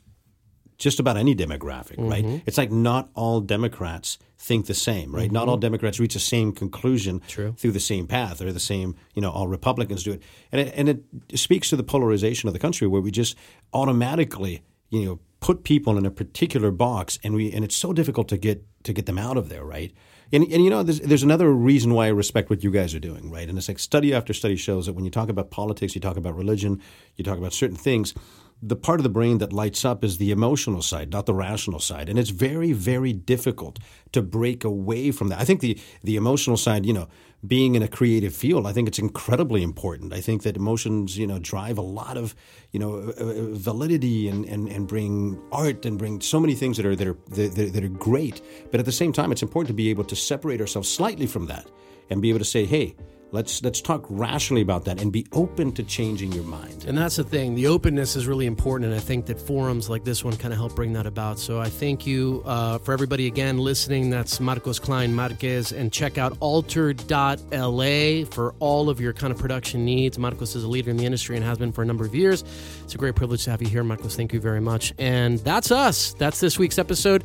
just 0.79 1.01
about 1.01 1.17
any 1.17 1.35
demographic, 1.35 1.97
mm-hmm. 1.97 2.09
right? 2.09 2.43
It's 2.47 2.57
like 2.57 2.71
not 2.71 3.11
all 3.15 3.41
Democrats 3.41 4.17
think 4.41 4.67
the 4.67 4.75
same, 4.75 5.15
right? 5.15 5.27
Mm-hmm. 5.27 5.35
Not 5.35 5.49
all 5.49 5.59
Democrats 5.59 6.01
reach 6.01 6.15
the 6.15 6.19
same 6.19 6.53
conclusion 6.53 7.21
True. 7.29 7.55
through 7.59 7.73
the 7.73 7.81
same 7.81 8.07
path 8.07 8.41
or 8.41 8.53
the 8.53 8.59
same, 8.59 8.97
you 9.15 9.21
know, 9.21 9.31
all 9.31 9.47
Republicans 9.47 10.03
do 10.03 10.13
it. 10.13 10.23
And 10.51 10.63
it, 10.63 10.73
and 10.75 10.89
it 10.89 11.39
speaks 11.39 11.69
to 11.71 11.77
the 11.77 11.83
polarization 11.83 12.49
of 12.49 12.55
the 12.55 12.59
country 12.59 12.87
where 12.89 13.03
we 13.03 13.11
just 13.11 13.37
automatically, 13.75 14.63
you 14.89 15.05
know, 15.05 15.21
put 15.41 15.63
people 15.63 15.99
in 15.99 16.07
a 16.07 16.11
particular 16.11 16.71
box 16.71 17.19
and 17.23 17.35
we 17.35 17.53
and 17.53 17.65
it's 17.65 17.77
so 17.77 17.93
difficult 17.93 18.29
to 18.29 18.39
get 18.39 18.65
to 18.85 18.95
get 18.95 19.05
them 19.07 19.19
out 19.19 19.37
of 19.37 19.51
there, 19.51 19.65
right? 19.65 19.93
And, 20.33 20.45
and 20.45 20.65
you 20.65 20.71
know, 20.71 20.83
there's, 20.83 21.01
there's 21.01 21.23
another 21.23 21.51
reason 21.51 21.93
why 21.93 22.07
I 22.07 22.11
respect 22.11 22.51
what 22.51 22.63
you 22.63 22.71
guys 22.71 22.95
are 22.95 23.01
doing, 23.01 23.31
right? 23.31 23.49
And 23.49 23.59
it's 23.59 23.69
like 23.69 23.79
study 23.79 24.15
after 24.15 24.33
study 24.33 24.57
shows 24.57 24.87
that 24.87 24.93
when 24.93 25.05
you 25.05 25.11
talk 25.11 25.29
about 25.29 25.51
politics, 25.51 25.95
you 25.95 26.01
talk 26.01 26.17
about 26.17 26.37
religion, 26.37 26.81
you 27.17 27.25
talk 27.25 27.37
about 27.37 27.53
certain 27.53 27.77
things, 27.77 28.15
the 28.63 28.77
part 28.77 29.01
of 29.01 29.05
the 29.05 29.11
brain 29.11 29.39
that 29.39 29.53
lights 29.53 29.85
up 29.85 30.05
is 30.05 30.19
the 30.19 30.31
emotional 30.31 30.83
side, 30.83 31.11
not 31.11 31.27
the 31.27 31.35
rational 31.35 31.81
side. 31.81 32.09
And 32.09 32.19
it's 32.19 32.31
very, 32.31 32.73
very 32.73 33.13
difficult 33.13 33.79
to 34.13 34.23
break 34.23 34.65
away 34.65 35.11
from 35.13 35.29
that. 35.29 35.41
I 35.41 35.45
think 35.45 35.61
the, 35.61 35.79
the 36.03 36.17
emotional 36.17 36.57
side, 36.57 36.85
you 36.85 36.93
know, 36.93 37.09
being 37.47 37.75
in 37.75 37.83
a 37.83 37.89
creative 37.89 38.35
field, 38.35 38.67
I 38.67 38.73
think 38.73 38.87
it's 38.87 38.99
incredibly 38.99 39.63
important. 39.63 40.13
I 40.13 40.21
think 40.21 40.43
that 40.43 40.57
emotions, 40.57 41.17
you 41.17 41.27
know, 41.27 41.39
drive 41.39 41.79
a 41.79 41.83
lot 41.83 42.19
of, 42.19 42.35
you 42.71 42.79
know, 42.79 43.13
validity 43.17 44.29
and, 44.29 44.45
and, 44.45 44.69
and 44.69 44.87
bring 44.87 45.41
art 45.51 45.87
and 45.87 45.97
bring 45.97 46.21
so 46.21 46.39
many 46.39 46.55
things 46.55 46.77
that 46.77 46.85
are, 46.85 46.95
that 46.97 47.09
are, 47.09 47.17
that, 47.29 47.73
that 47.73 47.83
are 47.83 47.89
great. 47.89 48.43
But 48.71 48.81
at 48.81 48.85
the 48.85 48.93
same 48.93 49.13
time, 49.13 49.33
it's 49.33 49.43
important 49.43 49.69
to 49.69 49.75
be 49.75 49.89
able 49.89 50.05
to 50.05 50.17
separate 50.17 50.61
ourselves 50.61 50.91
slightly 50.91 51.27
from 51.27 51.47
that 51.47 51.67
and 52.11 52.21
be 52.21 52.29
able 52.29 52.41
to 52.41 52.45
say, 52.45 52.67
hey, 52.67 52.95
Let's 53.33 53.63
let's 53.63 53.81
talk 53.81 54.05
rationally 54.09 54.61
about 54.63 54.87
that 54.87 55.01
and 55.01 55.13
be 55.13 55.25
open 55.33 55.71
to 55.73 55.85
changing 55.85 56.33
your 56.33 56.43
mind. 56.45 56.85
And 56.87 56.99
that's 56.99 57.17
the 57.17 57.23
thing. 57.25 57.55
The 57.55 57.69
openness 57.69 58.17
is 58.17 58.27
really 58.27 58.47
important, 58.47 58.91
and 58.91 58.99
I 58.99 59.03
think 59.03 59.27
that 59.27 59.41
forums 59.41 59.89
like 59.89 60.03
this 60.03 60.25
one 60.25 60.37
kind 60.37 60.53
of 60.53 60.59
help 60.59 60.75
bring 60.75 60.95
that 60.95 61.07
about. 61.07 61.39
So 61.39 61.61
I 61.61 61.69
thank 61.69 62.07
you 62.07 62.43
uh, 62.45 62.79
for 62.79 62.93
everybody 62.93 63.29
again 63.29 63.59
listening. 63.59 64.11
That's 64.11 64.41
Marcos 64.41 64.81
Cline-Marquez, 64.81 65.71
and 65.73 65.93
check 65.93 66.19
out 66.19 66.37
Altered.la 66.41 68.25
for 68.31 68.55
all 68.59 68.91
of 68.91 69.01
your 69.01 69.13
kind 69.13 69.33
of 69.33 69.39
production 69.39 69.85
needs. 69.85 70.19
Marcos 70.19 70.57
is 70.57 70.65
a 70.65 70.69
leader 70.69 70.91
in 70.91 70.97
the 70.97 71.07
industry 71.07 71.37
and 71.37 71.45
has 71.45 71.59
been 71.59 71.71
for 71.71 71.83
a 71.83 71.87
number 71.87 72.05
of 72.05 72.15
years. 72.15 72.43
It's 72.83 72.95
a 72.95 72.99
great 72.99 73.15
privilege 73.15 73.45
to 73.45 73.51
have 73.51 73.63
you 73.63 73.69
here, 73.69 73.85
Marcos. 73.85 74.17
Thank 74.17 74.33
you 74.33 74.41
very 74.41 74.61
much. 74.61 74.93
And 74.99 75.39
that's 75.41 75.71
us. 75.71 76.15
That's 76.15 76.41
this 76.41 76.59
week's 76.59 76.79
episode. 76.79 77.23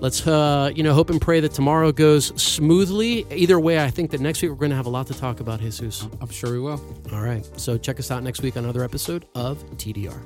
Let's, 0.00 0.26
uh, 0.26 0.70
you 0.74 0.82
know, 0.82 0.92
hope 0.92 1.08
and 1.08 1.20
pray 1.20 1.40
that 1.40 1.52
tomorrow 1.52 1.90
goes 1.90 2.26
smoothly. 2.40 3.26
Either 3.30 3.58
way, 3.58 3.82
I 3.82 3.90
think 3.90 4.10
that 4.10 4.20
next 4.20 4.42
week 4.42 4.50
we're 4.50 4.56
going 4.58 4.70
to 4.70 4.76
have 4.76 4.86
a 4.86 4.90
lot 4.90 5.06
to 5.06 5.14
talk 5.14 5.40
about, 5.40 5.60
Jesus. 5.60 6.06
I'm 6.20 6.28
sure 6.28 6.52
we 6.52 6.60
will. 6.60 6.82
All 7.12 7.22
right. 7.22 7.48
So 7.58 7.78
check 7.78 7.98
us 7.98 8.10
out 8.10 8.22
next 8.22 8.42
week 8.42 8.56
on 8.56 8.64
another 8.64 8.84
episode 8.84 9.24
of 9.34 9.58
TDR. 9.76 10.20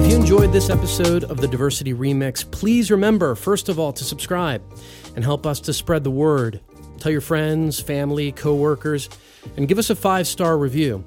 If 0.00 0.10
you 0.10 0.16
enjoyed 0.16 0.52
this 0.52 0.68
episode 0.70 1.24
of 1.24 1.40
the 1.40 1.48
Diversity 1.48 1.94
Remix, 1.94 2.48
please 2.48 2.90
remember, 2.90 3.34
first 3.34 3.68
of 3.68 3.78
all, 3.78 3.92
to 3.92 4.04
subscribe 4.04 4.62
and 5.16 5.24
help 5.24 5.46
us 5.46 5.60
to 5.60 5.72
spread 5.72 6.04
the 6.04 6.10
word. 6.10 6.60
Tell 6.98 7.12
your 7.12 7.20
friends, 7.20 7.80
family, 7.80 8.32
coworkers, 8.32 9.08
and 9.56 9.68
give 9.68 9.78
us 9.78 9.90
a 9.90 9.96
five 9.96 10.26
star 10.26 10.58
review. 10.58 11.04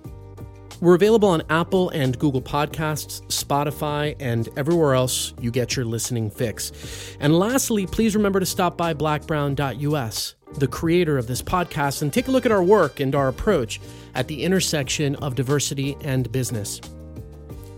We're 0.80 0.96
available 0.96 1.30
on 1.30 1.44
Apple 1.50 1.90
and 1.90 2.18
Google 2.18 2.42
Podcasts, 2.42 3.22
Spotify, 3.28 4.16
and 4.20 4.50
everywhere 4.58 4.96
else 4.96 5.34
you 5.40 5.52
get 5.52 5.76
your 5.76 5.86
listening 5.86 6.32
fix. 6.32 6.72
And 7.20 7.38
lastly, 7.38 7.86
please 7.86 8.16
remember 8.16 8.40
to 8.40 8.48
stop 8.48 8.78
by 8.78 8.96
blackbrown.us, 8.96 10.36
the 10.58 10.68
creator 10.68 11.20
of 11.20 11.28
this 11.28 11.44
podcast, 11.44 12.02
and 12.02 12.12
take 12.12 12.30
a 12.30 12.32
look 12.32 12.48
at 12.48 12.52
our 12.52 12.64
work 12.64 13.00
and 13.00 13.14
our 13.14 13.28
approach 13.28 13.80
at 14.16 14.28
the 14.28 14.44
intersection 14.44 15.16
of 15.18 15.36
diversity 15.36 15.96
and 16.02 16.32
business. 16.32 16.82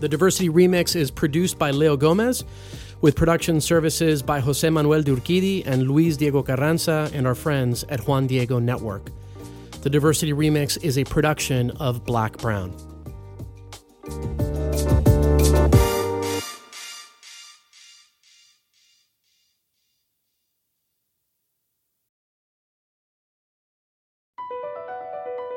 The 0.00 0.08
Diversity 0.08 0.48
Remix 0.48 0.96
is 0.96 1.10
produced 1.10 1.58
by 1.58 1.72
Leo 1.72 1.98
Gomez 1.98 2.44
with 3.04 3.16
production 3.16 3.60
services 3.60 4.22
by 4.22 4.40
Jose 4.40 4.70
Manuel 4.70 5.02
Durquidi 5.02 5.62
and 5.66 5.86
Luis 5.86 6.16
Diego 6.16 6.42
Carranza 6.42 7.10
and 7.12 7.26
our 7.26 7.34
friends 7.34 7.84
at 7.90 8.08
Juan 8.08 8.26
Diego 8.26 8.58
Network. 8.58 9.10
The 9.82 9.90
Diversity 9.90 10.32
Remix 10.32 10.82
is 10.82 10.96
a 10.96 11.04
production 11.04 11.70
of 11.72 12.06
Black 12.06 12.38
Brown. 12.38 12.74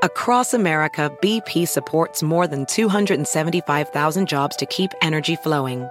Across 0.03 0.53
America, 0.53 1.17
BP 1.21 1.65
supports 1.65 2.21
more 2.21 2.45
than 2.45 2.65
275,000 2.65 4.27
jobs 4.27 4.57
to 4.57 4.65
keep 4.65 4.91
energy 5.01 5.37
flowing 5.37 5.87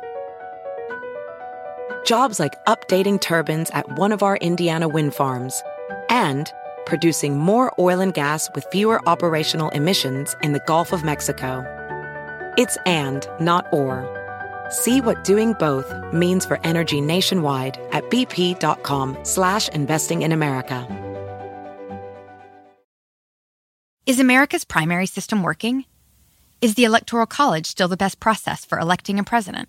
Jobs 2.06 2.38
like 2.38 2.64
updating 2.66 3.20
turbines 3.20 3.68
at 3.70 3.98
one 3.98 4.12
of 4.12 4.22
our 4.22 4.36
Indiana 4.36 4.88
wind 4.88 5.12
farms 5.12 5.64
and 6.08 6.52
producing 6.86 7.36
more 7.36 7.74
oil 7.80 7.98
and 7.98 8.14
gas 8.14 8.48
with 8.54 8.64
fewer 8.70 9.06
operational 9.08 9.70
emissions 9.70 10.36
in 10.40 10.52
the 10.52 10.62
Gulf 10.66 10.92
of 10.92 11.02
Mexico. 11.02 11.64
It's 12.56 12.78
and, 12.86 13.28
not 13.40 13.66
or. 13.72 14.06
See 14.70 15.00
what 15.00 15.24
doing 15.24 15.54
both 15.54 15.92
means 16.12 16.46
for 16.46 16.60
energy 16.62 17.00
nationwide 17.00 17.76
at 17.90 18.08
bp.com 18.08 19.18
slash 19.24 19.68
investing 19.70 20.22
in 20.22 20.30
America. 20.30 20.86
Is 24.06 24.20
America's 24.20 24.64
primary 24.64 25.06
system 25.06 25.42
working? 25.42 25.86
Is 26.60 26.76
the 26.76 26.84
Electoral 26.84 27.26
College 27.26 27.66
still 27.66 27.88
the 27.88 27.96
best 27.96 28.20
process 28.20 28.64
for 28.64 28.78
electing 28.78 29.18
a 29.18 29.24
president? 29.24 29.68